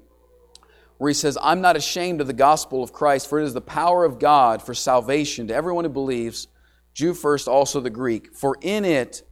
where 0.97 1.09
he 1.09 1.13
says, 1.13 1.37
I'm 1.41 1.61
not 1.61 1.75
ashamed 1.75 2.21
of 2.21 2.27
the 2.27 2.33
gospel 2.33 2.81
of 2.81 2.93
Christ, 2.93 3.29
for 3.29 3.39
it 3.39 3.45
is 3.45 3.53
the 3.53 3.61
power 3.61 4.05
of 4.05 4.19
God 4.19 4.61
for 4.61 4.73
salvation 4.73 5.47
to 5.47 5.53
everyone 5.53 5.83
who 5.85 5.89
believes, 5.89 6.47
Jew 6.93 7.13
first, 7.13 7.47
also 7.47 7.79
the 7.79 7.89
Greek. 7.89 8.33
For 8.33 8.57
in 8.61 8.85
it 8.85 9.23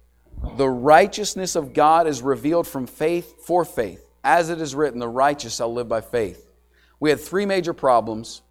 the 0.57 0.69
righteousness 0.69 1.55
of 1.55 1.73
God 1.73 2.07
is 2.07 2.21
revealed 2.21 2.67
from 2.67 2.87
faith 2.87 3.45
for 3.45 3.63
faith. 3.63 4.05
As 4.23 4.49
it 4.49 4.59
is 4.59 4.75
written, 4.75 4.99
the 4.99 5.07
righteous 5.07 5.55
shall 5.55 5.73
live 5.73 5.87
by 5.87 6.01
faith. 6.01 6.51
We 6.99 7.09
had 7.09 7.19
three 7.19 7.45
major 7.45 7.73
problems. 7.73 8.41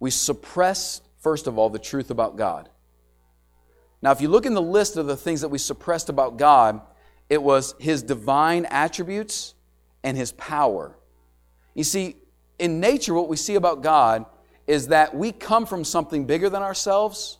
We 0.00 0.10
suppressed, 0.10 1.02
first 1.18 1.46
of 1.46 1.58
all, 1.58 1.70
the 1.70 1.78
truth 1.78 2.10
about 2.10 2.36
God. 2.36 2.68
Now, 4.00 4.12
if 4.12 4.20
you 4.20 4.28
look 4.28 4.46
in 4.46 4.54
the 4.54 4.62
list 4.62 4.96
of 4.96 5.06
the 5.06 5.16
things 5.16 5.40
that 5.40 5.48
we 5.48 5.58
suppressed 5.58 6.08
about 6.08 6.36
God, 6.36 6.80
it 7.28 7.42
was 7.42 7.74
his 7.78 8.02
divine 8.02 8.66
attributes 8.66 9.54
and 10.04 10.16
his 10.16 10.32
power. 10.32 10.96
You 11.74 11.84
see, 11.84 12.16
in 12.58 12.80
nature, 12.80 13.14
what 13.14 13.28
we 13.28 13.36
see 13.36 13.56
about 13.56 13.82
God 13.82 14.24
is 14.66 14.88
that 14.88 15.14
we 15.14 15.32
come 15.32 15.66
from 15.66 15.84
something 15.84 16.26
bigger 16.26 16.48
than 16.48 16.62
ourselves 16.62 17.38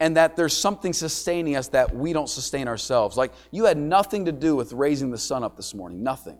and 0.00 0.16
that 0.16 0.36
there's 0.36 0.56
something 0.56 0.92
sustaining 0.92 1.56
us 1.56 1.68
that 1.68 1.94
we 1.94 2.12
don't 2.12 2.28
sustain 2.28 2.68
ourselves. 2.68 3.16
Like 3.16 3.32
you 3.50 3.64
had 3.64 3.76
nothing 3.76 4.26
to 4.26 4.32
do 4.32 4.54
with 4.54 4.72
raising 4.72 5.10
the 5.10 5.18
sun 5.18 5.42
up 5.42 5.56
this 5.56 5.74
morning, 5.74 6.02
nothing. 6.02 6.38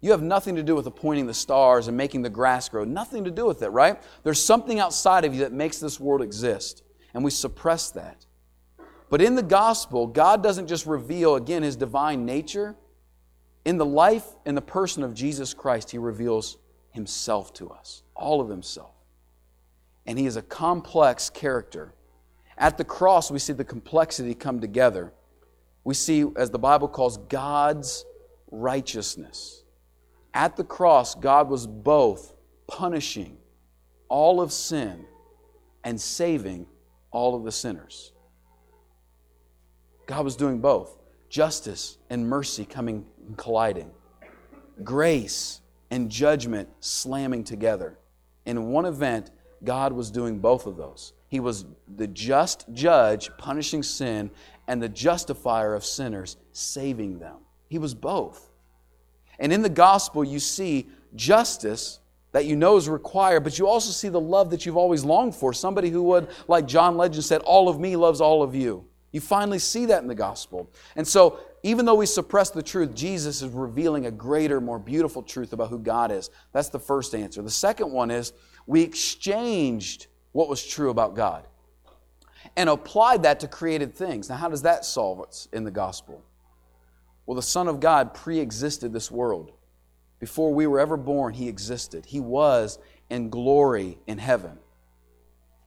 You 0.00 0.12
have 0.12 0.22
nothing 0.22 0.56
to 0.56 0.62
do 0.62 0.74
with 0.74 0.86
appointing 0.86 1.26
the 1.26 1.34
stars 1.34 1.88
and 1.88 1.96
making 1.96 2.22
the 2.22 2.30
grass 2.30 2.68
grow, 2.70 2.84
nothing 2.84 3.24
to 3.24 3.30
do 3.30 3.44
with 3.44 3.62
it, 3.62 3.68
right? 3.68 4.00
There's 4.22 4.42
something 4.42 4.80
outside 4.80 5.26
of 5.26 5.34
you 5.34 5.40
that 5.40 5.52
makes 5.52 5.78
this 5.78 6.00
world 6.00 6.22
exist, 6.22 6.82
and 7.12 7.22
we 7.22 7.30
suppress 7.30 7.90
that. 7.90 8.24
But 9.10 9.20
in 9.20 9.34
the 9.34 9.42
gospel, 9.42 10.06
God 10.06 10.42
doesn't 10.42 10.68
just 10.68 10.86
reveal, 10.86 11.34
again, 11.34 11.62
his 11.62 11.76
divine 11.76 12.24
nature. 12.24 12.76
In 13.64 13.76
the 13.76 13.84
life 13.84 14.24
and 14.46 14.56
the 14.56 14.62
person 14.62 15.02
of 15.02 15.12
Jesus 15.12 15.52
Christ, 15.52 15.90
he 15.90 15.98
reveals 15.98 16.56
himself 16.92 17.52
to 17.54 17.70
us, 17.70 18.02
all 18.14 18.40
of 18.40 18.48
himself. 18.48 18.94
And 20.06 20.18
he 20.18 20.26
is 20.26 20.36
a 20.36 20.42
complex 20.42 21.28
character. 21.28 21.92
At 22.56 22.78
the 22.78 22.84
cross, 22.84 23.30
we 23.30 23.38
see 23.38 23.52
the 23.52 23.64
complexity 23.64 24.34
come 24.34 24.60
together. 24.60 25.12
We 25.82 25.94
see, 25.94 26.24
as 26.36 26.50
the 26.50 26.58
Bible 26.58 26.88
calls, 26.88 27.16
God's 27.16 28.04
righteousness. 28.50 29.64
At 30.32 30.56
the 30.56 30.64
cross, 30.64 31.14
God 31.14 31.48
was 31.48 31.66
both 31.66 32.34
punishing 32.68 33.38
all 34.08 34.40
of 34.40 34.52
sin 34.52 35.04
and 35.82 36.00
saving 36.00 36.66
all 37.10 37.34
of 37.34 37.44
the 37.44 37.52
sinners. 37.52 38.12
God 40.10 40.24
was 40.24 40.34
doing 40.34 40.58
both 40.58 40.98
justice 41.28 41.96
and 42.10 42.28
mercy 42.28 42.64
coming 42.64 43.06
and 43.28 43.38
colliding, 43.38 43.92
grace 44.82 45.60
and 45.92 46.10
judgment 46.10 46.68
slamming 46.80 47.44
together. 47.44 47.96
In 48.44 48.72
one 48.72 48.86
event, 48.86 49.30
God 49.62 49.92
was 49.92 50.10
doing 50.10 50.40
both 50.40 50.66
of 50.66 50.76
those. 50.76 51.12
He 51.28 51.38
was 51.38 51.64
the 51.96 52.08
just 52.08 52.64
judge 52.72 53.30
punishing 53.38 53.84
sin 53.84 54.32
and 54.66 54.82
the 54.82 54.88
justifier 54.88 55.74
of 55.74 55.84
sinners 55.84 56.38
saving 56.50 57.20
them. 57.20 57.36
He 57.68 57.78
was 57.78 57.94
both. 57.94 58.50
And 59.38 59.52
in 59.52 59.62
the 59.62 59.68
gospel, 59.68 60.24
you 60.24 60.40
see 60.40 60.88
justice 61.14 62.00
that 62.32 62.46
you 62.46 62.56
know 62.56 62.76
is 62.76 62.88
required, 62.88 63.44
but 63.44 63.60
you 63.60 63.68
also 63.68 63.92
see 63.92 64.08
the 64.08 64.20
love 64.20 64.50
that 64.50 64.66
you've 64.66 64.76
always 64.76 65.04
longed 65.04 65.36
for. 65.36 65.52
Somebody 65.52 65.90
who 65.90 66.02
would, 66.02 66.26
like 66.48 66.66
John 66.66 66.96
Legend 66.96 67.22
said, 67.22 67.42
all 67.42 67.68
of 67.68 67.78
me 67.78 67.94
loves 67.94 68.20
all 68.20 68.42
of 68.42 68.56
you. 68.56 68.89
You 69.12 69.20
finally 69.20 69.58
see 69.58 69.86
that 69.86 70.02
in 70.02 70.08
the 70.08 70.14
gospel. 70.14 70.70
And 70.94 71.06
so, 71.06 71.40
even 71.62 71.84
though 71.84 71.96
we 71.96 72.06
suppress 72.06 72.50
the 72.50 72.62
truth, 72.62 72.94
Jesus 72.94 73.42
is 73.42 73.50
revealing 73.50 74.06
a 74.06 74.10
greater, 74.10 74.60
more 74.60 74.78
beautiful 74.78 75.22
truth 75.22 75.52
about 75.52 75.68
who 75.68 75.78
God 75.78 76.10
is. 76.10 76.30
That's 76.52 76.68
the 76.68 76.78
first 76.78 77.14
answer. 77.14 77.42
The 77.42 77.50
second 77.50 77.90
one 77.90 78.10
is 78.10 78.32
we 78.66 78.82
exchanged 78.82 80.06
what 80.32 80.48
was 80.48 80.64
true 80.64 80.90
about 80.90 81.14
God 81.14 81.46
and 82.56 82.70
applied 82.70 83.24
that 83.24 83.40
to 83.40 83.48
created 83.48 83.94
things. 83.94 84.28
Now, 84.30 84.36
how 84.36 84.48
does 84.48 84.62
that 84.62 84.84
solve 84.84 85.18
what's 85.18 85.48
in 85.52 85.64
the 85.64 85.70
gospel? 85.70 86.22
Well, 87.26 87.34
the 87.34 87.42
Son 87.42 87.68
of 87.68 87.80
God 87.80 88.14
pre 88.14 88.38
existed 88.38 88.92
this 88.92 89.10
world. 89.10 89.52
Before 90.18 90.54
we 90.54 90.66
were 90.66 90.80
ever 90.80 90.96
born, 90.96 91.34
He 91.34 91.48
existed. 91.48 92.06
He 92.06 92.20
was 92.20 92.78
in 93.10 93.28
glory 93.28 93.98
in 94.06 94.18
heaven. 94.18 94.58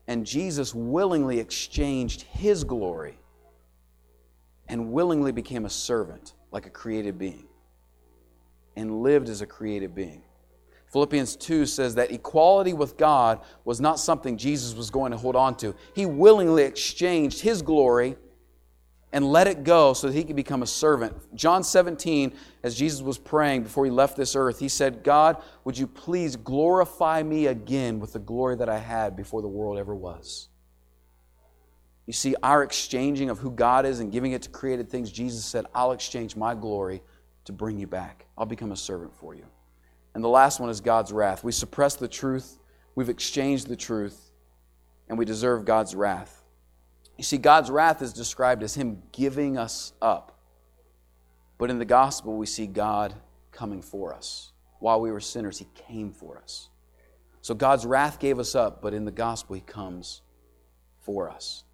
And 0.06 0.26
Jesus 0.26 0.74
willingly 0.74 1.38
exchanged 1.38 2.22
His 2.22 2.64
glory 2.64 3.18
and 4.68 4.92
willingly 4.92 5.32
became 5.32 5.64
a 5.64 5.70
servant 5.70 6.34
like 6.50 6.66
a 6.66 6.70
created 6.70 7.18
being 7.18 7.46
and 8.76 9.02
lived 9.02 9.28
as 9.28 9.40
a 9.40 9.46
created 9.46 9.94
being. 9.94 10.22
Philippians 10.92 11.36
2 11.36 11.66
says 11.66 11.96
that 11.96 12.12
equality 12.12 12.72
with 12.72 12.96
God 12.96 13.40
was 13.64 13.80
not 13.80 13.98
something 13.98 14.36
Jesus 14.36 14.74
was 14.74 14.90
going 14.90 15.10
to 15.10 15.18
hold 15.18 15.34
on 15.34 15.56
to. 15.56 15.74
He 15.92 16.06
willingly 16.06 16.62
exchanged 16.62 17.40
his 17.40 17.62
glory 17.62 18.16
and 19.12 19.24
let 19.24 19.46
it 19.46 19.64
go 19.64 19.92
so 19.92 20.08
that 20.08 20.12
he 20.12 20.24
could 20.24 20.36
become 20.36 20.62
a 20.62 20.66
servant. 20.66 21.14
John 21.34 21.62
17, 21.62 22.32
as 22.62 22.76
Jesus 22.76 23.00
was 23.00 23.18
praying 23.18 23.62
before 23.64 23.84
he 23.84 23.90
left 23.90 24.16
this 24.16 24.34
earth, 24.36 24.58
he 24.58 24.68
said, 24.68 25.02
God, 25.02 25.42
would 25.64 25.78
you 25.78 25.86
please 25.86 26.36
glorify 26.36 27.22
me 27.22 27.46
again 27.46 27.98
with 28.00 28.12
the 28.12 28.18
glory 28.18 28.56
that 28.56 28.68
I 28.68 28.78
had 28.78 29.16
before 29.16 29.42
the 29.42 29.48
world 29.48 29.78
ever 29.78 29.94
was? 29.94 30.48
You 32.06 32.12
see, 32.12 32.34
our 32.42 32.62
exchanging 32.62 33.30
of 33.30 33.38
who 33.38 33.50
God 33.50 33.86
is 33.86 34.00
and 34.00 34.12
giving 34.12 34.32
it 34.32 34.42
to 34.42 34.50
created 34.50 34.90
things, 34.90 35.10
Jesus 35.10 35.44
said, 35.44 35.64
I'll 35.74 35.92
exchange 35.92 36.36
my 36.36 36.54
glory 36.54 37.02
to 37.46 37.52
bring 37.52 37.78
you 37.78 37.86
back. 37.86 38.26
I'll 38.36 38.46
become 38.46 38.72
a 38.72 38.76
servant 38.76 39.14
for 39.14 39.34
you. 39.34 39.46
And 40.14 40.22
the 40.22 40.28
last 40.28 40.60
one 40.60 40.70
is 40.70 40.80
God's 40.80 41.12
wrath. 41.12 41.42
We 41.42 41.52
suppress 41.52 41.96
the 41.96 42.08
truth, 42.08 42.58
we've 42.94 43.08
exchanged 43.08 43.68
the 43.68 43.76
truth, 43.76 44.32
and 45.08 45.18
we 45.18 45.24
deserve 45.24 45.64
God's 45.64 45.94
wrath. 45.94 46.42
You 47.16 47.24
see, 47.24 47.38
God's 47.38 47.70
wrath 47.70 48.02
is 48.02 48.12
described 48.12 48.62
as 48.62 48.74
Him 48.74 49.02
giving 49.12 49.56
us 49.56 49.92
up. 50.02 50.38
But 51.58 51.70
in 51.70 51.78
the 51.78 51.84
gospel, 51.84 52.36
we 52.36 52.46
see 52.46 52.66
God 52.66 53.14
coming 53.52 53.82
for 53.82 54.12
us. 54.12 54.52
While 54.80 55.00
we 55.00 55.10
were 55.10 55.20
sinners, 55.20 55.58
He 55.58 55.68
came 55.74 56.12
for 56.12 56.38
us. 56.38 56.68
So 57.40 57.54
God's 57.54 57.86
wrath 57.86 58.18
gave 58.18 58.38
us 58.38 58.54
up, 58.54 58.82
but 58.82 58.94
in 58.94 59.04
the 59.04 59.12
gospel, 59.12 59.54
He 59.54 59.62
comes 59.62 60.22
for 61.00 61.30
us. 61.30 61.64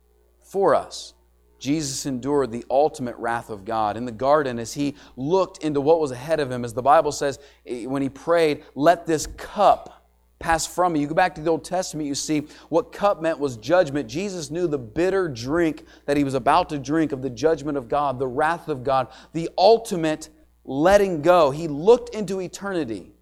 For 0.51 0.75
us. 0.75 1.15
Jesus 1.61 2.07
endured 2.07 2.51
the 2.51 2.65
ultimate 2.69 3.15
wrath 3.19 3.51
of 3.51 3.65
God 3.65 3.97
in 3.97 4.05
the 4.05 4.13
garden 4.13 4.59
as 4.59 4.73
he 4.73 4.97
looked 5.17 5.63
into 5.63 5.81
what 5.81 6.01
was 6.01 6.11
ahead 6.11 6.41
of 6.41 6.51
him. 6.51 6.65
As 6.65 6.75
the 6.75 6.83
Bible 6.83 7.13
says, 7.13 7.39
eh, 7.67 7.85
when 7.85 8.03
he 8.03 8.09
prayed, 8.09 8.65
Let 8.75 9.07
this 9.07 9.29
cup 9.29 10.05
pass 10.41 10.67
from 10.67 10.95
me. 10.95 11.01
You 11.01 11.07
go 11.07 11.15
back 11.15 11.37
to 11.37 11.41
the 11.41 11.51
Old 11.51 11.65
Testament, 11.65 12.09
you 12.09 12.17
see 12.17 12.49
what 12.69 12.91
cup 12.91 13.23
meant 13.23 13.39
was 13.39 13.59
judgment. 13.59 14.09
Jesus 14.09 14.51
knew 14.51 14.67
the 14.67 14.79
bitter 14.79 15.29
drink 15.29 15.85
that 16.07 16.17
he 16.17 16.25
was 16.25 16.35
about 16.35 16.69
to 16.71 16.79
drink 16.79 17.13
of 17.13 17.23
the 17.23 17.31
judgment 17.31 17.79
of 17.79 17.89
God, 17.89 18.19
the 18.19 18.27
wrath 18.27 18.69
of 18.69 18.83
God, 18.83 19.07
the 19.35 19.49
ultimate 19.57 20.31
letting 20.65 21.23
go. 21.23 21.53
He 21.53 21.69
looked 21.69 22.13
into 22.13 22.41
eternity. 22.41 23.13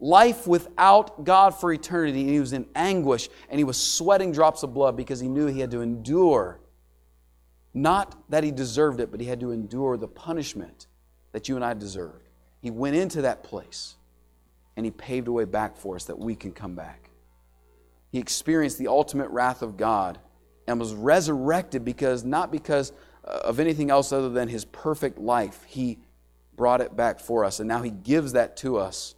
Life 0.00 0.46
without 0.46 1.24
God 1.24 1.50
for 1.50 1.72
eternity, 1.72 2.22
and 2.22 2.30
he 2.30 2.40
was 2.40 2.54
in 2.54 2.66
anguish 2.74 3.28
and 3.50 3.58
he 3.58 3.64
was 3.64 3.76
sweating 3.76 4.32
drops 4.32 4.62
of 4.62 4.72
blood 4.72 4.96
because 4.96 5.20
he 5.20 5.28
knew 5.28 5.46
he 5.46 5.60
had 5.60 5.70
to 5.72 5.82
endure. 5.82 6.58
Not 7.74 8.16
that 8.30 8.42
he 8.42 8.50
deserved 8.50 8.98
it, 9.00 9.10
but 9.10 9.20
he 9.20 9.26
had 9.26 9.40
to 9.40 9.52
endure 9.52 9.96
the 9.96 10.08
punishment 10.08 10.86
that 11.32 11.48
you 11.48 11.56
and 11.56 11.64
I 11.64 11.74
deserved. 11.74 12.28
He 12.62 12.70
went 12.70 12.96
into 12.96 13.22
that 13.22 13.42
place 13.42 13.96
and 14.76 14.86
he 14.86 14.90
paved 14.90 15.28
a 15.28 15.32
way 15.32 15.44
back 15.44 15.76
for 15.76 15.96
us 15.96 16.04
that 16.04 16.18
we 16.18 16.34
can 16.34 16.52
come 16.52 16.74
back. 16.74 17.10
He 18.10 18.18
experienced 18.18 18.78
the 18.78 18.88
ultimate 18.88 19.28
wrath 19.28 19.62
of 19.62 19.76
God 19.76 20.18
and 20.66 20.80
was 20.80 20.94
resurrected 20.94 21.84
because, 21.84 22.24
not 22.24 22.50
because 22.50 22.92
uh, 23.24 23.40
of 23.44 23.60
anything 23.60 23.90
else 23.90 24.12
other 24.12 24.30
than 24.30 24.48
his 24.48 24.64
perfect 24.64 25.18
life. 25.18 25.62
He 25.66 25.98
brought 26.56 26.80
it 26.80 26.96
back 26.96 27.20
for 27.20 27.44
us, 27.44 27.60
and 27.60 27.68
now 27.68 27.82
he 27.82 27.90
gives 27.90 28.32
that 28.32 28.56
to 28.58 28.78
us 28.78 29.14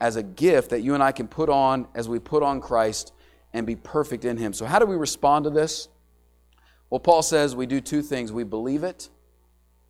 as 0.00 0.16
a 0.16 0.22
gift 0.22 0.70
that 0.70 0.80
you 0.80 0.94
and 0.94 1.02
I 1.02 1.12
can 1.12 1.28
put 1.28 1.48
on 1.48 1.88
as 1.94 2.08
we 2.08 2.18
put 2.18 2.42
on 2.42 2.60
Christ 2.60 3.12
and 3.52 3.66
be 3.66 3.76
perfect 3.76 4.24
in 4.24 4.36
him. 4.36 4.52
So, 4.52 4.66
how 4.66 4.78
do 4.78 4.86
we 4.86 4.96
respond 4.96 5.44
to 5.44 5.50
this? 5.50 5.88
Well, 6.90 7.00
Paul 7.00 7.22
says 7.22 7.56
we 7.56 7.66
do 7.66 7.80
two 7.80 8.02
things. 8.02 8.32
We 8.32 8.44
believe 8.44 8.84
it, 8.84 9.08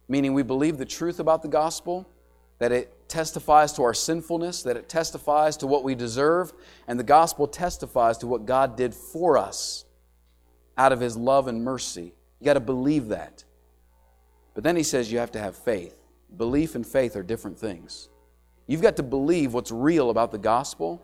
meaning 0.08 0.34
we 0.34 0.42
believe 0.42 0.78
the 0.78 0.84
truth 0.84 1.20
about 1.20 1.42
the 1.42 1.48
gospel, 1.48 2.08
that 2.58 2.72
it 2.72 3.08
testifies 3.08 3.72
to 3.74 3.82
our 3.82 3.94
sinfulness, 3.94 4.62
that 4.62 4.76
it 4.76 4.88
testifies 4.88 5.56
to 5.58 5.66
what 5.66 5.84
we 5.84 5.94
deserve, 5.94 6.52
and 6.88 6.98
the 6.98 7.04
gospel 7.04 7.46
testifies 7.46 8.18
to 8.18 8.26
what 8.26 8.46
God 8.46 8.76
did 8.76 8.94
for 8.94 9.36
us 9.36 9.84
out 10.78 10.92
of 10.92 11.00
his 11.00 11.16
love 11.16 11.48
and 11.48 11.64
mercy. 11.64 12.14
You 12.40 12.44
got 12.44 12.54
to 12.54 12.60
believe 12.60 13.08
that. 13.08 13.44
But 14.54 14.64
then 14.64 14.76
he 14.76 14.82
says 14.82 15.12
you 15.12 15.18
have 15.18 15.32
to 15.32 15.38
have 15.38 15.56
faith. 15.56 15.96
Belief 16.36 16.74
and 16.74 16.86
faith 16.86 17.14
are 17.16 17.22
different 17.22 17.58
things. 17.58 18.08
You've 18.66 18.82
got 18.82 18.96
to 18.96 19.02
believe 19.02 19.54
what's 19.54 19.70
real 19.70 20.10
about 20.10 20.32
the 20.32 20.38
gospel. 20.38 21.02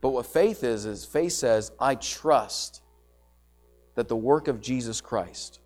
But 0.00 0.10
what 0.10 0.26
faith 0.26 0.62
is, 0.62 0.86
is 0.86 1.04
faith 1.04 1.32
says, 1.32 1.72
I 1.80 1.96
trust 1.96 2.82
that 3.96 4.08
the 4.08 4.16
work 4.16 4.46
of 4.46 4.60
Jesus 4.60 5.00
Christ 5.00 5.58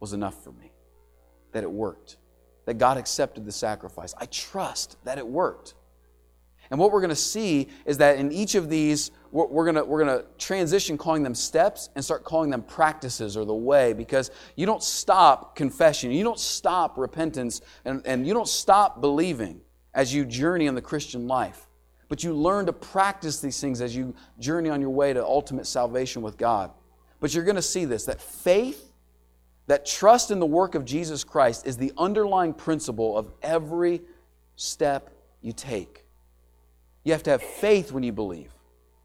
was 0.00 0.12
enough 0.12 0.42
for 0.42 0.50
me, 0.52 0.72
that 1.52 1.62
it 1.62 1.70
worked 1.70 2.16
that 2.70 2.78
God 2.78 2.98
accepted 2.98 3.44
the 3.44 3.50
sacrifice. 3.50 4.14
I 4.16 4.26
trust 4.26 4.96
that 5.02 5.18
it 5.18 5.26
worked. 5.26 5.74
And 6.70 6.78
what 6.78 6.92
we're 6.92 7.00
going 7.00 7.10
to 7.10 7.16
see 7.16 7.68
is 7.84 7.98
that 7.98 8.18
in 8.18 8.30
each 8.30 8.54
of 8.54 8.68
these, 8.68 9.10
we're 9.32 9.64
going 9.64 9.74
to, 9.74 9.84
we're 9.84 10.04
going 10.04 10.18
to 10.18 10.24
transition 10.38 10.96
calling 10.96 11.22
them 11.22 11.34
steps 11.34 11.88
and 11.94 12.04
start 12.04 12.24
calling 12.24 12.50
them 12.50 12.62
practices 12.62 13.36
or 13.36 13.44
the 13.44 13.54
way 13.54 13.92
because 13.92 14.30
you 14.56 14.66
don't 14.66 14.82
stop 14.82 15.56
confession, 15.56 16.12
you 16.12 16.24
don't 16.24 16.38
stop 16.38 16.96
repentance, 16.96 17.60
and, 17.84 18.02
and 18.06 18.26
you 18.26 18.34
don't 18.34 18.48
stop 18.48 19.00
believing 19.00 19.60
as 19.94 20.14
you 20.14 20.24
journey 20.24 20.66
in 20.66 20.74
the 20.74 20.82
Christian 20.82 21.26
life. 21.26 21.66
But 22.08 22.24
you 22.24 22.34
learn 22.34 22.66
to 22.66 22.72
practice 22.72 23.40
these 23.40 23.60
things 23.60 23.80
as 23.80 23.94
you 23.94 24.14
journey 24.38 24.68
on 24.68 24.80
your 24.80 24.90
way 24.90 25.12
to 25.12 25.24
ultimate 25.24 25.66
salvation 25.66 26.22
with 26.22 26.36
God. 26.36 26.72
But 27.20 27.34
you're 27.34 27.44
going 27.44 27.56
to 27.56 27.62
see 27.62 27.84
this 27.84 28.04
that 28.06 28.20
faith 28.20 28.92
that 29.66 29.86
trust 29.86 30.32
in 30.32 30.40
the 30.40 30.46
work 30.46 30.74
of 30.74 30.84
Jesus 30.84 31.22
Christ 31.22 31.66
is 31.66 31.76
the 31.76 31.92
underlying 31.96 32.52
principle 32.52 33.16
of 33.16 33.30
every 33.42 34.02
step 34.56 35.10
you 35.40 35.52
take. 35.52 35.99
You 37.04 37.12
have 37.12 37.22
to 37.24 37.30
have 37.30 37.42
faith 37.42 37.92
when 37.92 38.02
you 38.02 38.12
believe. 38.12 38.52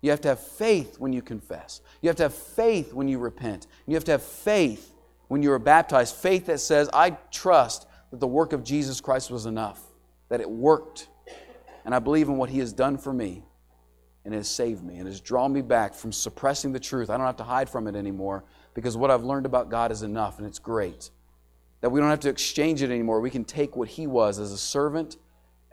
You 0.02 0.12
have 0.12 0.22
to 0.22 0.28
have 0.30 0.40
faith 0.40 1.00
when 1.00 1.14
you 1.14 1.22
confess. 1.22 1.82
You 2.02 2.10
have 2.10 2.18
to 2.18 2.24
have 2.24 2.34
faith 2.34 2.94
when 2.94 3.08
you 3.08 3.18
repent. 3.18 3.68
You 3.88 3.96
have 3.96 4.04
to 4.06 4.12
have 4.12 4.24
faith 4.24 4.94
when 5.30 5.42
you 5.42 5.52
are 5.52 5.60
baptized. 5.60 6.16
Faith 6.16 6.46
that 6.48 6.60
says, 6.60 6.90
I 6.94 7.12
trust 7.32 7.88
that 8.12 8.20
the 8.20 8.28
work 8.28 8.54
of 8.54 8.64
Jesus 8.64 9.02
Christ 9.02 9.32
was 9.32 9.46
enough, 9.46 9.82
that 10.30 10.42
it 10.42 10.50
worked. 10.50 11.08
And 11.86 11.96
I 11.96 12.00
believe 12.00 12.28
in 12.28 12.38
what 12.38 12.50
He 12.50 12.60
has 12.60 12.74
done 12.74 12.98
for 12.98 13.14
me 13.14 13.44
and 14.26 14.34
has 14.34 14.48
saved 14.48 14.84
me 14.84 14.98
and 14.98 15.08
has 15.08 15.22
drawn 15.22 15.54
me 15.54 15.62
back 15.62 15.94
from 15.94 16.12
suppressing 16.12 16.72
the 16.72 16.80
truth. 16.80 17.10
I 17.10 17.18
don't 17.18 17.26
have 17.26 17.38
to 17.38 17.44
hide 17.44 17.70
from 17.70 17.88
it 17.88 17.96
anymore 17.96 18.44
because 18.74 18.98
what 18.98 19.10
I've 19.10 19.24
learned 19.24 19.46
about 19.46 19.70
God 19.70 19.92
is 19.92 20.04
enough 20.04 20.38
and 20.38 20.48
it's 20.48 20.60
great. 20.60 21.10
that 21.82 21.92
we 21.92 22.00
don't 22.00 22.10
have 22.10 22.22
to 22.22 22.30
exchange 22.30 22.82
it 22.82 22.90
anymore. 22.90 23.22
We 23.22 23.30
can 23.30 23.46
take 23.46 23.76
what 23.76 23.88
he 23.88 24.08
was 24.08 24.40
as 24.40 24.52
a 24.52 24.58
servant 24.58 25.18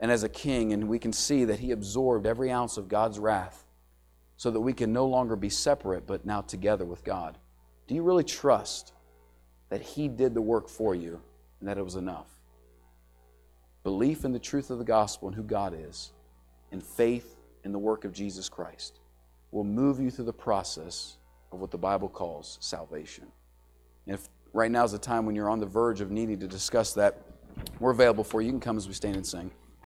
and 0.03 0.11
as 0.11 0.23
a 0.23 0.29
king, 0.29 0.73
and 0.73 0.89
we 0.89 0.99
can 0.99 1.13
see 1.13 1.45
that 1.45 1.59
he 1.59 1.71
absorbed 1.71 2.27
every 2.27 2.51
ounce 2.51 2.75
of 2.75 2.89
God's 2.89 3.17
wrath 3.17 3.63
so 4.35 4.51
that 4.51 4.59
we 4.59 4.73
can 4.73 4.91
no 4.91 5.05
longer 5.05 5.37
be 5.37 5.47
separate, 5.47 6.05
but 6.05 6.25
now 6.25 6.41
together 6.41 6.83
with 6.83 7.05
God. 7.05 7.37
Do 7.87 7.95
you 7.95 8.03
really 8.03 8.25
trust 8.25 8.91
that 9.69 9.81
he 9.81 10.09
did 10.09 10.33
the 10.33 10.41
work 10.41 10.67
for 10.67 10.93
you 10.93 11.21
and 11.61 11.69
that 11.69 11.77
it 11.77 11.85
was 11.85 11.95
enough? 11.95 12.27
Belief 13.85 14.25
in 14.25 14.33
the 14.33 14.39
truth 14.39 14.71
of 14.71 14.77
the 14.77 14.83
gospel 14.83 15.29
and 15.29 15.35
who 15.35 15.41
God 15.41 15.73
is, 15.73 16.11
and 16.73 16.83
faith 16.83 17.37
in 17.63 17.71
the 17.71 17.79
work 17.79 18.03
of 18.03 18.11
Jesus 18.11 18.49
Christ 18.49 18.99
will 19.51 19.63
move 19.63 20.01
you 20.01 20.11
through 20.11 20.25
the 20.25 20.33
process 20.33 21.15
of 21.53 21.61
what 21.61 21.71
the 21.71 21.77
Bible 21.77 22.09
calls 22.09 22.57
salvation. 22.59 23.25
And 24.05 24.15
if 24.15 24.27
right 24.51 24.69
now 24.69 24.83
is 24.83 24.91
the 24.91 24.97
time 24.97 25.25
when 25.25 25.33
you're 25.33 25.49
on 25.49 25.61
the 25.61 25.65
verge 25.65 26.01
of 26.01 26.11
needing 26.11 26.39
to 26.39 26.47
discuss 26.47 26.91
that, 26.95 27.21
we're 27.79 27.91
available 27.91 28.25
for 28.25 28.41
you. 28.41 28.47
You 28.47 28.51
can 28.51 28.59
come 28.59 28.75
as 28.75 28.85
we 28.85 28.93
stand 28.93 29.15
and 29.15 29.25
sing. 29.25 29.49